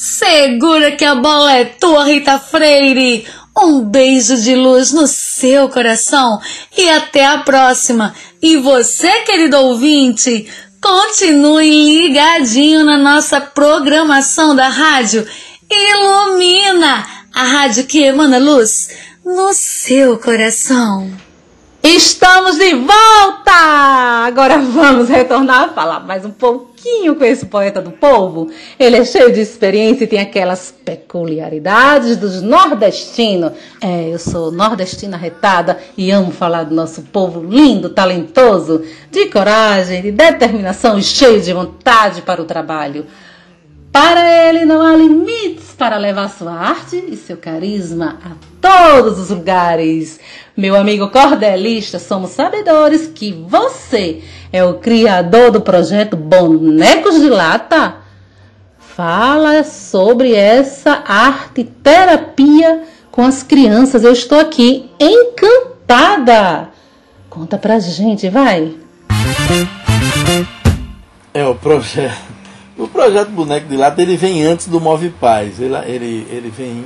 Segura 0.01 0.93
que 0.93 1.03
a 1.03 1.13
bola 1.13 1.51
é 1.51 1.65
tua, 1.65 2.05
Rita 2.05 2.39
Freire. 2.39 3.27
Um 3.57 3.81
beijo 3.81 4.37
de 4.37 4.55
luz 4.55 4.93
no 4.93 5.05
seu 5.05 5.67
coração 5.67 6.39
e 6.77 6.89
até 6.89 7.25
a 7.25 7.39
próxima. 7.39 8.15
E 8.41 8.55
você, 8.55 9.11
querido 9.23 9.57
ouvinte, 9.57 10.49
continue 10.81 12.07
ligadinho 12.07 12.85
na 12.85 12.97
nossa 12.97 13.41
programação 13.41 14.55
da 14.55 14.69
rádio 14.69 15.27
Ilumina, 15.69 17.05
a 17.35 17.43
rádio 17.43 17.85
que 17.85 18.01
emana 18.01 18.37
luz 18.37 18.91
no 19.25 19.51
seu 19.53 20.17
coração. 20.17 21.11
Estamos 21.83 22.57
de 22.57 22.73
volta! 22.73 23.51
Agora 24.25 24.59
vamos 24.59 25.09
retornar 25.09 25.63
a 25.63 25.73
falar 25.73 25.99
mais 25.99 26.23
um 26.23 26.31
pouquinho 26.79 27.15
com 27.15 27.25
esse 27.25 27.45
poeta 27.45 27.81
do 27.81 27.91
povo. 27.91 28.49
Ele 28.79 28.97
é 28.97 29.05
cheio 29.05 29.33
de 29.33 29.41
experiência 29.41 30.05
e 30.05 30.07
tem 30.07 30.19
aquelas 30.19 30.73
peculiaridades 30.83 32.15
dos 32.15 32.41
nordestinos. 32.41 33.51
É, 33.81 34.09
eu 34.09 34.17
sou 34.17 34.51
nordestina 34.51 35.17
retada 35.17 35.77
e 35.97 36.09
amo 36.09 36.31
falar 36.31 36.63
do 36.63 36.73
nosso 36.73 37.01
povo 37.03 37.43
lindo, 37.43 37.89
talentoso, 37.89 38.83
de 39.11 39.25
coragem, 39.27 40.01
de 40.01 40.11
determinação 40.11 40.97
e 40.97 41.03
cheio 41.03 41.41
de 41.41 41.51
vontade 41.51 42.21
para 42.21 42.41
o 42.41 42.45
trabalho. 42.45 43.05
Para 43.91 44.47
ele 44.47 44.65
não 44.65 44.81
há 44.81 44.95
limites 44.95 45.73
para 45.75 45.97
levar 45.97 46.29
sua 46.29 46.53
arte 46.53 47.03
e 47.07 47.17
seu 47.17 47.37
carisma 47.37 48.19
a 48.23 48.31
todos 48.61 49.17
os 49.17 49.31
lugares. 49.31 50.19
Meu 50.55 50.75
amigo 50.75 51.09
cordelista, 51.09 51.97
somos 51.97 52.31
sabedores 52.31 53.07
que 53.07 53.31
você 53.31 54.21
é 54.51 54.63
o 54.63 54.75
criador 54.75 55.51
do 55.51 55.61
projeto 55.61 56.15
Bonecos 56.15 57.19
de 57.19 57.29
Lata. 57.29 57.95
Fala 58.79 59.63
sobre 59.63 60.33
essa 60.33 61.03
arte 61.05 61.63
terapia 61.63 62.83
com 63.11 63.23
as 63.23 63.43
crianças. 63.43 64.03
Eu 64.03 64.11
estou 64.11 64.39
aqui 64.39 64.89
encantada. 64.99 66.69
Conta 67.29 67.57
pra 67.57 67.79
gente, 67.79 68.29
vai. 68.29 68.73
É 71.33 71.45
o 71.45 71.55
projeto 71.55 72.39
o 72.79 72.87
projeto 72.87 73.29
Boneco 73.29 73.67
de 73.67 73.75
Lata 73.75 74.01
ele 74.01 74.15
vem 74.15 74.43
antes 74.43 74.67
do 74.67 74.79
Move 74.79 75.09
Paz. 75.09 75.59
Ele, 75.59 75.75
ele, 75.85 76.27
ele 76.31 76.49
vem 76.49 76.85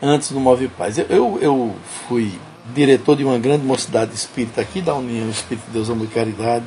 antes 0.00 0.32
do 0.32 0.40
Move 0.40 0.66
Paz. 0.68 0.96
Eu, 0.96 1.06
eu, 1.10 1.38
eu, 1.42 1.74
fui 2.08 2.32
diretor 2.74 3.16
de 3.16 3.22
uma 3.22 3.38
grande 3.38 3.62
mocidade 3.62 4.14
espírita 4.14 4.62
aqui 4.62 4.80
da 4.80 4.94
União 4.94 5.28
Espírita 5.28 5.66
de 5.66 5.74
Deus 5.74 5.90
Amor 5.90 6.06
e 6.06 6.08
Caridade, 6.08 6.64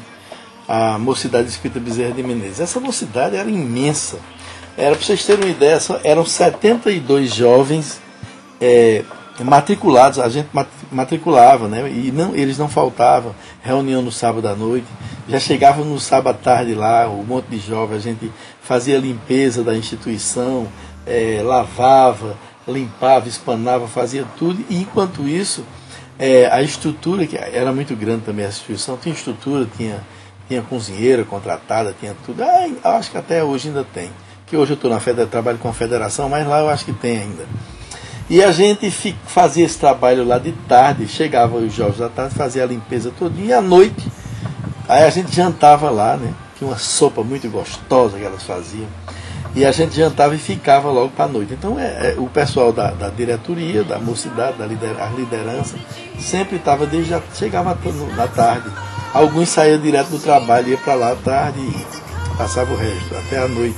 a 0.70 1.00
Mocidade 1.00 1.50
Espírita 1.50 1.80
Bezerra 1.80 2.12
de 2.12 2.22
Menezes. 2.22 2.60
Essa 2.60 2.80
mocidade 2.80 3.36
era 3.36 3.50
imensa. 3.50 4.20
Era, 4.78 4.96
para 4.96 5.04
vocês 5.04 5.26
terem 5.26 5.44
uma 5.44 5.50
ideia, 5.50 5.80
eram 6.04 6.24
72 6.24 7.34
jovens 7.34 8.00
é, 8.62 9.04
matriculados, 9.44 10.20
a 10.20 10.30
gente 10.30 10.48
matriculava, 10.92 11.68
né? 11.68 11.90
E 11.90 12.12
não, 12.12 12.36
eles 12.36 12.60
não 12.60 12.70
faltavam. 12.70 13.34
Reunião 13.64 14.04
no 14.04 14.12
sábado 14.12 14.48
à 14.48 14.56
noite. 14.56 14.86
Já 15.28 15.40
chegava 15.40 15.84
no 15.84 16.00
sábado 16.00 16.36
à 16.36 16.38
tarde 16.38 16.76
lá, 16.76 17.10
um 17.10 17.24
monte 17.24 17.48
de 17.48 17.60
jovens, 17.60 17.98
a 17.98 18.00
gente 18.00 18.32
fazia 18.62 19.00
limpeza 19.00 19.64
da 19.64 19.76
instituição, 19.76 20.68
é, 21.06 21.42
lavava, 21.44 22.38
limpava, 22.68 23.28
espanava, 23.28 23.88
fazia 23.88 24.24
tudo. 24.38 24.64
E 24.70 24.78
enquanto 24.78 25.28
isso, 25.28 25.66
é, 26.20 26.48
a 26.52 26.62
estrutura, 26.62 27.26
que 27.26 27.36
era 27.38 27.74
muito 27.74 27.96
grande 27.96 28.22
também 28.22 28.46
a 28.46 28.50
instituição, 28.50 28.98
tinha 28.98 29.16
estrutura, 29.16 29.68
tinha, 29.76 30.04
tinha 30.50 30.64
cozinheira 30.64 31.24
contratada, 31.24 31.96
tinha 31.98 32.16
tudo. 32.26 32.44
Ah, 32.44 32.98
acho 32.98 33.12
que 33.12 33.18
até 33.18 33.44
hoje 33.44 33.70
ainda 33.70 33.86
tem. 33.86 34.10
Que 34.48 34.58
hoje 34.58 34.72
eu 34.72 34.76
estou 34.76 34.90
na 34.90 35.00
federação, 35.00 35.30
trabalho 35.30 35.60
com 35.60 35.70
a 35.70 35.74
federação, 35.74 36.28
mas 36.28 36.46
lá 36.46 36.60
eu 36.60 36.70
acho 36.70 36.84
que 36.84 36.92
tem 36.92 37.20
ainda. 37.20 37.46
E 38.28 38.44
a 38.44 38.52
gente 38.52 38.92
fazia 39.26 39.64
esse 39.64 39.78
trabalho 39.78 40.26
lá 40.26 40.40
de 40.40 40.52
tarde, 40.68 41.08
chegava 41.08 41.56
os 41.56 41.74
jovens 41.74 42.00
da 42.00 42.10
tarde, 42.10 42.34
fazia 42.34 42.64
a 42.64 42.66
limpeza 42.66 43.12
todinha, 43.18 43.48
e 43.48 43.54
à 43.54 43.62
noite, 43.62 44.12
aí 44.88 45.04
a 45.04 45.10
gente 45.10 45.34
jantava 45.36 45.90
lá, 45.92 46.18
né? 46.18 46.34
Tinha 46.58 46.70
uma 46.70 46.78
sopa 46.78 47.24
muito 47.24 47.48
gostosa 47.50 48.18
que 48.18 48.26
elas 48.26 48.44
faziam. 48.44 48.88
E 49.56 49.66
a 49.66 49.72
gente 49.72 49.96
jantava 49.96 50.36
e 50.36 50.38
ficava 50.38 50.92
logo 50.92 51.10
para 51.10 51.26
a 51.26 51.28
noite. 51.28 51.54
Então 51.54 51.80
é, 51.80 52.12
é, 52.12 52.16
o 52.18 52.28
pessoal 52.28 52.72
da, 52.72 52.92
da, 52.92 53.10
diretoria, 53.10 53.84
da 53.84 53.98
mocidade, 53.98 54.58
da 54.58 54.66
lider, 54.66 54.96
liderança, 55.16 55.76
sempre 56.20 56.58
estava 56.58 56.86
desde 56.86 57.12
já 57.12 57.22
chegava 57.34 57.78
na 58.16 58.28
tarde. 58.28 58.70
Alguns 59.14 59.50
saíam 59.50 59.80
direto 59.80 60.10
do 60.10 60.20
trabalho, 60.20 60.70
ia 60.70 60.78
para 60.78 60.94
lá 60.94 61.12
à 61.12 61.16
tarde 61.16 61.60
e 61.60 62.38
passava 62.38 62.72
o 62.74 62.78
resto, 62.78 63.16
até 63.16 63.40
a 63.40 63.48
noite. 63.48 63.78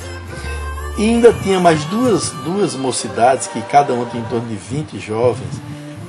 E 0.97 1.05
ainda 1.05 1.31
tinha 1.31 1.59
mais 1.59 1.83
duas, 1.85 2.31
duas 2.43 2.75
mocidades, 2.75 3.47
que 3.47 3.61
cada 3.61 3.93
uma 3.93 4.05
tinha 4.05 4.21
em 4.21 4.25
torno 4.25 4.47
de 4.47 4.55
20 4.55 4.99
jovens, 4.99 5.61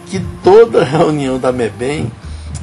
que 0.06 0.20
toda 0.42 0.82
reunião 0.84 1.38
da 1.38 1.52
MEBEM 1.52 2.10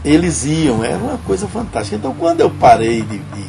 eles 0.03 0.45
iam, 0.45 0.84
era 0.84 0.97
uma 0.97 1.18
coisa 1.20 1.47
fantástica. 1.47 1.95
Então 1.95 2.14
quando 2.14 2.41
eu 2.41 2.49
parei 2.49 3.01
de, 3.01 3.18
de, 3.18 3.45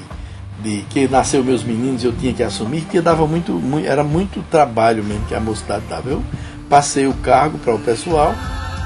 de 0.63 0.83
que 0.85 1.09
nasceu 1.09 1.43
meus 1.43 1.65
meninos 1.65 2.05
eu 2.05 2.13
tinha 2.13 2.33
que 2.33 2.43
assumir, 2.43 2.83
que 2.83 3.01
dava 3.01 3.27
muito, 3.27 3.53
muito, 3.53 3.87
era 3.87 4.05
muito 4.05 4.43
trabalho 4.51 5.03
mesmo 5.03 5.27
que 5.27 5.35
a 5.35 5.41
mocidade 5.41 5.85
dava. 5.89 6.09
Eu 6.09 6.23
passei 6.69 7.07
o 7.07 7.15
cargo 7.15 7.59
para 7.59 7.75
o 7.75 7.79
pessoal, 7.79 8.33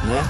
né? 0.04 0.22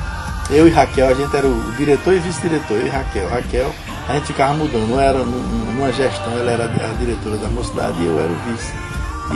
Eu 0.50 0.68
e 0.68 0.70
Raquel, 0.70 1.08
a 1.08 1.14
gente 1.14 1.34
era 1.34 1.46
o 1.46 1.72
diretor 1.72 2.12
e 2.12 2.18
vice-diretor, 2.18 2.76
eu 2.76 2.86
e 2.86 2.90
Raquel. 2.90 3.28
Raquel 3.28 3.74
a 4.08 4.14
gente 4.14 4.26
ficava 4.26 4.54
mudando. 4.54 4.98
era 5.00 5.18
numa 5.18 5.92
gestão, 5.92 6.32
ela 6.38 6.50
era 6.50 6.64
a 6.64 6.94
diretora 6.98 7.36
da 7.36 7.48
mocidade 7.48 8.00
e 8.02 8.06
eu 8.06 8.18
era 8.18 8.30
o 8.30 8.36
vice. 8.52 8.72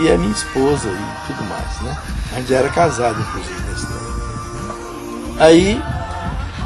E 0.00 0.08
é 0.08 0.16
minha 0.16 0.32
esposa 0.32 0.88
e 0.88 1.26
tudo 1.26 1.48
mais, 1.48 1.80
né? 1.80 1.96
A 2.32 2.36
gente 2.36 2.50
já 2.50 2.58
era 2.58 2.68
casado, 2.68 3.18
inclusive, 3.20 3.60
nesse 3.62 3.86
tempo. 3.86 4.08
Aí, 5.40 5.82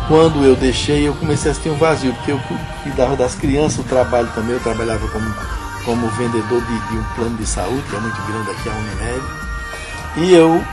quando 0.08 0.44
eu 0.44 0.56
deixei, 0.56 1.06
eu 1.06 1.14
comecei 1.14 1.52
a 1.52 1.54
sentir 1.54 1.70
um 1.70 1.76
vazio, 1.76 2.12
porque 2.14 2.32
eu 2.32 2.40
cuidava 2.82 3.16
das 3.16 3.34
crianças, 3.36 3.78
o 3.78 3.84
trabalho 3.84 4.28
também, 4.34 4.54
eu 4.54 4.60
trabalhava 4.60 5.06
como, 5.08 5.34
como 5.84 6.08
vendedor 6.10 6.60
de, 6.60 6.88
de 6.88 6.96
um 6.96 7.04
plano 7.14 7.36
de 7.36 7.46
saúde, 7.46 7.82
que 7.88 7.96
é 7.96 8.00
muito 8.00 8.22
grande 8.22 8.50
aqui, 8.50 8.68
a 8.68 8.72
Unimed. 8.72 9.22
E 10.16 10.34
eu 10.34 10.64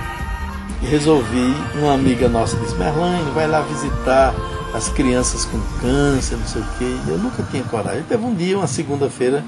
resolvi, 0.81 1.55
uma 1.75 1.93
amiga 1.93 2.27
nossa 2.27 2.57
disse, 2.57 2.75
Merlane, 2.75 3.29
vai 3.31 3.47
lá 3.47 3.61
visitar 3.61 4.33
as 4.73 4.89
crianças 4.89 5.45
com 5.45 5.59
câncer, 5.79 6.37
não 6.37 6.47
sei 6.47 6.61
o 6.61 6.65
quê. 6.77 6.97
Eu 7.07 7.17
nunca 7.17 7.43
tinha 7.43 7.63
coragem. 7.63 8.03
Teve 8.03 8.23
um 8.23 8.33
dia, 8.33 8.57
uma 8.57 8.67
segunda-feira, 8.67 9.43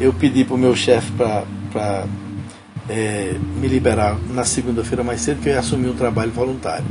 eu 0.00 0.12
pedi 0.12 0.44
para 0.44 0.54
o 0.54 0.58
meu 0.58 0.74
chefe 0.74 1.12
para 1.12 2.04
é, 2.88 3.36
me 3.56 3.68
liberar 3.68 4.16
na 4.30 4.44
segunda-feira 4.44 5.02
mais 5.02 5.20
cedo, 5.20 5.40
que 5.40 5.48
eu 5.48 5.54
ia 5.54 5.60
assumir 5.60 5.88
um 5.88 5.94
trabalho 5.94 6.32
voluntário. 6.32 6.86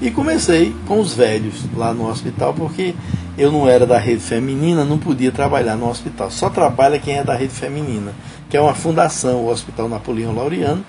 E 0.00 0.10
comecei 0.10 0.74
com 0.86 1.00
os 1.00 1.14
velhos 1.14 1.64
lá 1.76 1.92
no 1.92 2.08
hospital, 2.08 2.54
porque 2.54 2.94
eu 3.36 3.50
não 3.50 3.68
era 3.68 3.84
da 3.84 3.98
rede 3.98 4.20
feminina, 4.20 4.84
não 4.84 4.98
podia 4.98 5.32
trabalhar 5.32 5.76
no 5.76 5.88
hospital. 5.88 6.30
Só 6.30 6.48
trabalha 6.48 6.98
quem 6.98 7.18
é 7.18 7.24
da 7.24 7.34
rede 7.34 7.52
feminina, 7.52 8.12
que 8.48 8.56
é 8.56 8.60
uma 8.60 8.74
fundação, 8.74 9.44
o 9.44 9.50
Hospital 9.50 9.88
Napoleão 9.88 10.34
Laureano, 10.34 10.84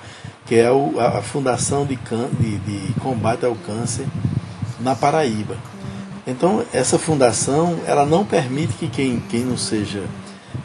que 0.45 0.55
é 0.55 0.67
a, 0.67 1.21
fundação 1.21 1.85
de, 1.85 1.95
can, 1.95 2.27
de, 2.39 2.57
de 2.57 2.93
combate 2.99 3.45
ao 3.45 3.55
câncer 3.55 4.05
na 4.79 4.95
Paraíba. 4.95 5.57
Então, 6.29 6.63
essa 6.73 6.97
fundação, 6.99 7.79
ela 7.85 8.05
não 8.05 8.23
permite 8.23 8.73
que 8.73 8.87
quem, 8.87 9.21
quem 9.29 9.41
não 9.41 9.57
seja 9.57 10.03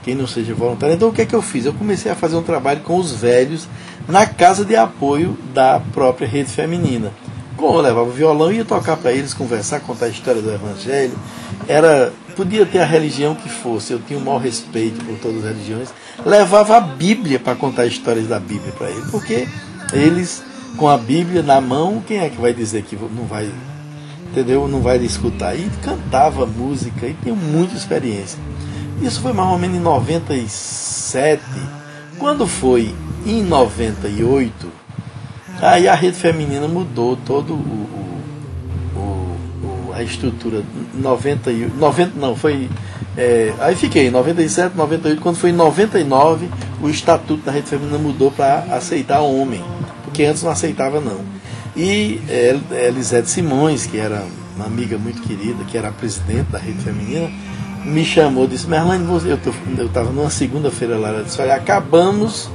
quem 0.03 0.15
não 0.15 0.27
seja 0.27 0.55
voluntário. 0.55 0.95
Então, 0.95 1.09
o 1.09 1.13
que 1.13 1.23
é 1.23 1.27
que 1.27 1.35
eu 1.35 1.41
fiz? 1.41 1.65
Eu 1.65 1.73
comecei 1.73 2.13
a 2.13 2.15
fazer 2.15 2.37
um 2.37 2.43
trabalho 2.43 2.81
com 2.81 2.99
os 2.99 3.13
velhos 3.13 3.67
na 4.07 4.27
casa 4.27 4.65
de 4.65 4.77
apoio 4.77 5.37
da 5.55 5.81
própria 5.93 6.29
rede 6.29 6.51
feminina. 6.51 7.11
Como 7.57 7.79
eu 7.79 7.81
levava 7.81 8.09
o 8.09 8.13
violão, 8.13 8.53
ia 8.53 8.65
tocar 8.65 8.97
para 8.97 9.13
eles, 9.13 9.33
conversar, 9.33 9.81
contar 9.81 10.07
a 10.07 10.09
história 10.09 10.43
do 10.43 10.53
Evangelho. 10.53 11.17
Era, 11.67 12.13
podia 12.37 12.67
ter 12.67 12.81
a 12.81 12.85
religião 12.85 13.35
que 13.35 13.49
fosse, 13.49 13.93
eu 13.93 13.99
tinha 13.99 14.19
o 14.19 14.23
maior 14.23 14.39
respeito 14.39 15.03
por 15.05 15.17
todas 15.19 15.39
as 15.39 15.53
religiões. 15.53 15.89
Levava 16.25 16.77
a 16.77 16.81
Bíblia 16.81 17.39
para 17.39 17.55
contar 17.55 17.87
histórias 17.87 18.27
da 18.27 18.39
Bíblia 18.39 18.73
para 18.73 18.91
eles, 18.91 19.11
porque 19.11 19.49
eles, 19.93 20.43
com 20.77 20.89
a 20.89 20.99
Bíblia 20.99 21.43
na 21.43 21.61
mão, 21.61 22.03
quem 22.07 22.19
é 22.19 22.29
que 22.29 22.41
vai 22.41 22.53
dizer 22.53 22.83
que 22.83 22.97
não 22.97 23.25
vai 23.25 23.51
entendeu? 24.35 24.67
Não 24.67 24.81
vai 24.81 24.99
escutar. 24.99 25.55
E 25.55 25.71
cantava 25.83 26.45
música 26.45 27.07
e 27.07 27.15
tinha 27.15 27.35
muita 27.35 27.77
experiência. 27.77 28.39
Isso 29.01 29.21
foi 29.21 29.33
mais 29.33 29.49
ou 29.51 29.59
menos 29.59 29.77
em 29.77 29.81
97. 29.81 31.41
Quando 32.19 32.47
foi 32.47 32.93
em 33.25 33.43
98, 33.43 34.69
aí 35.61 35.89
a 35.89 35.95
rede 35.95 36.17
feminina 36.17 36.67
mudou 36.67 37.17
todo 37.17 37.55
o, 37.55 38.19
o, 38.97 39.37
o 39.63 39.93
a 39.95 40.03
estrutura. 40.03 40.63
90, 40.95 41.51
90 41.79 42.19
não, 42.19 42.35
foi. 42.37 42.69
É, 43.17 43.53
aí 43.61 43.77
fiquei, 43.77 44.11
97, 44.11 44.77
98, 44.77 45.21
quando 45.21 45.37
foi 45.37 45.51
em 45.51 45.55
99, 45.55 46.49
o 46.83 46.89
estatuto 46.89 47.45
da 47.45 47.53
rede 47.53 47.69
feminina 47.69 47.99
mudou 47.99 48.31
para 48.33 48.67
aceitar 48.75 49.21
homem, 49.21 49.63
porque 50.05 50.25
antes 50.25 50.43
não 50.43 50.51
aceitava 50.51 51.01
não. 51.01 51.34
E 51.77 52.21
é, 52.29 52.57
Elisete 52.87 53.29
Simões, 53.29 53.87
que 53.87 53.99
era 53.99 54.25
uma 54.57 54.67
amiga 54.67 54.97
muito 54.97 55.21
querida, 55.23 55.65
que 55.65 55.77
era 55.77 55.89
a 55.89 55.93
presidente 55.93 56.51
da 56.51 56.59
rede 56.59 56.83
feminina, 56.83 57.31
me 57.85 58.05
chamou, 58.05 58.47
disse, 58.47 58.67
Merlane, 58.67 59.07
eu 59.27 59.87
estava 59.87 60.11
numa 60.11 60.31
segunda-feira 60.31 60.97
lá, 60.97 61.09
ela 61.09 61.25
disse, 61.25 61.41
olha, 61.41 61.55
acabamos 61.55 62.49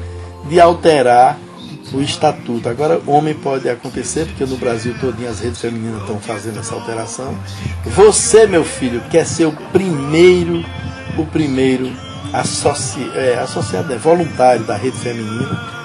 de 0.47 0.59
alterar 0.59 1.37
o 1.93 2.01
estatuto. 2.01 2.69
Agora 2.69 3.01
homem 3.05 3.33
pode 3.33 3.69
acontecer, 3.69 4.25
porque 4.25 4.45
no 4.45 4.57
Brasil 4.57 4.95
todinho 4.99 5.29
as 5.29 5.39
redes 5.39 5.59
femininas 5.59 6.01
estão 6.01 6.19
fazendo 6.19 6.59
essa 6.59 6.73
alteração. 6.73 7.37
Você, 7.85 8.47
meu 8.47 8.63
filho, 8.63 9.01
quer 9.09 9.25
ser 9.25 9.45
o 9.45 9.51
primeiro, 9.71 10.63
o 11.17 11.25
primeiro 11.25 11.91
associ, 12.31 13.09
é, 13.15 13.39
associado, 13.39 13.91
é, 13.93 13.97
voluntário 13.97 14.63
da 14.63 14.77
rede 14.77 14.97
feminina 14.97 15.78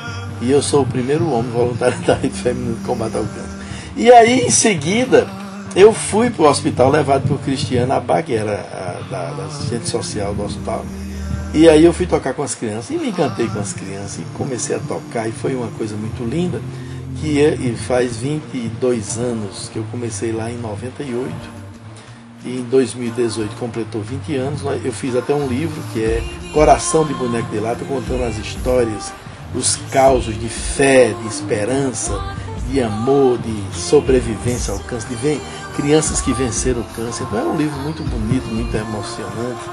e 0.45 0.51
eu 0.51 0.63
sou 0.63 0.83
o 0.83 0.87
primeiro 0.87 1.31
homem 1.31 1.51
voluntário 1.51 1.99
da 2.03 2.15
Rede 2.15 2.37
Feminina 2.39 2.75
de 2.75 2.85
Combate 2.85 3.17
ao 3.17 3.23
Câncer. 3.23 3.65
E 3.97 4.13
aí, 4.13 4.41
em 4.41 4.51
seguida, 4.51 5.27
eu 5.75 5.93
fui 5.93 6.29
para 6.29 6.45
o 6.45 6.49
hospital 6.49 6.91
levado 6.91 7.27
por 7.27 7.39
Cristiana 7.41 7.97
Abá, 7.97 8.23
que 8.23 8.35
era 8.35 8.53
a, 8.53 9.11
da, 9.11 9.31
da 9.33 9.45
assistente 9.47 9.89
social 9.89 10.35
do 10.35 10.45
hospital. 10.45 10.85
E 11.55 11.69
aí 11.69 11.85
eu 11.85 11.93
fui 11.93 12.07
tocar 12.07 12.35
com 12.35 12.43
as 12.43 12.55
crianças 12.55 12.91
e 12.91 12.99
me 12.99 13.09
encantei 13.09 13.47
com 13.47 13.59
as 13.59 13.73
crianças 13.73 14.19
e 14.19 14.25
comecei 14.37 14.77
a 14.77 14.81
tocar 14.81 15.29
e 15.29 15.33
foi 15.33 15.55
uma 15.55 15.69
coisa 15.69 15.95
muito 15.97 16.25
linda 16.25 16.61
que 17.21 17.41
é, 17.41 17.55
e 17.55 17.77
faz 17.77 18.17
22 18.17 19.19
anos 19.19 19.71
que 19.73 19.79
eu 19.79 19.85
comecei 19.91 20.33
lá 20.33 20.51
em 20.51 20.59
98 20.59 21.33
e 22.45 22.59
em 22.59 22.63
2018 22.65 23.55
completou 23.57 24.03
20 24.03 24.37
anos. 24.37 24.63
Eu 24.85 24.93
fiz 24.93 25.15
até 25.15 25.33
um 25.33 25.47
livro 25.47 25.81
que 25.93 26.03
é 26.03 26.23
Coração 26.53 27.05
de 27.05 27.15
Boneco 27.15 27.49
de 27.51 27.61
Lata, 27.61 27.85
contando 27.85 28.25
as 28.25 28.37
histórias 28.37 29.13
os 29.55 29.77
causos 29.91 30.39
de 30.39 30.49
fé, 30.49 31.15
de 31.23 31.29
esperança, 31.29 32.13
de 32.71 32.83
amor, 32.83 33.39
de 33.39 33.79
sobrevivência 33.79 34.73
ao 34.73 34.81
câncer, 34.81 35.09
de 35.09 35.15
ver 35.17 35.41
crianças 35.77 36.21
que 36.21 36.33
venceram 36.33 36.81
o 36.81 36.95
câncer. 36.95 37.25
Então 37.25 37.39
é 37.39 37.45
um 37.45 37.57
livro 37.57 37.79
muito 37.81 38.03
bonito, 38.03 38.47
muito 38.47 38.75
emocionante. 38.75 39.71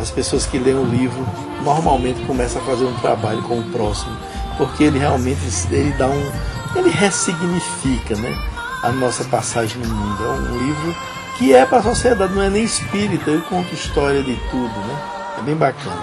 As 0.00 0.10
pessoas 0.10 0.46
que 0.46 0.58
leem 0.58 0.76
o 0.76 0.84
livro 0.84 1.26
normalmente 1.62 2.24
começam 2.24 2.60
a 2.60 2.64
fazer 2.64 2.84
um 2.84 2.94
trabalho 2.96 3.42
com 3.42 3.58
o 3.58 3.70
próximo, 3.70 4.16
porque 4.58 4.84
ele 4.84 4.98
realmente 4.98 5.40
ele 5.70 5.92
dá 5.92 6.08
um, 6.08 6.32
ele 6.76 6.90
ressignifica, 6.90 8.16
né, 8.16 8.36
a 8.82 8.90
nossa 8.90 9.24
passagem 9.24 9.80
no 9.80 9.88
mundo. 9.88 10.24
É 10.24 10.28
um 10.28 10.58
livro 10.58 10.96
que 11.38 11.54
é 11.54 11.64
para 11.64 11.78
a 11.78 11.82
sociedade, 11.82 12.34
não 12.34 12.42
é 12.42 12.50
nem 12.50 12.64
espírita. 12.64 13.30
Eu 13.30 13.42
conto 13.42 13.72
história 13.74 14.22
de 14.22 14.34
tudo, 14.50 14.68
né? 14.68 15.02
É 15.38 15.42
bem 15.42 15.54
bacana. 15.54 16.02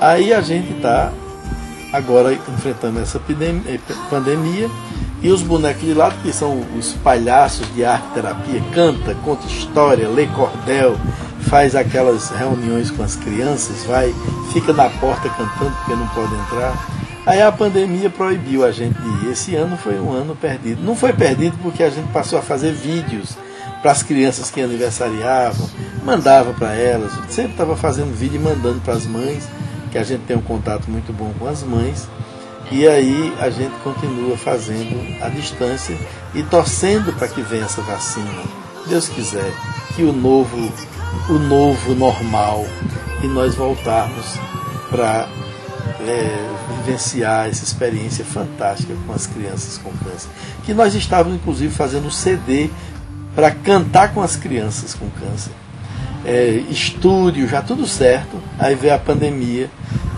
Aí 0.00 0.32
a 0.32 0.40
gente 0.40 0.72
está 0.72 1.12
agora 1.92 2.32
enfrentando 2.32 3.00
essa 3.00 3.20
eh, 3.66 3.78
pandemia. 4.08 4.70
E 5.22 5.30
os 5.30 5.40
bonecos 5.40 5.82
de 5.82 5.94
lado, 5.94 6.16
que 6.20 6.32
são 6.32 6.64
os 6.76 6.94
palhaços 6.94 7.72
de 7.74 7.84
arte 7.84 8.08
terapia, 8.12 8.60
canta, 8.74 9.14
conta 9.24 9.46
história, 9.46 10.08
lê 10.08 10.26
cordel, 10.26 10.96
faz 11.42 11.76
aquelas 11.76 12.30
reuniões 12.30 12.90
com 12.90 13.04
as 13.04 13.14
crianças, 13.14 13.84
vai, 13.84 14.12
fica 14.52 14.72
na 14.72 14.88
porta 14.88 15.28
cantando 15.28 15.70
porque 15.76 15.94
não 15.94 16.08
pode 16.08 16.34
entrar. 16.34 16.74
Aí 17.24 17.40
a 17.40 17.52
pandemia 17.52 18.10
proibiu 18.10 18.64
a 18.64 18.72
gente 18.72 19.00
de 19.00 19.26
ir. 19.26 19.30
Esse 19.30 19.54
ano 19.54 19.76
foi 19.76 20.00
um 20.00 20.10
ano 20.12 20.34
perdido. 20.34 20.82
Não 20.82 20.96
foi 20.96 21.12
perdido 21.12 21.56
porque 21.62 21.84
a 21.84 21.90
gente 21.90 22.10
passou 22.12 22.40
a 22.40 22.42
fazer 22.42 22.72
vídeos 22.72 23.36
para 23.80 23.92
as 23.92 24.02
crianças 24.02 24.50
que 24.50 24.60
aniversariavam, 24.60 25.68
mandava 26.04 26.52
para 26.52 26.72
elas, 26.74 27.12
sempre 27.28 27.52
estava 27.52 27.76
fazendo 27.76 28.16
vídeo 28.16 28.36
e 28.36 28.42
mandando 28.42 28.80
para 28.80 28.94
as 28.94 29.06
mães 29.06 29.48
que 29.92 29.98
a 29.98 30.02
gente 30.02 30.22
tem 30.22 30.36
um 30.36 30.42
contato 30.42 30.90
muito 30.90 31.12
bom 31.12 31.32
com 31.38 31.46
as 31.46 31.62
mães. 31.62 32.08
E 32.70 32.88
aí 32.88 33.32
a 33.38 33.50
gente 33.50 33.74
continua 33.84 34.36
fazendo 34.36 35.22
a 35.22 35.28
distância 35.28 35.96
e 36.34 36.42
torcendo 36.42 37.12
para 37.12 37.28
que 37.28 37.42
venha 37.42 37.66
essa 37.66 37.82
vacina. 37.82 38.42
Deus 38.86 39.10
quiser 39.10 39.52
que 39.94 40.02
o 40.02 40.12
novo, 40.12 40.56
o 41.28 41.34
novo 41.34 41.94
normal 41.94 42.64
e 43.22 43.26
nós 43.26 43.54
voltarmos 43.54 44.38
para 44.88 45.28
é, 46.00 46.48
vivenciar 46.76 47.48
essa 47.48 47.62
experiência 47.62 48.24
fantástica 48.24 48.94
com 49.06 49.12
as 49.12 49.26
crianças 49.26 49.76
com 49.76 49.90
câncer. 49.90 50.30
Que 50.64 50.72
nós 50.72 50.94
estávamos 50.94 51.38
inclusive 51.38 51.72
fazendo 51.72 52.06
um 52.06 52.10
CD 52.10 52.70
para 53.34 53.50
cantar 53.50 54.14
com 54.14 54.22
as 54.22 54.34
crianças 54.34 54.94
com 54.94 55.08
câncer. 55.10 55.52
É, 56.24 56.62
estúdio, 56.70 57.48
já 57.48 57.62
tudo 57.62 57.86
certo. 57.86 58.40
Aí 58.58 58.74
veio 58.74 58.94
a 58.94 58.98
pandemia 58.98 59.68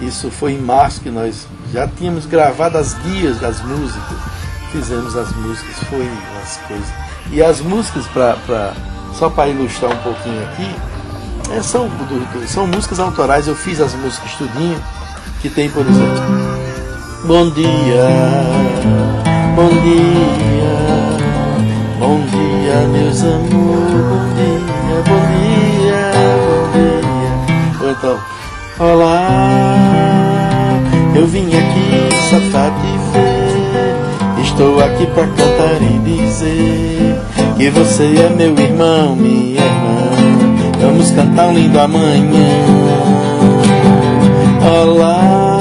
isso 0.00 0.30
foi 0.30 0.52
em 0.52 0.60
março 0.60 1.00
que 1.00 1.10
nós 1.10 1.46
já 1.72 1.86
tínhamos 1.88 2.26
gravado 2.26 2.78
as 2.78 2.94
guias 2.94 3.38
das 3.38 3.60
músicas, 3.62 4.18
fizemos 4.70 5.16
as 5.16 5.34
músicas, 5.36 5.76
foi 5.88 6.00
umas 6.00 6.56
coisas. 6.68 6.88
E 7.30 7.42
as 7.42 7.60
músicas, 7.60 8.06
pra, 8.08 8.36
pra 8.46 8.74
só 9.14 9.30
para 9.30 9.48
ilustrar 9.48 9.92
um 9.92 9.96
pouquinho 9.98 10.42
aqui, 10.44 10.70
é, 11.52 11.62
são, 11.62 11.90
são 12.46 12.66
músicas 12.66 13.00
autorais, 13.00 13.46
eu 13.46 13.54
fiz 13.54 13.80
as 13.80 13.94
músicas 13.94 14.30
estudinho, 14.30 14.80
que 15.40 15.48
tem, 15.48 15.70
por 15.70 15.86
exemplo, 15.86 16.54
Bom 17.24 17.48
dia, 17.50 18.06
bom 19.56 19.68
dia, 19.68 20.74
bom 21.98 22.20
dia, 22.26 22.88
meus 22.88 23.22
amores, 23.22 23.94
bom 23.94 24.34
dia, 24.34 25.02
bom 25.06 25.26
dia, 25.26 25.33
então, 27.98 28.18
olá. 28.78 29.76
Eu 31.14 31.26
vim 31.26 31.46
aqui 31.46 32.08
só 32.28 32.38
pra 32.50 32.70
te 32.70 32.98
ver. 33.12 34.42
Estou 34.42 34.80
aqui 34.80 35.06
pra 35.06 35.26
cantar 35.26 35.80
e 35.80 35.98
dizer 35.98 37.20
que 37.56 37.70
você 37.70 38.04
é 38.04 38.30
meu 38.36 38.58
irmão, 38.58 39.14
minha 39.14 39.62
irmã. 39.62 40.10
Vamos 40.80 41.08
está 41.10 41.24
tão 41.36 41.54
lindo 41.54 41.78
amanhã. 41.78 42.64
Olá, 44.82 45.58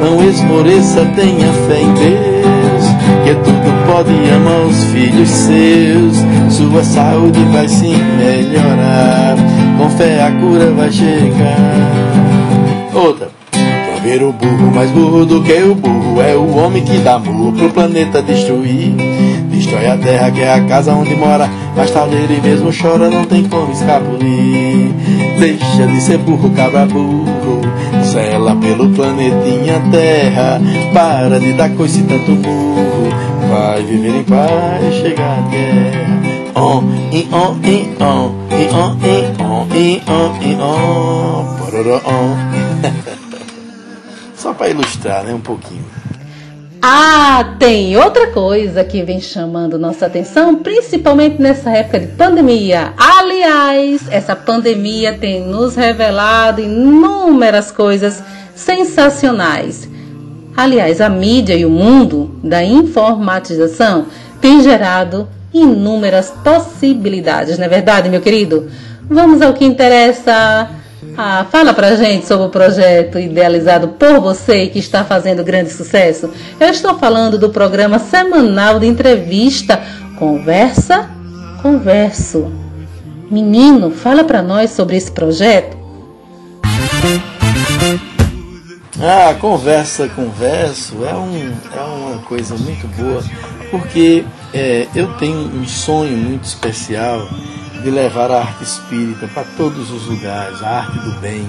não 0.00 0.24
esmoreça, 0.28 1.04
tenha 1.14 1.52
fé 1.68 1.80
em 1.80 1.92
Deus, 1.94 2.84
que 3.24 3.34
tudo 3.44 3.55
pode 3.96 4.10
amar 4.30 4.60
os 4.66 4.84
filhos 4.84 5.28
seus. 5.28 6.16
Sua 6.50 6.84
saúde 6.84 7.42
vai 7.52 7.66
se 7.66 7.88
melhorar, 7.88 9.36
com 9.78 9.88
fé 9.90 10.22
a 10.22 10.30
cura 10.32 10.70
vai 10.72 10.92
chegar. 10.92 11.56
Outra. 12.94 13.30
Pra 13.50 14.02
ver 14.02 14.22
o 14.22 14.32
burro 14.32 14.74
mais 14.74 14.90
burro 14.90 15.24
do 15.24 15.42
que 15.42 15.62
o 15.62 15.74
burro 15.74 16.20
é 16.20 16.34
o 16.36 16.56
homem 16.56 16.84
que 16.84 16.98
dá 16.98 17.18
murro 17.18 17.52
pro 17.52 17.70
planeta 17.70 18.20
destruir. 18.20 18.94
Destrói 19.50 19.86
a 19.86 19.96
terra 19.96 20.30
que 20.30 20.42
é 20.42 20.52
a 20.52 20.60
casa 20.60 20.92
onde 20.92 21.14
mora, 21.16 21.48
mas 21.74 21.90
tal 21.90 22.06
dele 22.08 22.38
mesmo 22.42 22.70
chora, 22.70 23.08
não 23.08 23.24
tem 23.24 23.44
como 23.44 23.72
escapulir. 23.72 24.90
Deixa 25.38 25.86
de 25.86 26.00
ser 26.02 26.18
burro, 26.18 26.50
cabra 26.50 26.84
burro, 26.86 27.60
zela 28.04 28.54
pelo 28.56 28.90
planetinha 28.90 29.80
Terra. 29.90 30.60
Para 30.92 31.40
de 31.40 31.52
dar 31.54 31.70
coice 31.70 32.02
tanto 32.02 32.32
burro, 32.32 32.85
vai 33.56 33.82
viver 33.82 34.16
em 34.16 34.24
paz, 34.24 34.94
chegar 35.00 35.38
à 35.38 35.50
terra. 35.50 36.36
On, 36.54 36.82
in, 37.12 37.28
on, 37.32 37.56
in, 37.64 37.96
on, 38.02 38.34
in, 38.52 38.68
on, 38.74 38.98
in, 39.02 39.42
on, 39.42 39.68
in, 39.74 40.02
on, 40.08 40.42
in, 40.42 40.60
on, 40.60 41.56
pororó, 41.58 42.00
on. 42.04 42.36
Só 44.36 44.52
para 44.52 44.68
ilustrar, 44.68 45.24
né, 45.24 45.32
um 45.32 45.40
pouquinho. 45.40 45.84
Ah, 46.82 47.56
tem 47.58 47.96
outra 47.96 48.28
coisa 48.28 48.84
que 48.84 49.02
vem 49.02 49.20
chamando 49.20 49.78
nossa 49.78 50.06
atenção, 50.06 50.56
principalmente 50.56 51.40
nessa 51.40 51.70
época 51.70 51.98
de 51.98 52.06
pandemia. 52.08 52.92
Aliás, 52.96 54.02
essa 54.10 54.36
pandemia 54.36 55.14
tem 55.18 55.40
nos 55.46 55.74
revelado 55.74 56.60
inúmeras 56.60 57.72
coisas 57.72 58.22
sensacionais. 58.54 59.88
Aliás, 60.56 61.00
a 61.00 61.08
mídia 61.08 61.54
e 61.54 61.66
o 61.66 61.70
mundo 61.70 62.40
da 62.42 62.64
informatização 62.64 64.06
tem 64.40 64.62
gerado 64.62 65.28
inúmeras 65.52 66.32
possibilidades, 66.42 67.58
não 67.58 67.66
é 67.66 67.68
verdade, 67.68 68.08
meu 68.08 68.20
querido? 68.20 68.68
Vamos 69.08 69.42
ao 69.42 69.52
que 69.52 69.64
interessa. 69.64 70.70
Ah, 71.16 71.46
fala 71.50 71.72
pra 71.72 71.94
gente 71.96 72.26
sobre 72.26 72.46
o 72.46 72.50
projeto 72.50 73.18
idealizado 73.18 73.88
por 73.88 74.20
você 74.20 74.64
e 74.64 74.68
que 74.68 74.78
está 74.78 75.04
fazendo 75.04 75.44
grande 75.44 75.70
sucesso. 75.70 76.30
Eu 76.58 76.68
estou 76.68 76.98
falando 76.98 77.38
do 77.38 77.50
programa 77.50 77.98
semanal 77.98 78.78
de 78.78 78.86
entrevista 78.86 79.80
Conversa 80.18 81.08
Converso. 81.62 82.50
Menino, 83.30 83.90
fala 83.90 84.24
para 84.24 84.42
nós 84.42 84.70
sobre 84.70 84.96
esse 84.96 85.10
projeto. 85.10 85.76
Ah, 88.98 89.34
conversa, 89.38 90.08
converso 90.08 91.04
é, 91.04 91.14
um, 91.14 91.52
é 91.70 91.80
uma 91.82 92.18
coisa 92.20 92.56
muito 92.56 92.88
boa, 92.96 93.22
porque 93.70 94.24
é, 94.54 94.88
eu 94.94 95.12
tenho 95.18 95.36
um 95.36 95.66
sonho 95.66 96.16
muito 96.16 96.44
especial 96.44 97.28
de 97.82 97.90
levar 97.90 98.30
a 98.30 98.38
arte 98.38 98.64
espírita 98.64 99.28
para 99.28 99.44
todos 99.44 99.90
os 99.90 100.06
lugares, 100.06 100.62
a 100.62 100.78
arte 100.78 100.98
do 101.00 101.20
bem, 101.20 101.46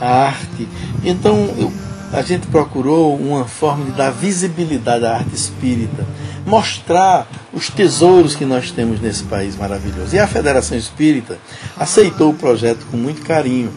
a 0.00 0.24
arte. 0.24 0.68
Então 1.04 1.48
eu, 1.56 1.72
a 2.12 2.20
gente 2.22 2.48
procurou 2.48 3.16
uma 3.16 3.44
forma 3.44 3.84
de 3.84 3.92
dar 3.92 4.10
visibilidade 4.10 5.06
à 5.06 5.18
arte 5.18 5.36
espírita, 5.36 6.04
mostrar 6.44 7.28
os 7.52 7.70
tesouros 7.70 8.34
que 8.34 8.44
nós 8.44 8.72
temos 8.72 9.00
nesse 9.00 9.22
país 9.22 9.54
maravilhoso. 9.56 10.16
E 10.16 10.18
a 10.18 10.26
Federação 10.26 10.76
Espírita 10.76 11.38
aceitou 11.78 12.30
o 12.30 12.34
projeto 12.34 12.84
com 12.90 12.96
muito 12.96 13.22
carinho. 13.22 13.70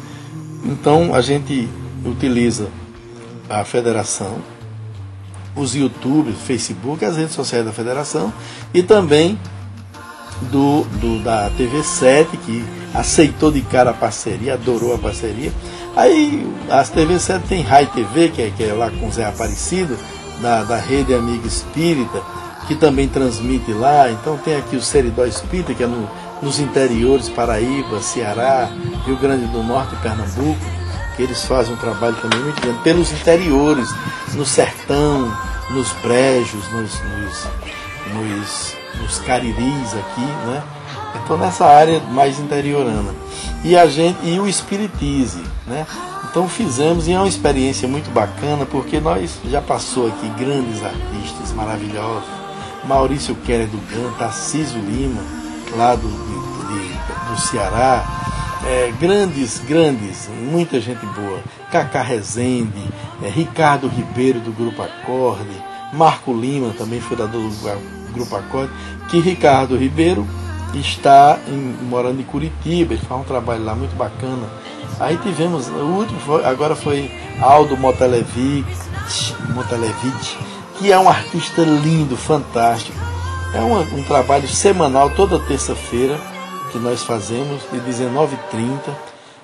Então 0.65 1.13
a 1.13 1.21
gente 1.21 1.69
utiliza 2.03 2.67
a 3.49 3.65
federação, 3.65 4.37
os 5.55 5.75
YouTube, 5.75 6.31
Facebook, 6.33 7.03
as 7.03 7.17
redes 7.17 7.33
sociais 7.33 7.65
da 7.65 7.71
federação 7.71 8.31
e 8.73 8.83
também 8.83 9.39
do, 10.43 10.83
do, 10.99 11.19
da 11.23 11.49
TV7, 11.51 12.27
que 12.45 12.63
aceitou 12.93 13.51
de 13.51 13.61
cara 13.61 13.91
a 13.91 13.93
parceria, 13.93 14.53
adorou 14.53 14.93
a 14.93 14.97
parceria. 14.97 15.51
Aí 15.95 16.47
as 16.69 16.91
TV7 16.91 17.41
tem 17.47 17.61
Rai 17.61 17.85
TV, 17.87 18.29
que 18.29 18.41
é, 18.41 18.51
que 18.55 18.63
é 18.63 18.73
lá 18.73 18.89
com 18.89 19.11
Zé 19.11 19.25
Aparecido, 19.25 19.97
da, 20.41 20.63
da 20.63 20.77
Rede 20.77 21.13
Amiga 21.13 21.45
Espírita, 21.45 22.21
que 22.67 22.75
também 22.75 23.07
transmite 23.07 23.73
lá. 23.73 24.09
Então 24.09 24.37
tem 24.37 24.55
aqui 24.55 24.75
o 24.75 24.81
Seridó 24.81 25.25
Espírita, 25.25 25.73
que 25.73 25.83
é 25.83 25.87
no, 25.87 26.09
nos 26.41 26.59
interiores, 26.59 27.27
Paraíba, 27.27 28.01
Ceará, 28.01 28.69
Rio 29.05 29.17
Grande 29.17 29.45
do 29.47 29.61
Norte 29.61 29.95
Pernambuco, 29.97 30.78
que 31.19 31.23
eles 31.23 31.43
fazem 31.43 31.73
um 31.73 31.77
trabalho 31.77 32.15
também 32.21 32.39
muito 32.39 32.61
grande, 32.61 32.79
pelos 32.79 33.11
interiores, 33.11 33.89
no 34.35 34.45
sertão, 34.45 35.29
nos 35.69 35.91
brejos, 36.01 36.63
nos, 36.71 37.01
nos, 37.01 37.47
nos 38.13 38.79
nos 39.01 39.19
cariris 39.19 39.93
aqui, 39.93 40.21
né? 40.21 40.63
Então 41.23 41.37
nessa 41.37 41.65
área 41.65 41.99
mais 41.99 42.39
interiorana. 42.39 43.13
E 43.63 43.75
a 43.75 43.87
gente 43.87 44.17
e 44.23 44.39
o 44.39 44.47
espiritismo, 44.47 45.43
né? 45.67 45.85
Então 46.29 46.47
fizemos 46.47 47.07
e 47.07 47.13
é 47.13 47.17
uma 47.17 47.27
experiência 47.27 47.87
muito 47.87 48.09
bacana 48.11 48.65
porque 48.65 48.99
nós 48.99 49.31
já 49.49 49.61
passou 49.61 50.07
aqui 50.07 50.29
grandes 50.37 50.83
artistas 50.83 51.51
maravilhosos, 51.53 52.29
Maurício 52.85 53.35
Keller 53.35 53.67
do 53.67 53.77
Gan, 53.91 54.11
Tarcísio 54.17 54.79
Lima, 54.79 55.21
lá 55.75 55.95
do, 55.95 56.07
de, 56.07 56.67
de, 56.67 57.31
do 57.31 57.41
Ceará, 57.41 58.05
é, 58.65 58.91
grandes, 58.99 59.59
grandes, 59.59 60.29
muita 60.51 60.79
gente 60.79 61.05
boa, 61.07 61.39
Cacá 61.71 62.01
Rezende, 62.01 62.83
é, 63.23 63.29
Ricardo 63.29 63.87
Ribeiro 63.87 64.39
do 64.39 64.51
Grupo 64.51 64.81
Acorde, 64.81 65.63
Marco 65.93 66.33
Lima, 66.33 66.73
também 66.77 66.99
fundador 66.99 67.41
do 67.41 68.13
Grupo 68.13 68.35
Acorde, 68.35 68.71
que 69.09 69.19
Ricardo 69.19 69.77
Ribeiro 69.77 70.27
está 70.73 71.39
em, 71.47 71.75
morando 71.87 72.19
em 72.19 72.23
Curitiba, 72.23 72.93
ele 72.93 73.01
faz 73.01 73.21
um 73.21 73.23
trabalho 73.23 73.63
lá 73.63 73.73
muito 73.73 73.95
bacana. 73.95 74.47
Aí 74.99 75.17
tivemos, 75.17 75.67
o 75.67 75.97
último 75.97 76.19
foi, 76.19 76.45
agora 76.45 76.75
foi 76.75 77.09
Aldo 77.41 77.77
Motelevich, 77.77 78.65
que 80.77 80.91
é 80.91 80.99
um 80.99 81.09
artista 81.09 81.61
lindo, 81.61 82.17
fantástico. 82.17 82.97
É 83.53 83.61
um, 83.61 83.79
um 83.79 84.03
trabalho 84.03 84.47
semanal, 84.47 85.09
toda 85.11 85.39
terça-feira, 85.39 86.19
que 86.71 86.79
nós 86.79 87.03
fazemos, 87.03 87.61
de 87.71 87.79
19h30. 87.79 88.79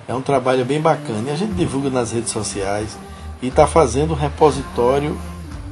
É 0.08 0.14
um 0.14 0.22
trabalho 0.22 0.64
bem 0.64 0.80
bacana. 0.80 1.28
E 1.28 1.30
a 1.30 1.36
gente 1.36 1.52
divulga 1.54 1.90
nas 1.90 2.12
redes 2.12 2.30
sociais 2.30 2.96
e 3.42 3.48
está 3.48 3.66
fazendo 3.66 4.12
um 4.12 4.16
repositório 4.16 5.16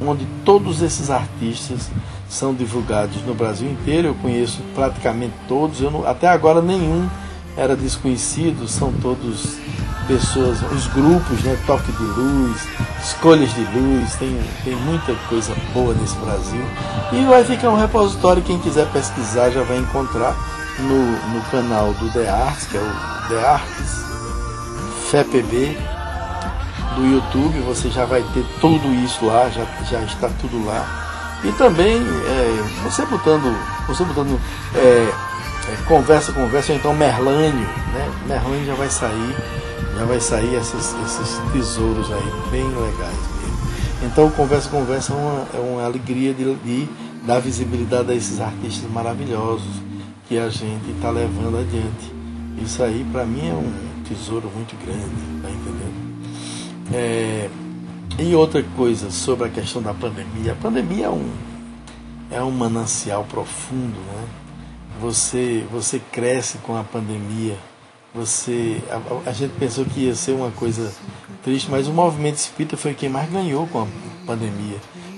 onde 0.01 0.27
todos 0.45 0.83
esses 0.83 1.11
artistas 1.11 1.91
são 2.29 2.53
divulgados 2.53 3.23
no 3.23 3.35
Brasil 3.35 3.71
inteiro. 3.71 4.09
Eu 4.09 4.15
conheço 4.15 4.61
praticamente 4.75 5.35
todos, 5.49 5.81
eu 5.81 5.91
não, 5.91 6.07
até 6.07 6.29
agora 6.29 6.61
nenhum 6.61 7.09
era 7.57 7.77
desconhecido, 7.77 8.67
são 8.67 8.93
todos 8.93 9.57
pessoas, 10.09 10.61
os 10.73 10.87
grupos, 10.89 11.43
né, 11.43 11.57
Toque 11.67 11.91
de 11.93 12.03
Luz, 12.03 12.69
Escolhas 13.03 13.55
de 13.55 13.61
Luz, 13.61 14.15
tem, 14.17 14.39
tem 14.65 14.77
muita 14.77 15.15
coisa 15.29 15.55
boa 15.73 15.95
nesse 15.95 16.17
Brasil. 16.17 16.63
E 17.13 17.25
vai 17.25 17.45
ficar 17.45 17.71
um 17.71 17.77
repositório, 17.77 18.43
quem 18.43 18.59
quiser 18.59 18.87
pesquisar 18.91 19.51
já 19.51 19.63
vai 19.63 19.79
encontrar 19.79 20.37
no, 20.79 21.35
no 21.35 21.41
canal 21.51 21.93
do 21.95 22.11
The 22.11 22.29
Arts, 22.29 22.67
que 22.67 22.77
é 22.77 22.81
o 22.81 23.29
The 23.29 23.47
Arts 23.47 24.05
FEPB, 25.11 25.77
do 26.95 27.05
YouTube, 27.07 27.61
você 27.61 27.91
já 27.91 28.05
vai 28.05 28.23
ter 28.35 28.45
tudo 28.61 28.93
isso 29.05 29.25
lá, 29.27 29.49
já, 29.51 29.65
já 29.89 30.01
está 30.03 30.29
tudo 30.41 30.65
lá. 30.65 31.41
E 31.45 31.53
também 31.53 31.99
é, 31.99 32.83
você 32.83 33.05
botando, 33.07 33.55
você 33.87 34.05
botando 34.05 34.41
é, 34.75 34.79
é, 34.79 35.77
conversa, 35.87 36.33
conversa, 36.33 36.73
ou 36.73 36.79
então 36.79 36.95
Merlânio, 36.95 37.69
né? 37.93 38.11
Merlânio 38.27 38.65
já 38.65 38.75
vai 38.75 38.89
sair, 38.89 39.37
já 39.99 40.05
vai 40.05 40.21
sair 40.21 40.55
esses, 40.55 40.95
esses 41.05 41.39
tesouros 41.53 42.11
aí, 42.11 42.51
bem 42.51 42.67
legais 42.67 43.17
mesmo. 43.41 43.59
Então 44.03 44.31
conversa, 44.31 44.69
conversa 44.69 45.13
é 45.13 45.17
uma, 45.17 45.47
é 45.55 45.59
uma 45.59 45.85
alegria 45.85 46.33
de, 46.33 46.55
de 46.55 46.89
dar 47.27 47.41
visibilidade 47.41 48.11
a 48.11 48.15
esses 48.15 48.41
artistas 48.41 48.91
maravilhosos 48.91 49.84
que 50.29 50.39
a 50.39 50.49
gente 50.49 50.91
está 50.91 51.11
levando 51.11 51.59
adiante. 51.59 52.13
Isso 52.63 52.83
aí 52.83 53.05
para 53.13 53.25
mim 53.25 53.49
é 53.49 53.53
um 53.53 54.05
tesouro 54.05 54.51
muito 54.55 54.77
grande, 54.85 55.43
tá 55.43 55.51
entendendo? 55.51 56.05
É, 56.93 57.51
e 58.19 58.35
outra 58.35 58.63
coisa 58.77 59.11
sobre 59.11 59.49
a 59.49 59.51
questão 59.51 59.83
da 59.83 59.93
pandemia. 59.93 60.53
A 60.53 60.57
pandemia 60.57 61.07
é 61.07 61.11
um, 61.11 61.31
é 62.31 62.43
um 62.43 62.51
manancial 62.51 63.25
profundo, 63.25 63.99
né? 63.99 64.25
Você, 65.01 65.67
você 65.71 66.01
cresce 66.13 66.59
com 66.59 66.77
a 66.77 66.85
pandemia. 66.85 67.59
Você, 68.15 68.81
a, 68.89 69.31
a, 69.31 69.33
gente 69.33 69.53
pensou 69.59 69.85
que 69.85 70.01
ia 70.01 70.15
ser 70.15 70.33
uma 70.33 70.53
coisa 70.53 70.93
triste, 71.43 71.69
mas 71.69 71.89
o 71.89 71.93
movimento 71.93 72.37
espírita 72.37 72.77
foi 72.77 72.95
quem 72.95 73.09
mais 73.09 73.29
ganhou 73.29 73.67
com 73.67 73.83
a 73.83 73.87
pandemia, 74.25 74.77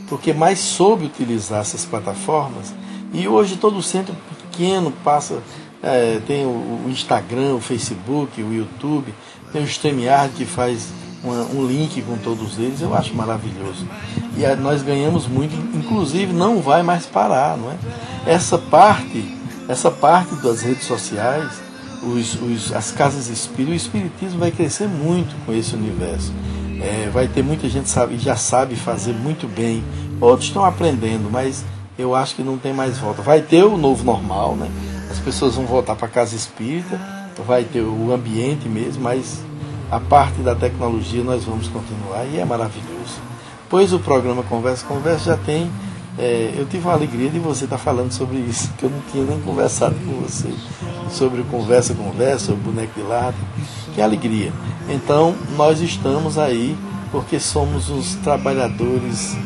porque 0.08 0.32
mais 0.32 0.58
soube 0.58 1.04
utilizar 1.04 1.60
essas 1.60 1.84
plataformas. 1.84 2.72
E 3.12 3.28
hoje 3.28 3.56
todo 3.56 3.82
centro 3.82 4.14
pequeno 4.56 4.90
passa 5.04 5.42
é, 5.82 6.20
tem 6.26 6.44
o, 6.46 6.48
o, 6.48 6.86
Instagram, 6.88 7.54
o 7.54 7.60
Facebook, 7.60 8.42
o 8.42 8.52
YouTube, 8.52 9.14
tem 9.52 9.62
o 9.62 9.66
StreamYard 9.66 10.32
que 10.34 10.46
faz 10.46 10.88
uma, 11.22 11.42
um 11.54 11.66
link 11.66 12.02
com 12.02 12.16
todos 12.16 12.58
eles, 12.58 12.80
eu 12.80 12.94
acho 12.94 13.14
maravilhoso. 13.14 13.86
E 14.36 14.44
a, 14.44 14.56
nós 14.56 14.82
ganhamos 14.82 15.26
muito, 15.26 15.54
inclusive 15.76 16.32
não 16.32 16.60
vai 16.60 16.82
mais 16.82 17.06
parar, 17.06 17.56
não 17.56 17.70
é? 17.70 17.76
Essa 18.26 18.58
parte, 18.58 19.24
essa 19.68 19.90
parte 19.90 20.34
das 20.36 20.62
redes 20.62 20.84
sociais, 20.84 21.62
os, 22.02 22.34
os, 22.40 22.72
as 22.72 22.90
casas 22.90 23.28
espíritas, 23.28 23.74
o 23.74 23.76
espiritismo 23.76 24.40
vai 24.40 24.50
crescer 24.50 24.88
muito 24.88 25.36
com 25.44 25.52
esse 25.52 25.74
universo. 25.74 26.32
É, 26.80 27.08
vai 27.12 27.28
ter 27.28 27.42
muita 27.42 27.68
gente 27.68 27.88
sabe, 27.88 28.18
já 28.18 28.36
sabe 28.36 28.76
fazer 28.76 29.12
muito 29.12 29.46
bem, 29.46 29.84
outros 30.20 30.48
estão 30.48 30.64
aprendendo, 30.64 31.30
mas 31.30 31.64
eu 31.98 32.14
acho 32.14 32.34
que 32.34 32.42
não 32.42 32.58
tem 32.58 32.72
mais 32.72 32.98
volta. 32.98 33.22
Vai 33.22 33.40
ter 33.40 33.64
o 33.64 33.76
novo 33.76 34.04
normal, 34.04 34.54
né? 34.56 34.70
As 35.10 35.18
pessoas 35.18 35.54
vão 35.54 35.64
voltar 35.66 35.96
para 35.96 36.08
casa 36.08 36.34
espírita, 36.34 37.00
vai 37.46 37.64
ter 37.64 37.82
o 37.82 38.12
ambiente 38.12 38.68
mesmo, 38.68 39.02
mas 39.02 39.40
a 39.90 40.00
parte 40.00 40.40
da 40.40 40.54
tecnologia 40.54 41.22
nós 41.22 41.44
vamos 41.44 41.68
continuar 41.68 42.24
e 42.26 42.38
é 42.38 42.44
maravilhoso. 42.44 43.20
Pois 43.68 43.92
o 43.92 43.98
programa 43.98 44.42
Conversa 44.42 44.84
Conversa 44.86 45.24
já 45.24 45.36
tem. 45.36 45.70
É, 46.18 46.54
eu 46.56 46.64
tive 46.64 46.86
uma 46.86 46.94
alegria 46.94 47.28
de 47.28 47.38
você 47.38 47.64
estar 47.64 47.76
tá 47.76 47.82
falando 47.82 48.10
sobre 48.10 48.38
isso, 48.38 48.72
que 48.78 48.84
eu 48.84 48.90
não 48.90 49.00
tinha 49.12 49.24
nem 49.24 49.38
conversado 49.40 49.94
com 49.96 50.22
você 50.22 50.48
sobre 51.10 51.42
o 51.42 51.44
Conversa 51.44 51.94
Conversa, 51.94 52.52
o 52.52 52.56
boneco 52.56 52.98
de 52.98 53.06
lado. 53.06 53.36
Que 53.94 54.00
alegria. 54.00 54.52
Então, 54.88 55.34
nós 55.56 55.80
estamos 55.80 56.38
aí 56.38 56.76
porque 57.10 57.38
somos 57.38 57.90
os 57.90 58.14
trabalhadores 58.16 59.36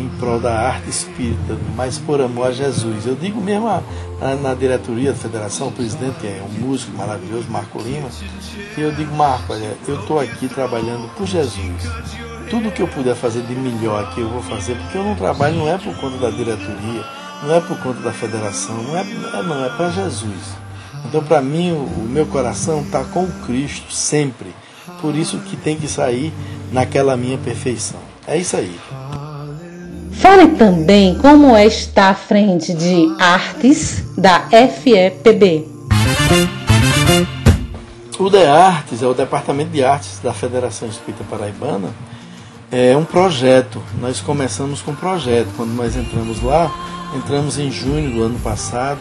em 0.00 0.08
prol 0.18 0.40
da 0.40 0.52
arte 0.52 0.88
espírita, 0.88 1.56
mas 1.76 1.98
por 1.98 2.20
amor 2.20 2.48
a 2.48 2.52
Jesus. 2.52 3.06
Eu 3.06 3.14
digo 3.14 3.40
mesmo 3.40 3.68
a, 3.68 3.82
a, 4.20 4.34
na 4.34 4.54
diretoria 4.54 5.12
da 5.12 5.18
federação, 5.18 5.68
o 5.68 5.72
presidente, 5.72 6.26
é 6.26 6.42
um 6.42 6.66
músico 6.66 6.96
maravilhoso, 6.96 7.50
Marco 7.50 7.80
Lima, 7.80 8.08
e 8.76 8.80
eu 8.80 8.92
digo, 8.92 9.14
Marco, 9.14 9.52
olha, 9.52 9.76
eu 9.86 10.00
estou 10.00 10.18
aqui 10.18 10.48
trabalhando 10.48 11.08
por 11.16 11.26
Jesus. 11.26 11.82
Tudo 12.48 12.72
que 12.72 12.82
eu 12.82 12.88
puder 12.88 13.14
fazer 13.14 13.42
de 13.42 13.54
melhor 13.54 14.04
aqui 14.04 14.20
eu 14.20 14.28
vou 14.28 14.42
fazer, 14.42 14.74
porque 14.76 14.98
eu 14.98 15.04
não 15.04 15.14
trabalho, 15.14 15.56
não 15.56 15.68
é 15.68 15.78
por 15.78 15.94
conta 15.96 16.16
da 16.16 16.30
diretoria, 16.30 17.04
não 17.42 17.54
é 17.54 17.60
por 17.60 17.78
conta 17.78 18.00
da 18.00 18.12
federação, 18.12 18.82
não 18.82 18.96
é, 18.96 19.02
é 19.02 19.42
não, 19.42 19.64
é 19.64 19.68
para 19.70 19.90
Jesus. 19.90 20.56
Então, 21.04 21.22
para 21.22 21.40
mim, 21.40 21.72
o, 21.72 21.84
o 21.84 22.08
meu 22.08 22.26
coração 22.26 22.82
está 22.82 23.04
com 23.04 23.26
Cristo 23.46 23.92
sempre. 23.92 24.54
Por 25.00 25.14
isso 25.14 25.38
que 25.38 25.56
tem 25.56 25.76
que 25.76 25.88
sair 25.88 26.32
naquela 26.72 27.16
minha 27.16 27.38
perfeição. 27.38 28.00
É 28.26 28.36
isso 28.36 28.56
aí. 28.56 28.78
Fale 30.12 30.48
também 30.48 31.16
como 31.18 31.56
é 31.56 31.66
estar 31.66 32.10
à 32.10 32.14
frente 32.14 32.74
de 32.74 33.14
artes 33.18 34.04
da 34.16 34.40
FEPB. 34.50 35.66
O 38.18 38.28
DE 38.28 38.44
Artes 38.44 39.02
é 39.02 39.06
o 39.06 39.14
Departamento 39.14 39.70
de 39.70 39.82
Artes 39.82 40.20
da 40.22 40.34
Federação 40.34 40.88
Espírita 40.88 41.24
Paraibana. 41.24 41.88
É 42.70 42.96
um 42.96 43.04
projeto. 43.04 43.82
Nós 43.98 44.20
começamos 44.20 44.82
com 44.82 44.90
um 44.90 44.94
projeto. 44.94 45.48
Quando 45.56 45.70
nós 45.70 45.96
entramos 45.96 46.42
lá, 46.42 46.70
entramos 47.16 47.58
em 47.58 47.70
junho 47.70 48.10
do 48.10 48.22
ano 48.22 48.38
passado. 48.40 49.00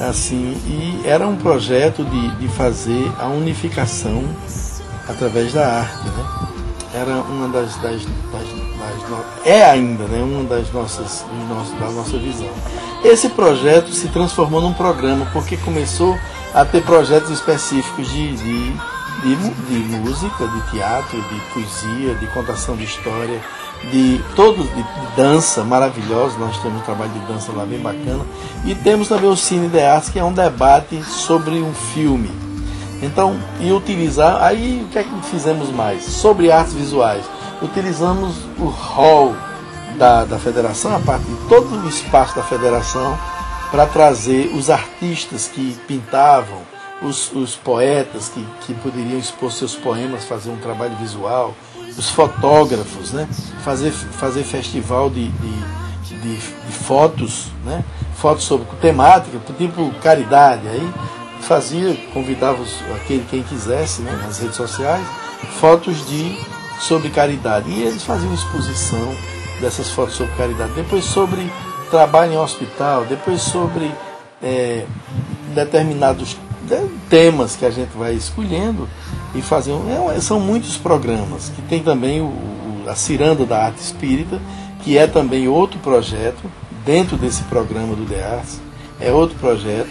Assim, 0.00 0.56
e 0.66 1.06
era 1.06 1.28
um 1.28 1.36
projeto 1.36 2.02
de, 2.02 2.36
de 2.36 2.48
fazer 2.48 3.12
a 3.18 3.26
unificação 3.26 4.24
através 5.06 5.52
da 5.52 5.80
arte. 5.80 6.04
Né? 6.06 6.48
Era 6.94 7.16
uma 7.16 7.48
das, 7.48 7.76
das, 7.76 8.02
das 8.32 8.59
é 9.44 9.64
ainda 9.64 10.04
né, 10.04 10.22
uma 10.22 10.44
das 10.44 10.70
nossas, 10.72 11.24
da 11.78 11.90
nossa 11.90 12.18
visão. 12.18 12.48
Esse 13.04 13.28
projeto 13.30 13.90
se 13.92 14.08
transformou 14.08 14.60
num 14.60 14.72
programa 14.72 15.26
porque 15.32 15.56
começou 15.56 16.18
a 16.54 16.64
ter 16.64 16.82
projetos 16.82 17.30
específicos 17.30 18.08
de, 18.08 18.36
de, 18.36 18.72
de, 19.22 19.36
de 19.68 19.96
música, 19.96 20.46
de 20.46 20.70
teatro, 20.70 21.20
de 21.22 21.40
poesia, 21.52 22.14
de 22.14 22.26
contação 22.28 22.76
de 22.76 22.84
história, 22.84 23.40
de 23.90 24.20
todos 24.36 24.66
de 24.66 24.84
dança 25.16 25.64
maravilhosa. 25.64 26.38
Nós 26.38 26.58
temos 26.58 26.80
um 26.80 26.84
trabalho 26.84 27.12
de 27.12 27.20
dança 27.20 27.52
lá 27.52 27.64
bem 27.64 27.80
bacana 27.80 28.24
e 28.64 28.74
temos 28.74 29.08
também 29.08 29.30
o 29.30 29.36
Cine 29.36 29.68
de 29.68 29.80
Artes 29.80 30.10
que 30.10 30.18
é 30.18 30.24
um 30.24 30.32
debate 30.32 31.02
sobre 31.04 31.60
um 31.60 31.72
filme. 31.72 32.30
Então, 33.02 33.40
e 33.60 33.72
utilizar, 33.72 34.42
aí 34.42 34.84
o 34.84 34.88
que 34.92 34.98
é 34.98 35.02
que 35.02 35.10
fizemos 35.30 35.70
mais? 35.70 36.04
Sobre 36.04 36.52
artes 36.52 36.74
visuais 36.74 37.24
utilizamos 37.62 38.36
o 38.58 38.66
hall 38.66 39.34
da, 39.96 40.24
da 40.24 40.38
federação, 40.38 40.94
a 40.94 41.00
parte 41.00 41.24
de 41.24 41.36
todo 41.48 41.84
o 41.84 41.88
espaço 41.88 42.34
da 42.36 42.42
federação, 42.42 43.18
para 43.70 43.86
trazer 43.86 44.52
os 44.54 44.70
artistas 44.70 45.46
que 45.48 45.76
pintavam, 45.86 46.62
os, 47.02 47.32
os 47.32 47.56
poetas 47.56 48.28
que, 48.28 48.44
que 48.66 48.74
poderiam 48.74 49.18
expor 49.18 49.52
seus 49.52 49.74
poemas, 49.74 50.24
fazer 50.24 50.50
um 50.50 50.56
trabalho 50.56 50.94
visual, 50.96 51.54
os 51.96 52.10
fotógrafos, 52.10 53.12
né? 53.12 53.28
fazer, 53.62 53.90
fazer 53.90 54.42
festival 54.42 55.08
de, 55.08 55.28
de, 55.28 56.18
de, 56.20 56.36
de 56.36 56.72
fotos, 56.72 57.46
né? 57.64 57.84
fotos 58.16 58.44
sobre 58.44 58.66
temática, 58.80 59.38
tipo 59.56 59.90
caridade. 60.02 60.66
Aí 60.68 60.92
fazia, 61.40 61.94
convidava 62.12 62.60
os, 62.60 62.74
aquele 62.96 63.24
quem 63.30 63.42
quisesse 63.42 64.02
né? 64.02 64.12
nas 64.22 64.38
redes 64.38 64.56
sociais, 64.56 65.06
fotos 65.58 66.06
de 66.06 66.38
sobre 66.80 67.10
caridade. 67.10 67.70
E 67.70 67.82
eles 67.82 68.02
faziam 68.02 68.32
exposição 68.34 69.14
dessas 69.60 69.90
fotos 69.90 70.14
sobre 70.14 70.34
caridade. 70.34 70.72
Depois 70.72 71.04
sobre 71.04 71.50
trabalho 71.90 72.32
em 72.32 72.38
hospital, 72.38 73.04
depois 73.04 73.42
sobre 73.42 73.90
é, 74.42 74.84
determinados 75.54 76.36
temas 77.08 77.56
que 77.56 77.66
a 77.66 77.70
gente 77.70 77.90
vai 77.96 78.14
escolhendo 78.14 78.88
e 79.34 79.42
faziam. 79.42 79.84
É, 80.14 80.20
são 80.20 80.40
muitos 80.40 80.76
programas, 80.76 81.50
que 81.54 81.62
tem 81.62 81.82
também 81.82 82.20
o, 82.20 82.26
o, 82.26 82.84
a 82.88 82.94
Ciranda 82.94 83.44
da 83.44 83.64
Arte 83.66 83.80
Espírita, 83.80 84.40
que 84.82 84.96
é 84.96 85.06
também 85.06 85.48
outro 85.48 85.78
projeto, 85.80 86.50
dentro 86.84 87.16
desse 87.16 87.42
programa 87.44 87.94
do 87.94 88.04
DEARS, 88.04 88.60
é 89.00 89.12
outro 89.12 89.36
projeto, 89.38 89.90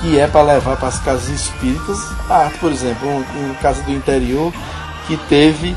que 0.00 0.18
é 0.18 0.26
para 0.26 0.42
levar 0.42 0.76
para 0.76 0.88
as 0.88 0.98
casas 0.98 1.28
espíritas 1.28 1.98
a 2.28 2.44
arte, 2.44 2.58
por 2.58 2.72
exemplo, 2.72 3.08
uma 3.08 3.50
um 3.50 3.54
casa 3.54 3.82
do 3.82 3.92
interior 3.92 4.52
que 5.06 5.16
teve 5.28 5.76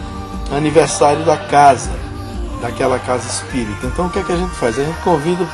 aniversário 0.52 1.24
da 1.26 1.38
casa, 1.38 1.92
daquela 2.62 3.00
casa 3.00 3.28
espírita. 3.28 3.88
Então 3.88 4.08
o 4.08 4.10
que 4.10 4.20
é 4.20 4.24
que 4.24 4.32
a 4.32 4.38
gente 4.38 4.56
faz? 4.56 4.78
A 4.80 4.84
gente 4.84 5.00
convida, 5.02 5.46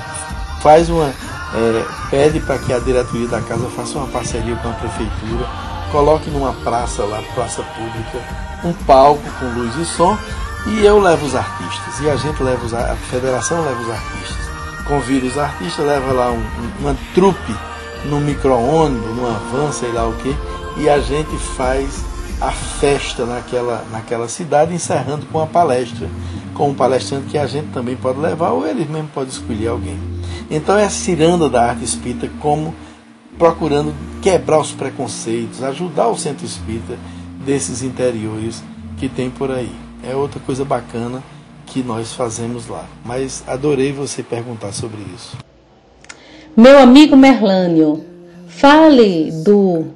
faz 0.62 0.90
uma. 0.90 1.14
É, 1.56 1.86
pede 2.10 2.40
para 2.40 2.58
que 2.58 2.74
a 2.74 2.80
diretoria 2.80 3.28
da 3.28 3.42
casa 3.42 3.70
faça 3.76 3.98
uma 4.00 4.08
parceria 4.08 4.56
com 4.56 4.70
a 4.70 4.74
prefeitura, 4.74 5.48
coloque 5.92 6.30
numa 6.32 6.52
praça 6.52 7.04
lá, 7.04 7.22
praça 7.36 7.62
pública, 7.62 8.20
um 8.64 8.74
palco 8.74 9.22
com 9.40 9.46
luz 9.60 9.76
e 9.76 9.86
som, 9.86 10.18
e 10.66 10.84
eu 10.84 11.00
levo 11.00 11.28
os 11.28 11.36
artistas, 11.36 12.00
e 12.02 12.10
a 12.10 12.16
gente 12.16 12.42
leva 12.42 12.66
os, 12.66 12.74
a 12.74 12.96
federação 12.96 13.64
leva 13.64 13.80
os 13.80 13.90
artistas. 13.90 14.44
Convida 14.88 15.28
os 15.28 15.38
artistas, 15.38 15.86
leva 15.86 16.12
lá 16.12 16.32
um, 16.32 16.44
uma 16.80 16.98
trupe 17.14 17.56
no 18.06 18.20
micro-ônibus, 18.20 19.16
numa 19.16 19.40
van, 19.52 19.72
sei 19.72 19.92
lá 19.92 20.08
o 20.08 20.14
que, 20.14 20.36
e 20.78 20.90
a 20.90 21.00
gente 21.00 21.38
faz 21.38 22.04
a 22.40 22.52
festa 22.52 23.26
naquela, 23.26 23.86
naquela 23.92 24.28
cidade, 24.28 24.74
encerrando 24.74 25.26
com 25.28 25.40
a 25.40 25.48
palestra, 25.48 26.10
com 26.54 26.70
um 26.70 26.74
palestrante 26.74 27.28
que 27.28 27.38
a 27.38 27.48
gente 27.48 27.68
também 27.68 27.96
pode 27.96 28.20
levar 28.20 28.52
ou 28.52 28.68
eles 28.68 28.90
mesmo 28.90 29.08
podem 29.10 29.30
escolher 29.30 29.68
alguém. 29.68 29.98
Então 30.50 30.78
é 30.78 30.86
a 30.86 30.90
ciranda 30.90 31.50
da 31.50 31.70
arte 31.70 31.84
espírita 31.84 32.30
como 32.40 32.74
procurando 33.38 33.94
quebrar 34.22 34.60
os 34.60 34.72
preconceitos, 34.72 35.64
ajudar 35.64 36.08
o 36.08 36.18
centro 36.18 36.46
espírita 36.46 36.98
desses 37.46 37.82
interiores 37.82 38.64
que 38.98 39.10
tem 39.10 39.30
por 39.30 39.52
aí. 39.52 39.72
É 40.04 40.16
outra 40.16 40.40
coisa 40.40 40.64
bacana 40.64 41.24
que 41.66 41.82
nós 41.82 42.14
fazemos 42.14 42.68
lá. 42.68 42.86
Mas 43.04 43.44
adorei 43.48 43.92
você 43.92 44.22
perguntar 44.22 44.72
sobre 44.74 45.00
isso. 45.16 45.38
Meu 46.56 46.78
amigo 46.78 47.16
Merlânio, 47.16 48.06
fale 48.48 49.32
do 49.44 49.88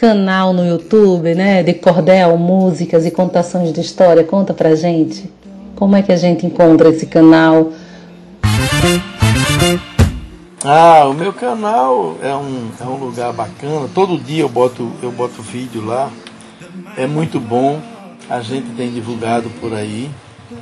canal 0.00 0.54
no 0.54 0.66
YouTube, 0.66 1.34
né, 1.34 1.62
de 1.62 1.74
cordel, 1.74 2.34
músicas 2.38 3.04
e 3.04 3.10
contações 3.10 3.70
de 3.70 3.82
história. 3.82 4.24
Conta 4.24 4.54
pra 4.54 4.74
gente. 4.74 5.30
Como 5.76 5.94
é 5.94 6.00
que 6.00 6.10
a 6.10 6.16
gente 6.16 6.46
encontra 6.46 6.88
esse 6.88 7.04
canal? 7.04 7.70
Ah, 10.64 11.06
o 11.06 11.12
meu 11.12 11.34
canal 11.34 12.16
é 12.22 12.34
um, 12.34 12.70
é 12.80 12.84
um 12.84 12.96
lugar 12.96 13.30
bacana. 13.34 13.88
Todo 13.94 14.16
dia 14.18 14.42
eu 14.42 14.48
boto, 14.48 14.90
eu 15.02 15.12
boto 15.12 15.42
vídeo 15.42 15.84
lá. 15.84 16.10
É 16.96 17.06
muito 17.06 17.38
bom. 17.38 17.78
A 18.28 18.40
gente 18.40 18.70
tem 18.70 18.90
divulgado 18.90 19.50
por 19.60 19.74
aí. 19.74 20.10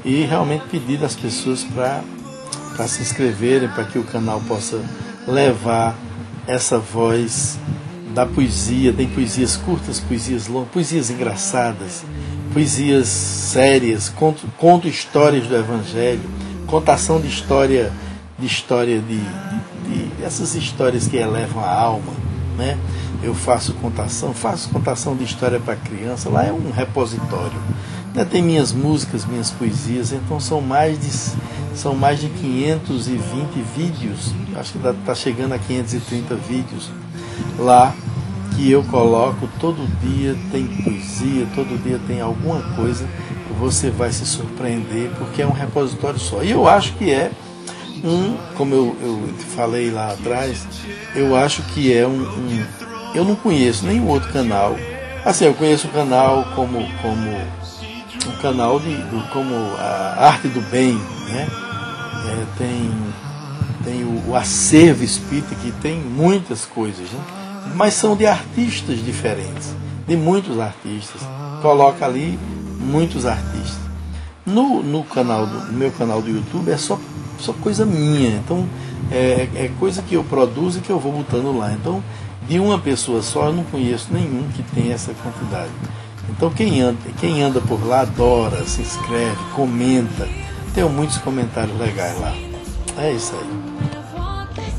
E 0.05 0.25
realmente 0.25 0.65
pedir 0.69 1.03
às 1.05 1.15
pessoas 1.15 1.65
para 1.65 2.89
se 2.89 3.03
inscreverem, 3.03 3.69
para 3.69 3.85
que 3.85 4.01
o 4.01 4.05
canal 4.05 4.41
possa 4.49 4.81
levar 5.29 5.97
essa 6.47 6.79
voz 6.79 7.57
da 8.19 8.27
poesia, 8.27 8.93
tem 8.93 9.07
poesias 9.07 9.57
curtas, 9.57 10.01
poesias 10.01 10.49
longas, 10.49 10.71
poesias 10.73 11.09
engraçadas, 11.09 12.03
poesias 12.53 13.07
sérias, 13.07 14.09
conto, 14.09 14.45
conto 14.59 14.89
histórias 14.89 15.47
do 15.47 15.55
Evangelho, 15.55 16.29
contação 16.67 17.21
de 17.21 17.29
história, 17.29 17.93
de 18.37 18.45
história 18.45 18.99
de, 19.01 19.21
de, 19.21 20.09
de 20.17 20.25
essas 20.25 20.57
histórias 20.57 21.07
que 21.07 21.17
elevam 21.17 21.63
a 21.63 21.73
alma, 21.73 22.13
né? 22.57 22.77
Eu 23.23 23.37
faço 23.37 23.73
contação, 23.75 24.35
faço 24.35 24.69
contação 24.71 25.15
de 25.15 25.23
história 25.23 25.61
para 25.61 25.77
criança. 25.77 26.29
Lá 26.29 26.45
é 26.45 26.53
um 26.53 26.73
repositório. 26.73 27.61
Né? 28.13 28.25
Tem 28.25 28.43
minhas 28.43 28.73
músicas, 28.73 29.25
minhas 29.25 29.53
poesias. 29.53 30.11
Então 30.11 30.41
são 30.41 30.61
mais 30.61 30.99
de 30.99 31.09
são 31.77 31.95
mais 31.95 32.19
de 32.19 32.29
520 32.29 33.63
vídeos. 33.77 34.33
Acho 34.57 34.73
que 34.73 34.89
está 34.89 35.15
chegando 35.15 35.53
a 35.53 35.59
530 35.59 36.35
vídeos 36.35 36.91
lá 37.59 37.95
que 38.59 38.73
eu 38.73 38.83
coloco 38.83 39.49
todo 39.61 39.87
dia 40.01 40.37
tem 40.51 40.67
poesia, 40.67 41.47
todo 41.55 41.81
dia 41.81 42.01
tem 42.09 42.21
alguma 42.21 42.61
coisa 42.75 43.07
você 43.59 43.89
vai 43.89 44.11
se 44.13 44.27
surpreender 44.27 45.11
porque 45.19 45.43
é 45.43 45.47
um 45.47 45.53
repositório 45.53 46.19
só. 46.19 46.43
E 46.43 46.51
eu 46.51 46.69
acho 46.69 46.95
que 46.95 47.13
é 47.13 47.31
um, 48.05 48.37
como 48.57 48.75
eu, 48.75 48.97
eu 49.01 49.29
falei 49.57 49.91
lá 49.91 50.13
atrás, 50.13 50.67
eu 51.15 51.37
acho 51.37 51.63
que 51.75 51.93
é 51.93 52.07
um, 52.07 52.23
um, 52.23 52.67
Eu 53.15 53.25
não 53.25 53.35
conheço 53.35 53.87
nenhum 53.87 54.09
outro 54.09 54.33
canal. 54.33 54.77
Assim, 55.25 55.45
eu 55.45 55.55
conheço 55.55 55.89
o 55.89 55.91
canal 55.91 56.45
como, 56.55 56.79
como 57.03 57.31
um 57.31 58.37
canal 58.41 58.79
de, 58.79 58.95
do, 58.95 59.29
como 59.31 59.55
a 59.79 60.27
arte 60.27 60.49
do 60.49 60.61
bem, 60.71 60.95
né? 60.95 61.49
É, 62.27 62.45
tem 62.59 62.93
tem 63.85 64.05
o, 64.05 64.31
o 64.31 64.37
acervo 64.37 65.03
espírita 65.03 65.55
que 65.55 65.73
tem 65.73 65.99
muitas 65.99 66.65
coisas, 66.65 67.09
né? 67.11 67.38
Mas 67.75 67.95
são 67.95 68.17
de 68.17 68.27
artistas 68.27 69.05
diferentes, 69.05 69.75
de 70.07 70.17
muitos 70.17 70.59
artistas. 70.59 71.21
Coloca 71.63 72.05
ali 72.05 72.39
muitos 72.79 73.27
artistas. 73.27 73.79
No, 74.47 74.83
no 74.83 75.05
canal 75.05 75.47
do, 75.47 75.67
no 75.67 75.73
meu 75.73 75.91
canal 75.91 76.23
do 76.23 76.31
YouTube 76.31 76.71
é 76.71 76.77
só, 76.77 76.99
só 77.39 77.53
coisa 77.53 77.85
minha. 77.85 78.31
Então 78.31 78.67
é, 79.11 79.49
é 79.55 79.71
coisa 79.79 80.03
que 80.03 80.15
eu 80.15 80.25
produzo 80.25 80.79
e 80.79 80.83
que 80.83 80.91
eu 80.91 80.99
vou 80.99 81.13
botando 81.13 81.57
lá. 81.57 81.73
Então, 81.73 82.03
de 82.49 82.59
uma 82.59 82.79
pessoa 82.79 83.23
só 83.23 83.47
eu 83.47 83.53
não 83.53 83.65
conheço 83.65 84.09
nenhum 84.11 84.49
que 84.55 84.63
tenha 84.75 84.95
essa 84.95 85.13
quantidade. 85.15 85.71
Então 86.31 86.51
quem 86.51 86.81
anda, 86.81 86.99
quem 87.21 87.43
anda 87.43 87.61
por 87.61 87.85
lá 87.87 88.01
adora, 88.01 88.65
se 88.65 88.81
inscreve, 88.81 89.37
comenta. 89.55 90.27
Tenho 90.75 90.89
muitos 90.89 91.19
comentários 91.19 91.79
legais 91.79 92.19
lá. 92.21 92.35
É 92.97 93.13
isso 93.13 93.35
aí. 93.35 93.68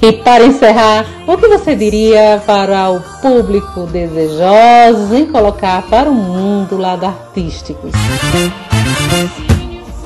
E 0.01 0.13
para 0.13 0.45
encerrar, 0.45 1.05
o 1.27 1.37
que 1.37 1.45
você 1.49 1.75
diria 1.75 2.41
para 2.45 2.89
o 2.89 3.01
público 3.21 3.85
desejoso 3.85 5.13
em 5.13 5.25
colocar 5.25 5.81
para 5.83 6.09
o 6.09 6.13
mundo 6.13 6.77
lado 6.77 7.05
artístico? 7.05 7.89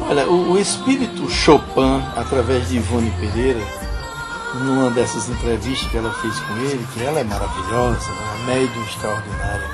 Olha, 0.10 0.28
o, 0.28 0.54
o 0.54 0.60
espírito 0.60 1.30
Chopin, 1.30 2.02
através 2.16 2.70
de 2.70 2.78
Ivone 2.78 3.14
Pereira, 3.20 3.62
numa 4.56 4.90
dessas 4.90 5.30
entrevistas 5.30 5.88
que 5.92 5.98
ela 5.98 6.12
fez 6.12 6.40
com 6.40 6.56
ele, 6.56 6.88
que 6.92 7.04
ela 7.04 7.20
é 7.20 7.24
maravilhosa, 7.24 8.10
uma 8.12 8.46
médium 8.48 8.84
extraordinária. 8.86 9.70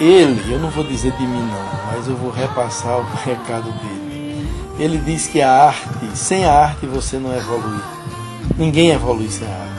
Ele, 0.00 0.50
eu 0.50 0.58
não 0.58 0.70
vou 0.70 0.82
dizer 0.82 1.12
de 1.12 1.26
mim 1.26 1.42
não, 1.42 1.92
mas 1.92 2.08
eu 2.08 2.16
vou 2.16 2.30
repassar 2.30 3.00
o 3.00 3.06
recado 3.22 3.70
dele. 3.70 4.48
Ele 4.78 4.96
diz 4.96 5.26
que 5.26 5.42
a 5.42 5.66
arte, 5.66 6.16
sem 6.16 6.46
a 6.46 6.52
arte 6.52 6.86
você 6.86 7.18
não 7.18 7.36
evolui 7.36 7.82
Ninguém 8.56 8.90
evolui 8.90 9.28
sem 9.28 9.46
arte. 9.46 9.74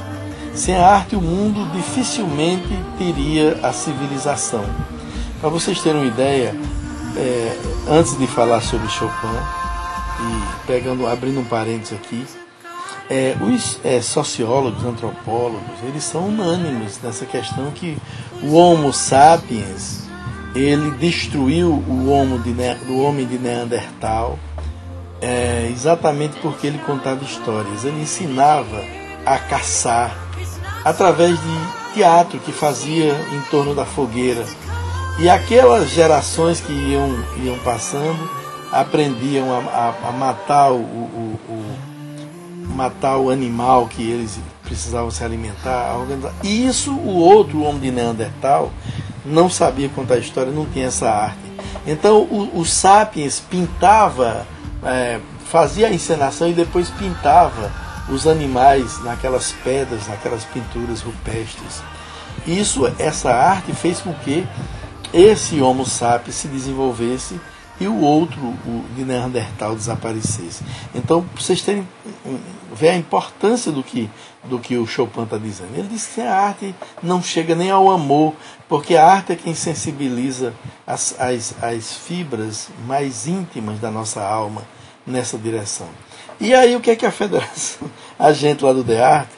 Sem 0.53 0.75
arte, 0.75 1.15
o 1.15 1.21
mundo 1.21 1.69
dificilmente 1.73 2.67
teria 2.97 3.59
a 3.61 3.73
civilização. 3.73 4.63
Para 5.39 5.49
vocês 5.49 5.81
terem 5.81 6.01
uma 6.01 6.07
ideia, 6.07 6.55
é, 7.17 7.57
antes 7.89 8.17
de 8.17 8.25
falar 8.25 8.61
sobre 8.61 8.87
Chopin, 8.87 9.27
e 10.17 10.65
pegando, 10.67 11.05
abrindo 11.05 11.39
um 11.39 11.45
parênteses 11.45 11.93
aqui, 11.93 12.25
é, 13.09 13.35
os 13.41 13.79
é, 13.83 14.01
sociólogos, 14.01 14.83
antropólogos, 14.83 15.83
eles 15.83 16.03
são 16.03 16.27
unânimes 16.27 16.99
nessa 17.03 17.25
questão 17.25 17.69
que 17.71 17.97
o 18.41 18.53
Homo 18.53 18.91
sapiens 18.91 20.05
ele 20.55 20.91
destruiu 20.91 21.69
o 21.69 22.09
homo 22.09 22.39
de, 22.39 22.55
o 22.89 23.01
homem 23.01 23.27
de 23.27 23.37
Neandertal, 23.37 24.39
é, 25.25 25.67
exatamente 25.71 26.39
porque 26.39 26.67
ele 26.67 26.77
contava 26.77 27.23
histórias. 27.23 27.83
Ele 27.83 28.01
ensinava 28.01 28.83
a 29.25 29.39
caçar 29.39 30.15
através 30.83 31.31
de 31.31 31.93
teatro 31.95 32.37
que 32.39 32.51
fazia 32.51 33.11
em 33.33 33.41
torno 33.49 33.73
da 33.73 33.85
fogueira. 33.85 34.45
E 35.19 35.27
aquelas 35.27 35.89
gerações 35.89 36.61
que 36.61 36.71
iam, 36.71 37.09
iam 37.43 37.57
passando 37.59 38.29
aprendiam 38.71 39.51
a, 39.51 39.93
a, 40.03 40.09
a 40.09 40.11
matar 40.11 40.71
o, 40.71 40.81
o, 40.81 41.39
o, 41.49 42.67
matar 42.75 43.17
o 43.17 43.31
animal 43.31 43.87
que 43.87 44.03
eles 44.03 44.37
precisavam 44.63 45.09
se 45.09 45.23
alimentar. 45.23 45.95
E 46.43 46.67
isso 46.67 46.91
o 46.91 47.15
outro, 47.15 47.57
o 47.57 47.63
homem 47.63 47.81
de 47.81 47.91
Neandertal, 47.91 48.71
não 49.25 49.49
sabia 49.49 49.89
contar 49.89 50.17
história, 50.17 50.51
não 50.51 50.65
tinha 50.65 50.87
essa 50.87 51.09
arte. 51.09 51.39
Então 51.87 52.21
o, 52.21 52.59
o 52.59 52.65
Sapiens 52.65 53.39
pintava 53.39 54.45
é, 54.85 55.19
fazia 55.45 55.87
a 55.87 55.93
encenação 55.93 56.47
e 56.47 56.53
depois 56.53 56.89
pintava 56.91 57.71
os 58.09 58.27
animais 58.27 59.03
naquelas 59.03 59.51
pedras, 59.63 60.07
naquelas 60.07 60.45
pinturas 60.45 61.01
rupestres. 61.01 61.81
Isso, 62.45 62.85
essa 62.99 63.33
arte 63.33 63.73
fez 63.73 63.99
com 63.99 64.13
que 64.13 64.47
esse 65.13 65.59
Homo 65.61 65.85
sapiens 65.85 66.35
se 66.35 66.47
desenvolvesse 66.47 67.39
e 67.79 67.87
o 67.87 67.99
outro, 67.99 68.39
o 68.39 68.85
de 68.95 69.03
Neandertal, 69.03 69.75
desaparecesse. 69.75 70.63
Então, 70.93 71.25
vocês 71.35 71.61
terem 71.61 71.85
ver 72.73 72.89
a 72.89 72.97
importância 72.97 73.71
do 73.71 73.83
que, 73.83 74.09
do 74.43 74.59
que 74.59 74.77
o 74.77 74.85
Chopin 74.85 75.23
está 75.23 75.37
dizendo. 75.37 75.71
Ele 75.75 75.87
diz 75.87 76.07
que 76.07 76.21
a 76.21 76.33
arte 76.33 76.75
não 77.01 77.21
chega 77.21 77.55
nem 77.55 77.71
ao 77.71 77.89
amor, 77.89 78.33
porque 78.69 78.95
a 78.95 79.05
arte 79.05 79.33
é 79.33 79.35
quem 79.35 79.53
sensibiliza 79.53 80.53
as, 80.85 81.19
as, 81.19 81.55
as 81.61 81.93
fibras 81.93 82.69
mais 82.85 83.27
íntimas 83.27 83.79
da 83.79 83.91
nossa 83.91 84.21
alma 84.21 84.61
nessa 85.05 85.37
direção. 85.37 85.87
E 86.39 86.53
aí 86.53 86.75
o 86.75 86.81
que 86.81 86.91
é 86.91 86.95
que 86.95 87.05
a 87.05 87.11
federação, 87.11 87.89
a 88.17 88.31
gente 88.33 88.63
lá 88.63 88.73
do 88.73 88.83
DEARTE, 88.83 89.31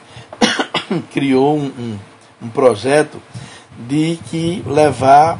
criou 1.12 1.56
um, 1.56 1.66
um, 1.66 1.98
um, 2.42 2.48
projeto 2.48 3.20
de 3.78 4.18
que 4.30 4.62
levar 4.66 5.38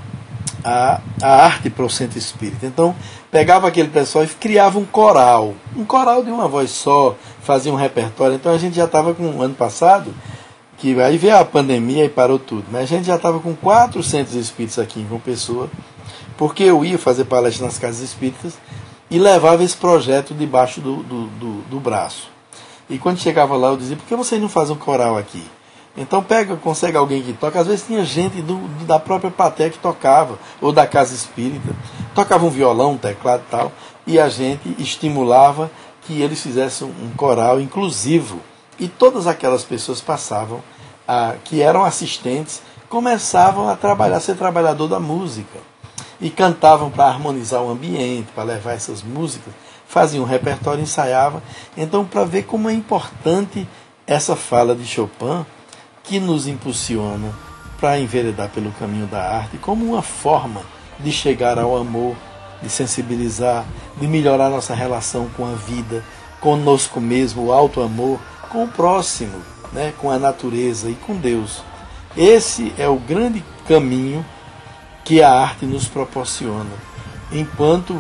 a, 0.62 1.00
a 1.22 1.44
arte 1.44 1.70
para 1.70 1.84
o 1.84 1.90
centro 1.90 2.18
espírita. 2.18 2.66
Então, 2.66 2.94
pegava 3.30 3.66
aquele 3.66 3.88
pessoal 3.88 4.24
e 4.24 4.28
criava 4.28 4.78
um 4.78 4.84
coral, 4.84 5.54
um 5.76 5.84
coral 5.84 6.22
de 6.22 6.30
uma 6.30 6.48
voz 6.48 6.70
só, 6.70 7.16
fazia 7.42 7.72
um 7.72 7.76
repertório. 7.76 8.36
Então 8.36 8.52
a 8.52 8.58
gente 8.58 8.76
já 8.76 8.84
estava 8.84 9.14
com, 9.14 9.42
ano 9.42 9.54
passado, 9.54 10.14
que 10.78 11.00
aí 11.00 11.18
veio 11.18 11.36
a 11.36 11.44
pandemia 11.44 12.04
e 12.04 12.08
parou 12.08 12.38
tudo, 12.38 12.64
mas 12.70 12.82
a 12.82 12.86
gente 12.86 13.06
já 13.06 13.16
estava 13.16 13.40
com 13.40 13.54
quatro 13.54 14.02
centros 14.02 14.36
espíritas 14.36 14.78
aqui 14.78 15.00
em 15.00 15.08
João 15.08 15.20
Pessoa, 15.20 15.68
porque 16.36 16.62
eu 16.62 16.84
ia 16.84 16.98
fazer 16.98 17.24
palestra 17.24 17.66
nas 17.66 17.78
casas 17.78 18.00
espíritas 18.00 18.54
e 19.10 19.18
levava 19.18 19.62
esse 19.62 19.76
projeto 19.76 20.34
debaixo 20.34 20.80
do, 20.80 21.02
do, 21.02 21.26
do, 21.26 21.52
do 21.62 21.80
braço. 21.80 22.30
E 22.88 22.98
quando 22.98 23.18
chegava 23.18 23.56
lá, 23.56 23.68
eu 23.68 23.76
dizia: 23.76 23.96
por 23.96 24.06
que 24.06 24.16
vocês 24.16 24.40
não 24.40 24.48
fazem 24.48 24.74
um 24.74 24.78
coral 24.78 25.16
aqui? 25.16 25.44
Então 25.96 26.22
pega, 26.22 26.56
consegue 26.56 26.96
alguém 26.96 27.22
que 27.22 27.32
toca. 27.32 27.60
Às 27.60 27.66
vezes 27.66 27.86
tinha 27.86 28.04
gente 28.04 28.40
do, 28.40 28.56
da 28.84 28.98
própria 28.98 29.30
plateia 29.30 29.68
que 29.68 29.78
tocava, 29.78 30.38
ou 30.60 30.72
da 30.72 30.86
casa 30.86 31.14
espírita. 31.14 31.74
Tocava 32.14 32.46
um 32.46 32.50
violão, 32.50 32.92
um 32.92 32.98
teclado 32.98 33.42
e 33.46 33.50
tal. 33.50 33.72
E 34.06 34.18
a 34.18 34.28
gente 34.28 34.74
estimulava 34.78 35.70
que 36.02 36.22
eles 36.22 36.40
fizessem 36.40 36.86
um 36.86 37.10
coral 37.16 37.60
inclusivo. 37.60 38.40
E 38.78 38.86
todas 38.86 39.26
aquelas 39.26 39.64
pessoas 39.64 40.00
passavam, 40.00 40.62
a, 41.06 41.34
que 41.44 41.60
eram 41.60 41.84
assistentes, 41.84 42.62
começavam 42.88 43.68
a 43.68 43.76
trabalhar, 43.76 44.16
a 44.16 44.20
ser 44.20 44.36
trabalhador 44.36 44.86
da 44.86 45.00
música. 45.00 45.58
E 46.20 46.30
cantavam 46.30 46.90
para 46.90 47.06
harmonizar 47.06 47.62
o 47.62 47.70
ambiente, 47.70 48.32
para 48.34 48.44
levar 48.44 48.72
essas 48.72 49.02
músicas. 49.02 49.54
Faziam 49.86 50.24
um 50.24 50.26
repertório, 50.26 50.82
ensaiavam. 50.82 51.40
Então, 51.76 52.04
para 52.04 52.24
ver 52.24 52.44
como 52.44 52.68
é 52.68 52.72
importante 52.72 53.66
essa 54.06 54.34
fala 54.34 54.74
de 54.74 54.84
Chopin, 54.86 55.44
que 56.02 56.18
nos 56.18 56.46
impulsiona 56.46 57.32
para 57.78 57.98
enveredar 57.98 58.48
pelo 58.48 58.72
caminho 58.72 59.06
da 59.06 59.22
arte 59.22 59.56
como 59.58 59.84
uma 59.84 60.02
forma 60.02 60.62
de 60.98 61.12
chegar 61.12 61.58
ao 61.58 61.76
amor, 61.76 62.16
de 62.60 62.68
sensibilizar, 62.68 63.64
de 63.96 64.06
melhorar 64.06 64.50
nossa 64.50 64.74
relação 64.74 65.28
com 65.36 65.46
a 65.46 65.54
vida, 65.54 66.02
conosco 66.40 67.00
mesmo, 67.00 67.46
o 67.46 67.52
alto 67.52 67.80
amor, 67.80 68.18
com 68.50 68.64
o 68.64 68.68
próximo, 68.68 69.40
né, 69.72 69.92
com 69.98 70.10
a 70.10 70.18
natureza 70.18 70.90
e 70.90 70.94
com 70.94 71.14
Deus. 71.14 71.62
Esse 72.16 72.72
é 72.78 72.88
o 72.88 72.96
grande 72.96 73.44
caminho 73.66 74.24
que 75.08 75.22
a 75.22 75.32
arte 75.32 75.64
nos 75.64 75.88
proporciona. 75.88 76.68
Enquanto 77.32 77.98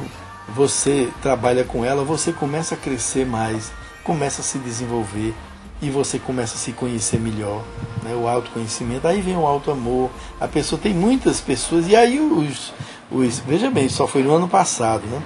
você 0.54 1.08
trabalha 1.22 1.64
com 1.64 1.82
ela, 1.82 2.04
você 2.04 2.34
começa 2.34 2.74
a 2.74 2.78
crescer 2.78 3.24
mais, 3.24 3.72
começa 4.04 4.42
a 4.42 4.44
se 4.44 4.58
desenvolver 4.58 5.34
e 5.80 5.88
você 5.88 6.18
começa 6.18 6.56
a 6.56 6.58
se 6.58 6.70
conhecer 6.72 7.18
melhor, 7.18 7.64
né? 8.02 8.14
o 8.14 8.28
autoconhecimento. 8.28 9.08
Aí 9.08 9.22
vem 9.22 9.38
o 9.38 9.46
alto 9.46 9.70
amor. 9.70 10.10
A 10.38 10.46
pessoa 10.46 10.78
tem 10.78 10.92
muitas 10.92 11.40
pessoas, 11.40 11.88
e 11.88 11.96
aí 11.96 12.20
os, 12.20 12.74
os 13.10 13.38
veja 13.38 13.70
bem, 13.70 13.88
só 13.88 14.06
foi 14.06 14.22
no 14.22 14.34
ano 14.34 14.46
passado, 14.46 15.06
né? 15.06 15.22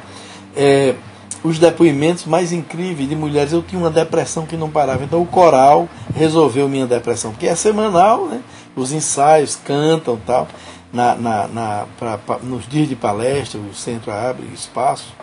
É, 0.55 0.95
os 1.43 1.59
depoimentos 1.59 2.27
mais 2.27 2.53
incríveis 2.53 3.09
de 3.09 3.17
mulheres. 3.17 3.53
Eu 3.53 3.61
tinha 3.61 3.81
uma 3.81 3.91
depressão 3.91 4.47
que 4.47 4.57
não 4.57 4.71
parava. 4.71 5.03
Então 5.03 5.21
o 5.21 5.27
coral 5.27 5.89
resolveu 6.15 6.69
minha 6.69 6.87
depressão, 6.87 7.33
porque 7.33 7.49
é 7.49 7.57
semanal, 7.57 8.27
né? 8.27 8.41
os 8.75 8.93
ensaios, 8.93 9.57
cantam 9.57 10.19
tal, 10.25 10.49
na, 10.93 11.15
na, 11.15 11.49
na 11.49 11.87
pra, 11.99 12.19
pra, 12.19 12.39
nos 12.39 12.69
dias 12.69 12.89
de 12.89 12.97
palestra, 12.97 13.61
o 13.61 13.75
centro 13.75 14.13
abre 14.13 14.47
espaço. 14.53 15.15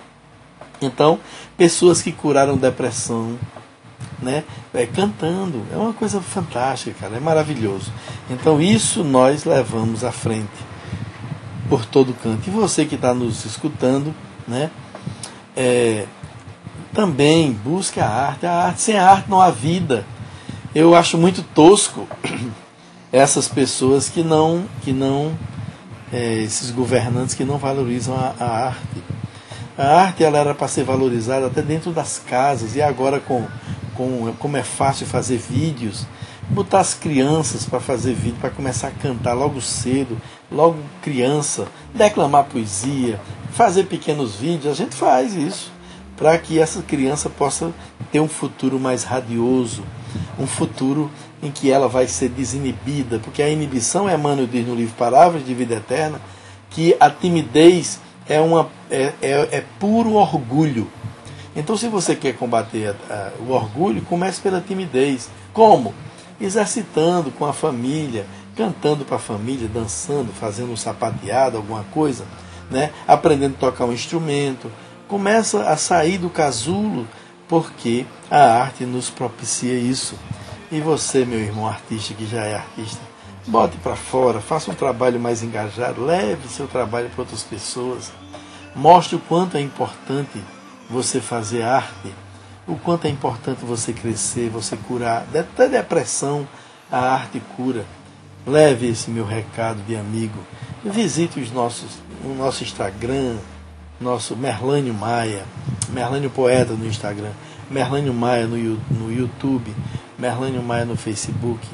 Então, 0.82 1.20
pessoas 1.58 2.02
que 2.02 2.12
curaram 2.12 2.56
depressão, 2.58 3.38
né, 4.22 4.44
é, 4.74 4.86
cantando, 4.86 5.66
é 5.72 5.78
uma 5.78 5.94
coisa 5.94 6.22
fantástica, 6.22 6.96
cara, 7.02 7.18
é 7.18 7.20
maravilhoso. 7.20 7.92
Então, 8.30 8.62
isso 8.62 9.04
nós 9.04 9.44
levamos 9.44 10.04
à 10.04 10.12
frente 10.12 10.50
por 11.70 11.86
todo 11.86 12.14
canto. 12.14 12.48
E 12.48 12.52
você 12.52 12.86
que 12.86 12.96
está 12.96 13.14
nos 13.14 13.46
escutando, 13.46 14.14
né, 14.48 14.72
é, 15.56 16.06
também 16.94 17.52
busque 17.52 18.00
a 18.00 18.08
arte. 18.08 18.46
A 18.46 18.66
arte. 18.66 18.82
Sem 18.82 18.98
a 18.98 19.10
arte 19.10 19.30
não 19.30 19.40
há 19.40 19.52
vida. 19.52 20.06
Eu 20.74 20.96
acho 20.96 21.18
muito 21.18 21.44
tosco 21.44 22.08
essas 23.12 23.48
pessoas 23.48 24.10
que 24.10 24.24
não, 24.24 24.66
que 24.82 24.92
não 24.92 25.38
é, 26.12 26.38
esses 26.38 26.72
governantes 26.72 27.36
que 27.36 27.44
não 27.44 27.58
valorizam 27.58 28.16
a, 28.16 28.36
a 28.40 28.66
arte. 28.68 29.04
A 29.78 30.02
arte 30.02 30.24
ela 30.24 30.40
era 30.40 30.54
para 30.54 30.68
ser 30.68 30.84
valorizada 30.84 31.48
até 31.48 31.62
dentro 31.62 31.92
das 31.92 32.20
casas 32.20 32.76
e 32.76 32.82
agora 32.82 33.20
com, 33.20 33.48
com 33.96 34.34
como 34.38 34.58
é 34.58 34.64
fácil 34.64 35.08
fazer 35.08 35.38
vídeos, 35.38 36.06
botar 36.50 36.80
as 36.80 36.94
crianças 36.94 37.66
para 37.66 37.80
fazer 37.80 38.14
vídeo, 38.14 38.38
para 38.42 38.50
começar 38.50 38.90
a 38.90 38.92
cantar 38.92 39.34
logo 39.34 39.62
cedo, 39.62 40.18
logo 40.52 40.78
criança, 41.02 41.68
declamar 41.94 42.46
poesia, 42.46 43.20
fazer 43.52 43.86
pequenos 43.86 44.36
vídeos, 44.36 44.74
a 44.74 44.76
gente 44.76 44.96
faz 44.96 45.34
isso 45.34 45.72
para 46.18 46.38
que 46.38 46.60
essa 46.60 46.82
criança 46.82 47.30
possa 47.30 47.72
ter 48.12 48.20
um 48.20 48.28
futuro 48.28 48.78
mais 48.78 49.04
radioso, 49.06 49.84
um 50.38 50.46
futuro 50.46 51.10
em 51.42 51.52
que 51.52 51.72
ela 51.72 51.88
vai 51.88 52.08
ser 52.08 52.30
desinibida, 52.30 53.20
porque 53.20 53.42
a 53.42 53.50
inibição, 53.50 54.10
Emmanuel 54.10 54.48
diz 54.48 54.68
no 54.68 54.76
livro 54.76 54.94
Palavras 54.96 55.46
de 55.46 55.54
Vida 55.54 55.76
Eterna, 55.76 56.20
que 56.70 56.96
a 57.00 57.10
timidez 57.10 58.00
é, 58.28 58.40
uma, 58.40 58.70
é, 58.92 59.14
é, 59.22 59.50
é 59.52 59.64
puro 59.80 60.14
orgulho. 60.14 60.88
Então, 61.56 61.76
se 61.76 61.88
você 61.88 62.16
quer 62.16 62.34
combater 62.36 62.96
a, 63.10 63.14
a, 63.14 63.32
o 63.42 63.52
orgulho, 63.52 64.02
comece 64.04 64.40
pela 64.40 64.62
timidez. 64.62 65.30
Como? 65.54 65.94
Exercitando 66.40 67.32
com 67.32 67.46
a 67.46 67.54
família, 67.54 68.26
cantando 68.56 69.04
para 69.04 69.16
a 69.16 69.20
família, 69.20 69.68
dançando, 69.68 70.32
fazendo 70.32 70.72
um 70.72 70.78
sapateado, 70.78 71.58
alguma 71.58 71.84
coisa, 71.86 72.26
né? 72.70 72.92
aprendendo 73.08 73.56
a 73.56 73.60
tocar 73.60 73.86
um 73.86 73.94
instrumento, 73.94 74.72
começa 75.08 75.64
a 75.70 75.76
sair 75.76 76.18
do 76.18 76.30
casulo 76.30 77.08
porque 77.48 78.06
a 78.30 78.62
arte 78.62 78.86
nos 78.86 79.10
propicia 79.10 79.74
isso. 79.74 80.16
E 80.72 80.80
você, 80.80 81.26
meu 81.26 81.40
irmão 81.40 81.68
artista 81.68 82.14
que 82.14 82.28
já 82.28 82.44
é 82.46 82.56
artista, 82.56 83.02
bote 83.48 83.76
para 83.78 83.96
fora, 83.96 84.40
faça 84.40 84.70
um 84.70 84.76
trabalho 84.76 85.20
mais 85.20 85.42
engajado, 85.42 86.06
leve 86.06 86.48
seu 86.48 86.68
trabalho 86.68 87.10
para 87.10 87.22
outras 87.22 87.42
pessoas. 87.42 88.12
Mostre 88.76 89.16
o 89.16 89.20
quanto 89.20 89.58
é 89.58 89.62
importante 89.62 90.40
você 90.88 91.20
fazer 91.20 91.64
arte, 91.64 92.14
o 92.68 92.76
quanto 92.76 93.08
é 93.08 93.10
importante 93.10 93.66
você 93.66 93.92
crescer, 93.92 94.50
você 94.50 94.78
curar. 94.78 95.26
Até 95.34 95.68
depressão, 95.68 96.48
a 96.92 97.00
arte 97.00 97.42
cura. 97.56 97.84
Leve 98.46 98.90
esse 98.90 99.10
meu 99.10 99.26
recado 99.26 99.82
de 99.88 99.96
amigo. 99.96 100.40
Visite 100.84 101.40
os 101.40 101.52
nossos, 101.52 101.98
o 102.24 102.30
nosso 102.36 102.64
Instagram, 102.64 103.38
nosso 104.00 104.36
Merlânio 104.36 104.94
Maia, 104.94 105.44
Merlânio 105.90 106.30
Poeta 106.30 106.74
no 106.74 106.86
Instagram, 106.86 107.32
Merlânio 107.72 108.14
Maia 108.14 108.46
no, 108.46 108.56
no 108.56 109.12
YouTube, 109.12 109.76
Merlânio 110.20 110.62
Maia 110.62 110.86
no 110.86 110.96
Facebook. 110.96 111.66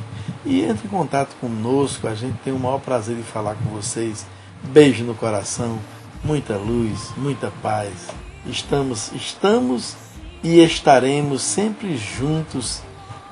E 0.45 0.61
entre 0.61 0.87
em 0.87 0.89
contato 0.89 1.35
conosco, 1.41 2.07
a 2.07 2.15
gente 2.15 2.37
tem 2.43 2.53
o 2.53 2.59
maior 2.59 2.79
prazer 2.79 3.15
de 3.15 3.23
falar 3.23 3.55
com 3.55 3.69
vocês. 3.69 4.25
Beijo 4.63 5.03
no 5.03 5.15
coração, 5.15 5.79
muita 6.23 6.55
luz, 6.55 7.11
muita 7.17 7.51
paz. 7.61 7.91
Estamos, 8.45 9.11
estamos 9.13 9.95
e 10.43 10.63
estaremos 10.63 11.41
sempre 11.41 11.97
juntos 11.97 12.81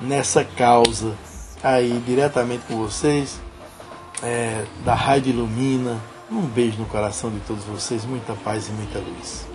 nessa 0.00 0.44
causa 0.44 1.14
aí 1.62 2.02
diretamente 2.06 2.64
com 2.68 2.76
vocês, 2.76 3.40
é, 4.22 4.64
da 4.84 4.94
Rádio 4.94 5.30
Ilumina 5.30 5.98
um 6.30 6.40
beijo 6.40 6.78
no 6.78 6.86
coração 6.86 7.30
de 7.30 7.38
todos 7.40 7.64
vocês, 7.64 8.04
muita 8.04 8.32
paz 8.32 8.68
e 8.68 8.72
muita 8.72 8.98
luz. 8.98 9.46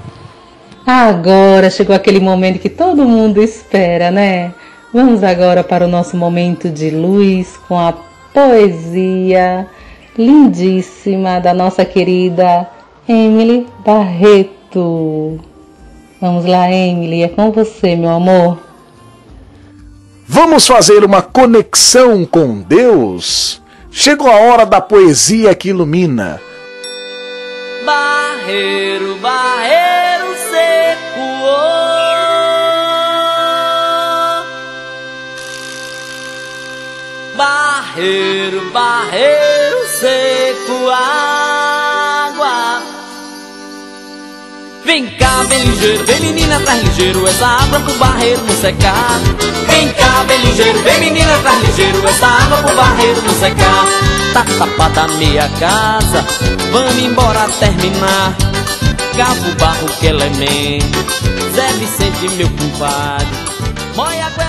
Agora 0.85 1.69
chegou 1.69 1.95
aquele 1.95 2.19
momento 2.19 2.59
que 2.59 2.69
todo 2.69 3.05
mundo 3.05 3.41
espera, 3.41 4.11
né? 4.11 4.53
Vamos 4.93 5.23
agora 5.23 5.63
para 5.63 5.85
o 5.85 5.87
nosso 5.87 6.17
momento 6.17 6.69
de 6.69 6.89
luz 6.89 7.57
com 7.67 7.77
a 7.79 7.93
poesia 8.33 9.67
lindíssima 10.17 11.39
da 11.39 11.53
nossa 11.53 11.85
querida 11.85 12.67
Emily 13.07 13.67
Barreto. 13.85 15.39
Vamos 16.19 16.45
lá, 16.45 16.71
Emily, 16.71 17.23
é 17.23 17.27
com 17.27 17.51
você, 17.51 17.95
meu 17.95 18.09
amor. 18.09 18.57
Vamos 20.27 20.67
fazer 20.67 21.03
uma 21.03 21.21
conexão 21.21 22.25
com 22.25 22.59
Deus? 22.61 23.61
Chegou 23.91 24.29
a 24.29 24.37
hora 24.37 24.65
da 24.65 24.81
poesia 24.81 25.55
que 25.55 25.69
ilumina 25.69 26.39
barreiro, 27.89 29.15
barreiro 29.15 29.88
Barreiro, 37.99 38.71
barreiro 38.71 39.87
seco, 39.99 40.89
água. 40.89 42.81
Vem 44.85 45.05
cá, 45.17 45.43
bem 45.49 45.61
ligeiro, 45.65 46.05
vem 46.05 46.19
menina, 46.21 46.61
traz 46.61 46.81
ligeiro 46.81 47.27
essa 47.27 47.45
água 47.45 47.81
pro 47.81 47.93
barreiro 47.95 48.41
não 48.41 48.55
secar. 48.55 49.19
Vem 49.67 49.91
cá, 49.91 50.23
bem 50.29 50.39
ligeiro, 50.45 50.79
vem 50.79 50.99
menina, 51.01 51.39
traz 51.39 51.61
ligeiro 51.61 52.07
essa 52.07 52.25
água 52.25 52.57
pro 52.59 52.73
barreiro 52.73 53.21
não 53.21 53.33
secar. 53.33 53.85
Tá 54.31 54.45
tapada 54.57 55.01
a 55.01 55.07
meia 55.17 55.49
casa, 55.59 56.25
vamos 56.71 56.97
embora 57.03 57.49
terminar. 57.59 58.33
Cavo 59.17 59.55
barro 59.59 59.87
que 59.99 60.07
elemento, 60.07 61.05
Zé 61.53 61.67
Vicente 61.73 62.29
meu 62.37 62.49
compadre, 62.51 63.27
moia 63.93 64.25
a 64.25 64.29
goela 64.29 64.48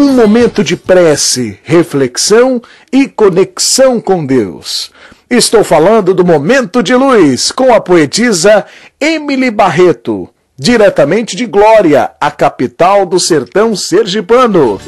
Um 0.00 0.14
momento 0.14 0.64
de 0.64 0.76
prece, 0.76 1.58
reflexão 1.62 2.62
e 2.90 3.06
conexão 3.06 4.00
com 4.00 4.24
Deus. 4.24 4.90
Estou 5.28 5.62
falando 5.62 6.14
do 6.14 6.24
Momento 6.24 6.82
de 6.82 6.94
Luz 6.94 7.52
com 7.52 7.70
a 7.74 7.82
poetisa 7.82 8.64
Emily 8.98 9.50
Barreto, 9.50 10.26
diretamente 10.58 11.36
de 11.36 11.44
Glória, 11.44 12.12
a 12.18 12.30
capital 12.30 13.04
do 13.04 13.20
sertão 13.20 13.76
sergipano. 13.76 14.80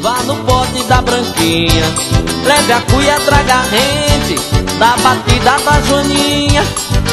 Vá 0.00 0.22
no 0.22 0.34
pote 0.46 0.82
da 0.84 1.02
branquinha, 1.02 1.84
leve 2.46 2.72
a 2.72 2.80
cuia, 2.80 3.20
traga 3.20 3.56
a 3.56 3.62
rente, 3.64 4.34
da 4.78 4.96
batida 4.96 5.58
da 5.62 5.80
joaninha. 5.82 6.62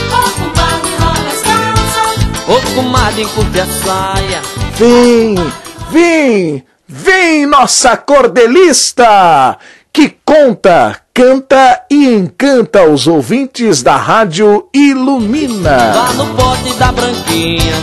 Ô 0.10 0.30
comadre, 0.40 0.92
rola 0.98 1.28
as 1.28 1.42
calças, 1.42 2.16
ô 2.48 2.76
comadre, 2.76 3.24
encurte 3.24 3.60
a 3.60 3.66
saia. 3.66 4.42
Vem, 4.78 5.36
vem, 5.92 6.64
vem 6.92 7.46
nossa 7.46 7.96
cordelista! 7.96 9.58
que 9.94 10.10
conta, 10.26 11.02
canta 11.14 11.86
e 11.90 12.08
encanta 12.08 12.90
os 12.90 13.08
ouvintes 13.08 13.84
da 13.84 13.98
Rádio 13.98 14.70
Ilumina. 14.74 15.92
Vá 15.92 16.14
no 16.14 16.36
pote 16.36 16.80
da 16.80 16.94
branquinha, 16.94 17.76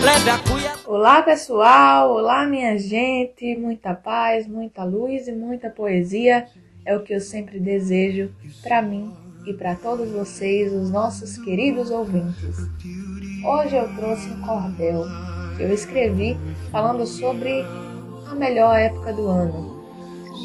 leve 0.00 0.30
a 0.30 0.38
cuia. 0.38 0.72
Olá 0.86 1.22
pessoal, 1.22 2.12
olá 2.12 2.46
minha 2.46 2.78
gente, 2.78 3.56
muita 3.56 3.92
paz, 3.92 4.46
muita 4.46 4.84
luz 4.84 5.26
e 5.26 5.32
muita 5.32 5.68
poesia 5.68 6.46
é 6.84 6.96
o 6.96 7.02
que 7.02 7.12
eu 7.12 7.20
sempre 7.20 7.58
desejo 7.58 8.30
para 8.62 8.80
mim 8.80 9.12
e 9.44 9.52
para 9.52 9.74
todos 9.74 10.10
vocês, 10.10 10.72
os 10.72 10.90
nossos 10.90 11.38
queridos 11.38 11.90
ouvintes. 11.90 12.56
Hoje 13.44 13.76
eu 13.76 13.88
trouxe 13.96 14.28
um 14.28 14.40
cordel 14.42 15.04
que 15.56 15.64
eu 15.64 15.72
escrevi 15.72 16.38
falando 16.70 17.04
sobre 17.04 17.64
a 18.30 18.34
melhor 18.34 18.78
época 18.78 19.12
do 19.12 19.26
ano, 19.26 19.84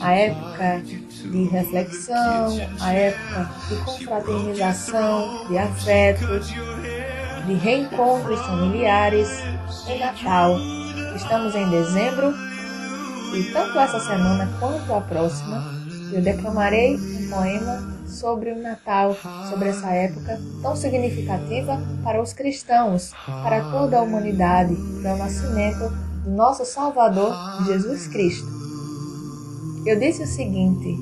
a 0.02 0.14
época 0.14 0.82
de 0.84 1.44
reflexão, 1.46 2.58
a 2.80 2.94
época 2.94 3.50
de 3.68 3.76
confraternização, 3.84 5.48
de 5.48 5.58
afetos, 5.58 6.48
de 7.46 7.54
reencontros 7.56 8.40
familiares 8.42 9.30
em 9.88 10.00
Natal. 10.00 10.56
Estamos 11.16 11.54
em 11.56 11.70
dezembro 11.70 12.34
e 13.36 13.52
tanto 13.52 13.78
essa 13.78 14.00
semana 14.00 14.50
quanto 14.60 14.94
a 14.94 15.02
próxima 15.02 15.64
eu 16.14 16.22
declamarei 16.22 16.96
um 16.96 17.30
poema 17.30 17.94
sobre 18.08 18.52
o 18.52 18.62
Natal, 18.62 19.16
sobre 19.50 19.70
essa 19.70 19.90
época 19.90 20.40
tão 20.62 20.76
significativa 20.76 21.82
para 22.04 22.22
os 22.22 22.32
cristãos, 22.32 23.12
para 23.26 23.62
toda 23.72 23.98
a 23.98 24.02
humanidade, 24.02 24.76
do 24.76 25.02
nascimento 25.18 26.13
do 26.24 26.32
nosso 26.32 26.66
Salvador 26.66 27.34
Jesus 27.66 28.08
Cristo. 28.08 28.48
Eu 29.86 30.00
disse 30.00 30.24
o 30.24 30.28
seguinte: 30.28 30.98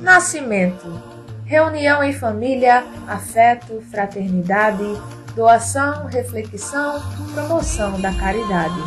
Nascimento. 0.00 1.10
Reunião 1.44 2.02
em 2.02 2.12
família, 2.12 2.84
afeto, 3.08 3.82
fraternidade, 3.90 4.84
doação, 5.34 6.06
reflexão, 6.06 7.02
promoção 7.34 8.00
da 8.00 8.12
caridade. 8.14 8.80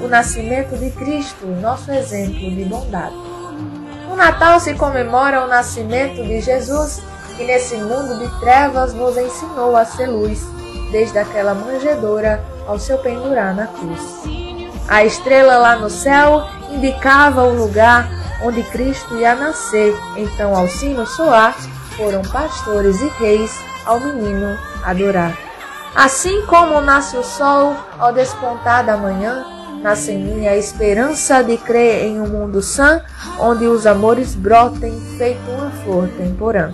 O 0.00 0.06
nascimento 0.06 0.76
de 0.76 0.92
Cristo, 0.92 1.44
nosso 1.46 1.90
exemplo 1.90 2.38
de 2.38 2.64
bondade. 2.64 3.16
No 4.08 4.14
Natal 4.14 4.60
se 4.60 4.74
comemora 4.74 5.44
o 5.44 5.48
nascimento 5.48 6.22
de 6.22 6.40
Jesus, 6.40 7.02
que 7.36 7.44
nesse 7.44 7.74
mundo 7.76 8.20
de 8.20 8.40
trevas 8.40 8.94
nos 8.94 9.16
ensinou 9.16 9.76
a 9.76 9.84
ser 9.84 10.06
luz, 10.06 10.40
desde 10.92 11.18
aquela 11.18 11.52
manjedoura 11.52 12.40
ao 12.66 12.78
seu 12.78 12.98
pendurar 12.98 13.54
na 13.54 13.66
cruz. 13.66 14.24
A 14.88 15.04
estrela 15.04 15.56
lá 15.58 15.76
no 15.76 15.88
céu 15.88 16.46
indicava 16.70 17.42
o 17.42 17.54
lugar 17.54 18.08
onde 18.42 18.62
Cristo 18.64 19.16
ia 19.16 19.34
nascer, 19.34 19.94
então 20.16 20.54
ao 20.54 20.68
sino 20.68 21.06
soar, 21.06 21.56
foram 21.96 22.22
pastores 22.22 23.00
e 23.00 23.08
reis 23.18 23.50
ao 23.86 24.00
menino 24.00 24.58
adorar. 24.84 25.36
Assim 25.94 26.44
como 26.46 26.80
nasce 26.80 27.16
o 27.16 27.22
sol 27.22 27.76
ao 27.98 28.12
despontar 28.12 28.84
da 28.84 28.96
manhã, 28.96 29.46
nasce 29.80 30.12
em 30.12 30.18
mim 30.18 30.46
a 30.46 30.56
esperança 30.56 31.42
de 31.42 31.56
crer 31.56 32.06
em 32.06 32.20
um 32.20 32.26
mundo 32.26 32.60
sã, 32.60 33.00
onde 33.38 33.66
os 33.66 33.86
amores 33.86 34.34
brotem 34.34 35.00
feito 35.16 35.48
uma 35.50 35.70
flor 35.70 36.08
temporã. 36.08 36.72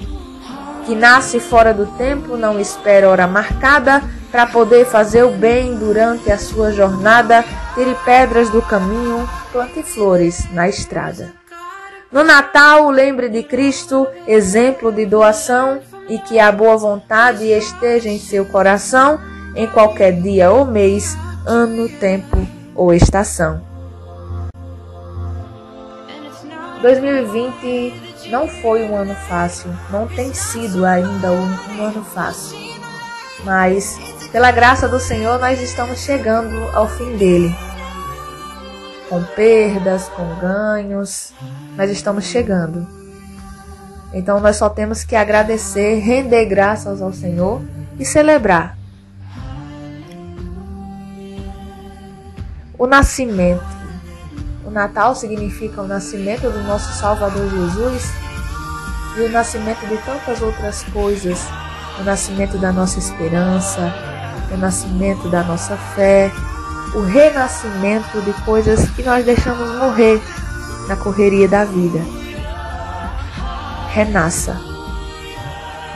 Que 0.86 0.94
nasce 0.94 1.38
fora 1.38 1.74
do 1.74 1.86
tempo, 1.98 2.36
não 2.36 2.58
espera 2.58 3.10
hora 3.10 3.26
marcada, 3.26 4.02
para 4.31 4.47
poder 4.47 4.86
fazer 4.86 5.24
o 5.24 5.31
bem 5.31 5.74
durante 5.74 6.31
a 6.31 6.39
sua 6.39 6.73
jornada, 6.73 7.44
tire 7.74 7.97
pedras 8.05 8.51
do 8.51 8.62
caminho, 8.62 9.28
plante 9.52 9.82
flores 9.82 10.51
na 10.52 10.69
estrada. 10.69 11.32
No 12.11 12.24
Natal, 12.24 12.90
lembre 12.90 13.28
de 13.28 13.43
Cristo, 13.43 14.07
exemplo 14.27 14.93
de 14.93 15.07
doação, 15.07 15.81
e 16.09 16.19
que 16.19 16.40
a 16.40 16.51
boa 16.51 16.77
vontade 16.77 17.44
esteja 17.47 18.09
em 18.09 18.19
seu 18.19 18.44
coração 18.44 19.20
em 19.55 19.66
qualquer 19.69 20.20
dia 20.20 20.51
ou 20.51 20.65
mês, 20.65 21.16
ano, 21.47 21.89
tempo 21.89 22.36
ou 22.74 22.93
estação. 22.93 23.62
2020 26.82 28.28
não 28.31 28.48
foi 28.48 28.82
um 28.82 28.97
ano 28.97 29.15
fácil, 29.28 29.70
não 29.90 30.07
tem 30.09 30.32
sido 30.32 30.85
ainda 30.85 31.31
um, 31.31 31.85
ano 31.85 32.02
fácil, 32.05 32.59
mas 33.44 33.98
pela 34.32 34.51
graça 34.51 34.89
do 34.89 35.01
Senhor 35.01 35.39
nós 35.39 35.61
estamos 35.61 36.01
chegando 36.01 36.57
ao 36.74 36.89
fim 36.89 37.16
dele 37.16 37.55
com 39.11 39.24
perdas, 39.24 40.09
com 40.09 40.36
ganhos, 40.36 41.35
nós 41.77 41.90
estamos 41.90 42.24
chegando. 42.27 42.86
Então 44.15 44.39
nós 44.39 44.57
só 44.57 44.70
temos 44.70 45.02
que 45.02 45.16
agradecer, 45.16 45.98
render 45.98 46.44
graças 46.47 47.02
ao 47.02 47.12
Senhor 47.12 47.61
e 47.98 48.05
celebrar. 48.05 48.78
O 52.78 52.86
nascimento. 52.86 53.81
O 54.65 54.70
Natal 54.70 55.16
significa 55.16 55.82
o 55.82 55.89
nascimento 55.89 56.48
do 56.48 56.62
nosso 56.62 56.93
Salvador 56.93 57.51
Jesus 57.51 58.12
e 59.16 59.23
o 59.23 59.28
nascimento 59.28 59.85
de 59.89 59.98
tantas 59.98 60.40
outras 60.40 60.85
coisas, 60.85 61.40
o 61.98 62.05
nascimento 62.05 62.57
da 62.59 62.70
nossa 62.70 63.01
esperança, 63.01 63.93
o 64.51 64.56
nascimento 64.56 65.28
da 65.28 65.43
nossa 65.43 65.77
fé, 65.77 66.31
o 66.94 67.02
renascimento 67.02 68.20
de 68.22 68.32
coisas 68.44 68.89
que 68.90 69.02
nós 69.02 69.24
deixamos 69.24 69.77
morrer 69.77 70.20
na 70.89 70.97
correria 70.97 71.48
da 71.48 71.64
vida. 71.64 72.01
Renasça. 73.90 74.60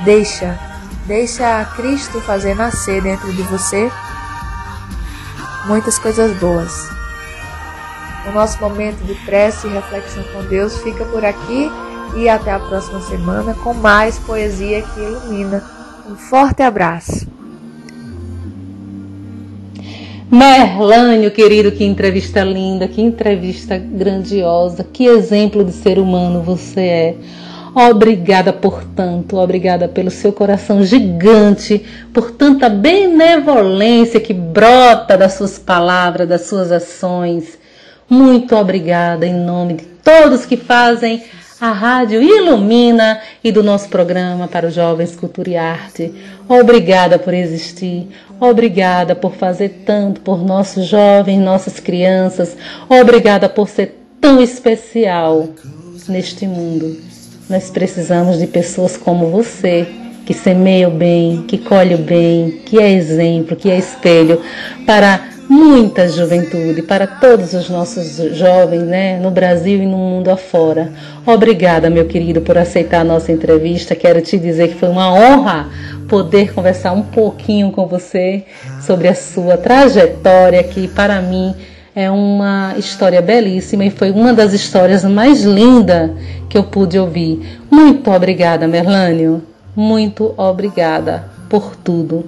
Deixa, 0.05 0.59
deixa 1.07 1.65
Cristo 1.77 2.21
fazer 2.21 2.55
nascer 2.55 3.03
dentro 3.03 3.33
de 3.33 3.43
você 3.43 3.91
muitas 5.67 5.99
coisas 5.99 6.37
boas. 6.39 6.89
O 8.27 8.33
nosso 8.33 8.61
momento 8.61 9.05
de 9.05 9.15
prece 9.27 9.67
e 9.67 9.71
reflexão 9.71 10.23
com 10.33 10.45
Deus 10.45 10.79
fica 10.79 11.05
por 11.07 11.25
aqui 11.25 11.71
e 12.17 12.29
até 12.29 12.53
a 12.53 12.59
próxima 12.59 13.01
semana 13.01 13.55
com 13.55 13.75
mais 13.75 14.19
poesia 14.19 14.83
que 14.83 15.01
ilumina. 15.01 15.63
Um 16.09 16.17
forte 16.17 16.63
abraço. 16.63 17.27
Merlânio, 20.35 21.31
querido, 21.31 21.71
que 21.71 21.85
entrevista 21.85 22.43
linda, 22.43 22.89
que 22.89 23.01
entrevista 23.01 23.79
grandiosa, 23.79 24.83
que 24.83 25.05
exemplo 25.07 25.65
de 25.65 25.71
ser 25.71 25.97
humano 25.97 26.43
você 26.43 26.81
é. 26.81 27.15
Obrigada 27.73 28.53
por 28.53 28.83
tanto, 28.97 29.37
obrigada 29.37 29.87
pelo 29.87 30.11
seu 30.11 30.33
coração 30.33 30.83
gigante, 30.83 31.85
por 32.13 32.33
tanta 32.33 32.69
benevolência 32.69 34.19
que 34.19 34.35
brota 34.35 35.17
das 35.17 35.35
suas 35.35 35.57
palavras, 35.57 36.29
das 36.29 36.47
suas 36.47 36.73
ações. 36.73 37.57
Muito 38.11 38.57
obrigada 38.57 39.25
em 39.25 39.35
nome 39.35 39.75
de 39.75 39.85
todos 39.85 40.45
que 40.45 40.57
fazem 40.57 41.23
a 41.65 41.73
rádio 41.73 42.23
ilumina 42.23 43.21
e 43.43 43.51
do 43.51 43.63
nosso 43.63 43.89
programa 43.89 44.47
para 44.47 44.67
os 44.67 44.75
jovens 44.75 45.17
Cultura 45.17 45.49
e 45.49 45.57
Arte. 45.57 46.13
Obrigada 46.47 47.19
por 47.19 47.33
existir, 47.33 48.07
obrigada 48.39 49.15
por 49.15 49.33
fazer 49.33 49.83
tanto 49.87 50.21
por 50.21 50.45
nossos 50.45 50.87
jovens, 50.87 51.41
nossas 51.41 51.81
crianças, 51.81 52.55
obrigada 52.87 53.49
por 53.49 53.67
ser 53.67 53.99
tão 54.21 54.43
especial 54.43 55.49
neste 56.07 56.47
mundo. 56.47 56.99
Nós 57.49 57.71
precisamos 57.71 58.39
de 58.39 58.47
pessoas 58.47 58.99
como 58.99 59.31
você, 59.31 59.89
que 60.27 60.35
semeia 60.35 60.89
o 60.89 60.91
bem, 60.91 61.45
que 61.49 61.57
colhe 61.57 61.95
o 61.95 61.99
bem, 61.99 62.61
que 62.67 62.79
é 62.79 62.93
exemplo, 62.93 63.57
que 63.57 63.71
é 63.71 63.79
espelho 63.79 64.39
para 64.85 65.34
muita 65.49 66.09
juventude, 66.09 66.83
para 66.83 67.07
todos 67.07 67.53
os 67.53 67.69
nossos 67.69 68.17
jovens, 68.37 68.83
né, 68.83 69.19
no 69.19 69.31
Brasil 69.31 69.83
e 69.83 69.87
no 69.87 69.97
mundo 69.97 70.31
afora. 70.31 70.93
Obrigada, 71.27 71.91
meu 71.91 72.07
querido, 72.07 72.41
por 72.41 72.57
aceitar 72.57 73.01
a 73.01 73.05
nossa 73.05 73.33
entrevista. 73.33 73.95
Quero 73.95 74.21
te 74.21 74.39
dizer 74.39 74.69
que 74.69 74.75
foi 74.75 74.89
uma 74.89 75.13
honra 75.13 75.69
poder 76.09 76.53
conversar 76.53 76.93
um 76.93 77.03
pouquinho 77.03 77.71
com 77.71 77.87
você 77.87 78.45
sobre 78.81 79.09
a 79.09 79.15
sua 79.15 79.57
trajetória, 79.57 80.63
que 80.63 80.89
para 80.89 81.21
mim 81.21 81.55
é 81.95 82.11
uma 82.11 82.75
história 82.77 83.23
belíssima 83.23 83.85
e 83.85 83.91
foi 83.91 84.11
uma 84.11 84.33
das 84.33 84.53
histórias 84.53 85.05
mais 85.05 85.45
lindas 85.45 86.11
que 86.49 86.59
eu 86.59 86.65
pude 86.65 86.99
ouvir. 86.99 87.61
Muito 87.71 88.11
obrigada, 88.11 88.67
Merlânio. 88.67 89.43
Muito 89.77 90.35
obrigada 90.37 91.25
por 91.49 91.77
tudo 91.77 92.25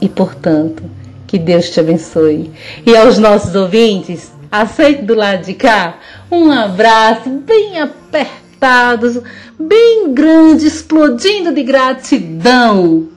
e 0.00 0.08
por 0.08 0.34
tanto. 0.34 0.95
Que 1.26 1.38
Deus 1.38 1.70
te 1.70 1.80
abençoe. 1.80 2.52
E 2.84 2.96
aos 2.96 3.18
nossos 3.18 3.54
ouvintes, 3.54 4.32
aceite 4.50 5.02
do 5.02 5.14
lado 5.14 5.44
de 5.44 5.54
cá 5.54 5.98
um 6.30 6.50
abraço 6.50 7.30
bem 7.30 7.80
apertado, 7.80 9.22
bem 9.58 10.12
grande, 10.12 10.66
explodindo 10.66 11.52
de 11.52 11.62
gratidão, 11.62 13.08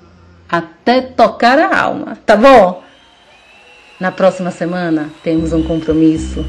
até 0.47 1.01
tocar 1.01 1.57
a 1.57 1.79
alma, 1.79 2.17
tá 2.25 2.35
bom? 2.35 2.83
Na 3.99 4.11
próxima 4.11 4.51
semana 4.51 5.09
temos 5.23 5.53
um 5.53 5.63
compromisso 5.63 6.45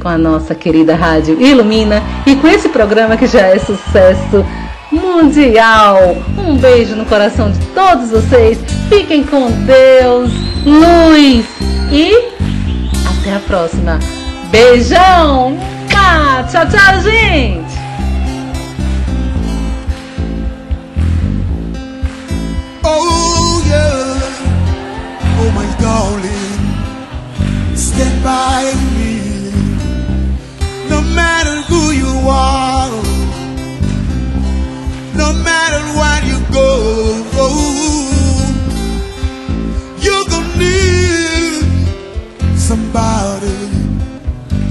com 0.00 0.08
a 0.08 0.18
nossa 0.18 0.54
querida 0.54 0.94
rádio 0.94 1.40
Ilumina 1.40 2.02
e 2.26 2.36
com 2.36 2.48
esse 2.48 2.68
programa 2.68 3.16
que 3.16 3.26
já 3.26 3.46
é 3.46 3.58
sucesso 3.58 4.44
mundial. 4.90 6.16
Um 6.38 6.56
beijo 6.56 6.94
no 6.94 7.04
coração 7.06 7.50
de 7.50 7.58
todos 7.66 8.10
vocês. 8.10 8.58
Fiquem 8.88 9.24
com 9.24 9.50
Deus, 9.64 10.30
luz 10.64 11.46
e 11.90 12.12
até 13.20 13.34
a 13.34 13.40
próxima. 13.40 13.98
Beijão! 14.50 15.56
Tchau, 16.48 16.64
tchau, 16.68 17.00
gente! 17.02 17.76
Oh 22.84 23.62
yeah, 23.66 24.20
oh 25.40 25.50
my 25.52 25.66
darling, 25.80 26.56
stand 27.74 28.22
by 28.22 28.72
me. 28.96 29.50
No 30.88 31.02
matter 31.02 31.62
who 31.68 31.92
you 31.92 32.30
are, 32.30 32.65
no 35.26 35.32
matter 35.42 35.82
where 35.98 36.22
you 36.30 36.38
go, 36.52 36.70
you're 40.04 40.26
gonna 40.32 40.56
need 40.56 41.64
somebody 42.68 43.58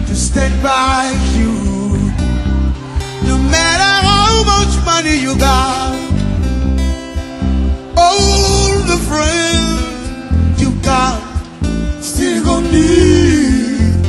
to 0.07 0.15
stand 0.15 0.55
by 0.63 1.11
you. 1.35 1.55
No 3.29 3.37
matter 3.55 3.91
how 4.09 4.31
much 4.53 4.73
money 4.85 5.15
you 5.25 5.33
got, 5.37 5.93
all 7.97 8.79
the 8.91 8.99
friends 9.09 10.61
you 10.61 10.71
got, 10.81 11.19
still 12.01 12.45
gonna 12.45 12.71
need 12.71 14.05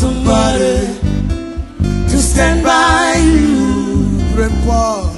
somebody 0.00 0.78
to 2.10 2.16
stand 2.30 2.62
by 2.62 3.16
you. 3.32 3.58
Report 4.34 5.17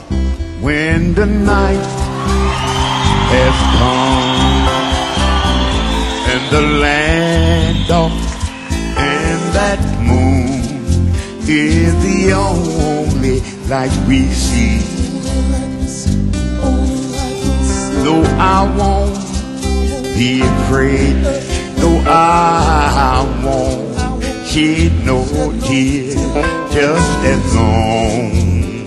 when 0.61 1.15
the 1.15 1.25
night 1.25 1.87
has 3.33 3.57
come 3.79 4.69
and 6.29 6.51
the 6.51 6.61
land 6.81 7.91
of 7.91 8.13
and 8.99 9.41
that 9.55 9.81
moon 10.01 11.15
is 11.49 11.95
the 12.05 12.33
only 12.33 13.41
light 13.69 13.97
we 14.07 14.27
see. 14.27 14.79
Though 18.05 18.25
I 18.39 18.61
won't 18.77 19.17
be 20.19 20.43
afraid, 20.43 21.23
though 21.77 22.03
I 22.07 23.25
won't 23.43 24.21
shed 24.47 24.93
no 25.07 25.25
tears, 25.63 26.17
just 26.75 27.19
as 27.25 27.55
long 27.55 28.80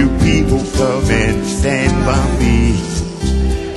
you 0.00 0.08
people 0.20 0.60
come 0.78 1.04
and 1.10 1.46
stand 1.46 1.92
by 2.06 2.24
me. 2.40 2.74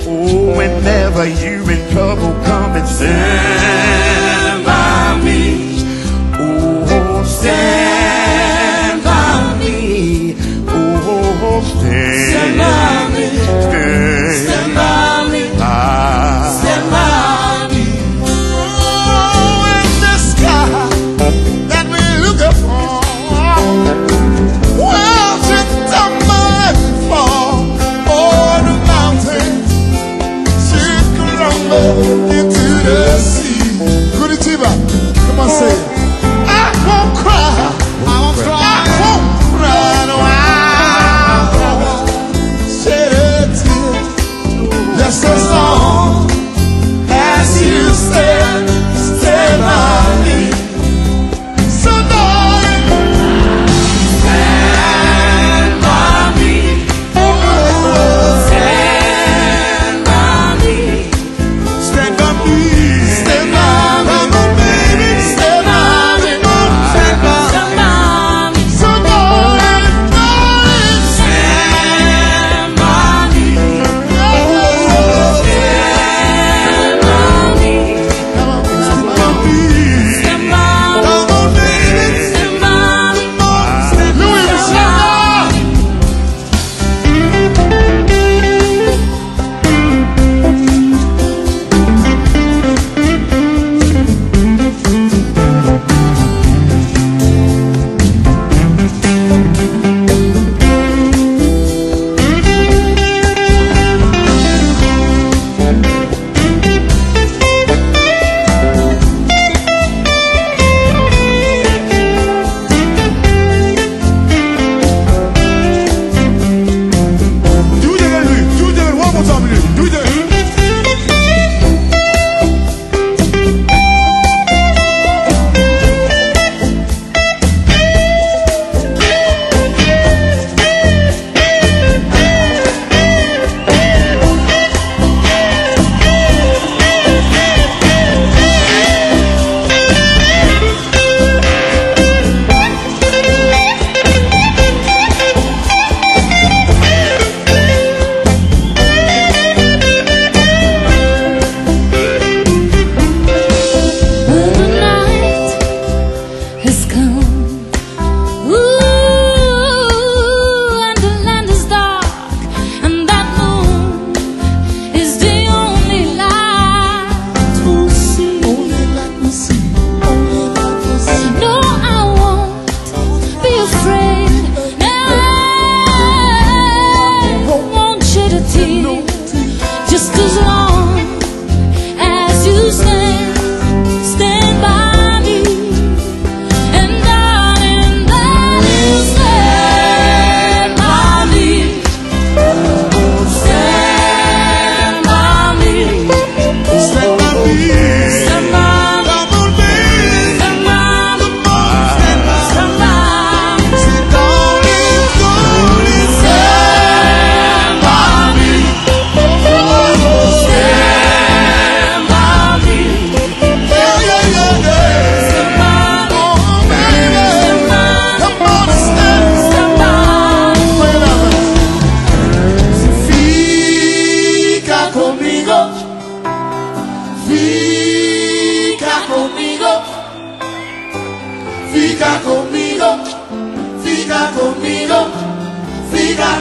Oh, 0.08 0.56
whenever 0.58 1.26
you 1.28 1.56
in 1.70 1.82
trouble, 1.92 2.34
come 2.46 2.72
and 2.80 2.88
stand 2.88 4.66
by 4.66 5.20
me. 5.26 5.42
Oh, 6.40 7.24
stand 7.26 9.04
by 9.04 9.58
me. 9.60 10.36
Oh, 10.70 11.62
stand, 11.76 12.32
stand 12.32 12.58
by 12.58 13.10
me. 13.16 13.26
Stand 13.36 13.68
by 13.68 13.80
me. 13.82 14.46
Stand 14.46 14.76
by 14.76 15.08
me. 15.08 15.13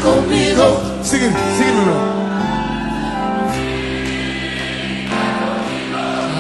comigo. 0.01 0.81
Sigue, 1.03 1.31
sigue, 1.57 1.73
meu 1.73 1.83
irmão. 1.83 2.13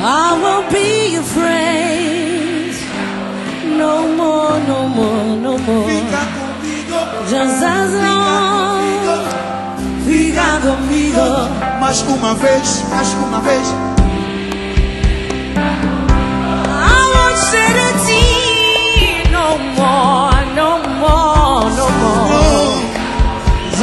I 0.05 0.33
won't 0.43 0.69
be 0.71 1.17
afraid 1.17 2.75
no 3.79 4.09
more, 4.17 4.59
no 4.67 4.89
more, 4.89 5.37
no 5.37 5.59
more. 5.59 5.87
Fica 5.87 6.27
comigo, 6.35 6.99
just 7.29 7.63
as 7.63 7.93
long. 7.93 8.83
Fica 10.05 10.61
comigo, 10.61 11.27
mais 11.81 12.03
uma 12.03 12.35
vez, 12.35 12.85
mais 12.91 13.13
uma 13.15 13.41
vez. 13.41 13.67
I 16.67 17.03
won't 17.15 17.39
shed 17.49 17.77
a 17.77 17.93
tear 18.07 19.31
no 19.31 19.59
more, 19.77 20.45
no 20.57 20.71
more, 20.99 21.71
no 21.77 21.87
more. 21.91 22.02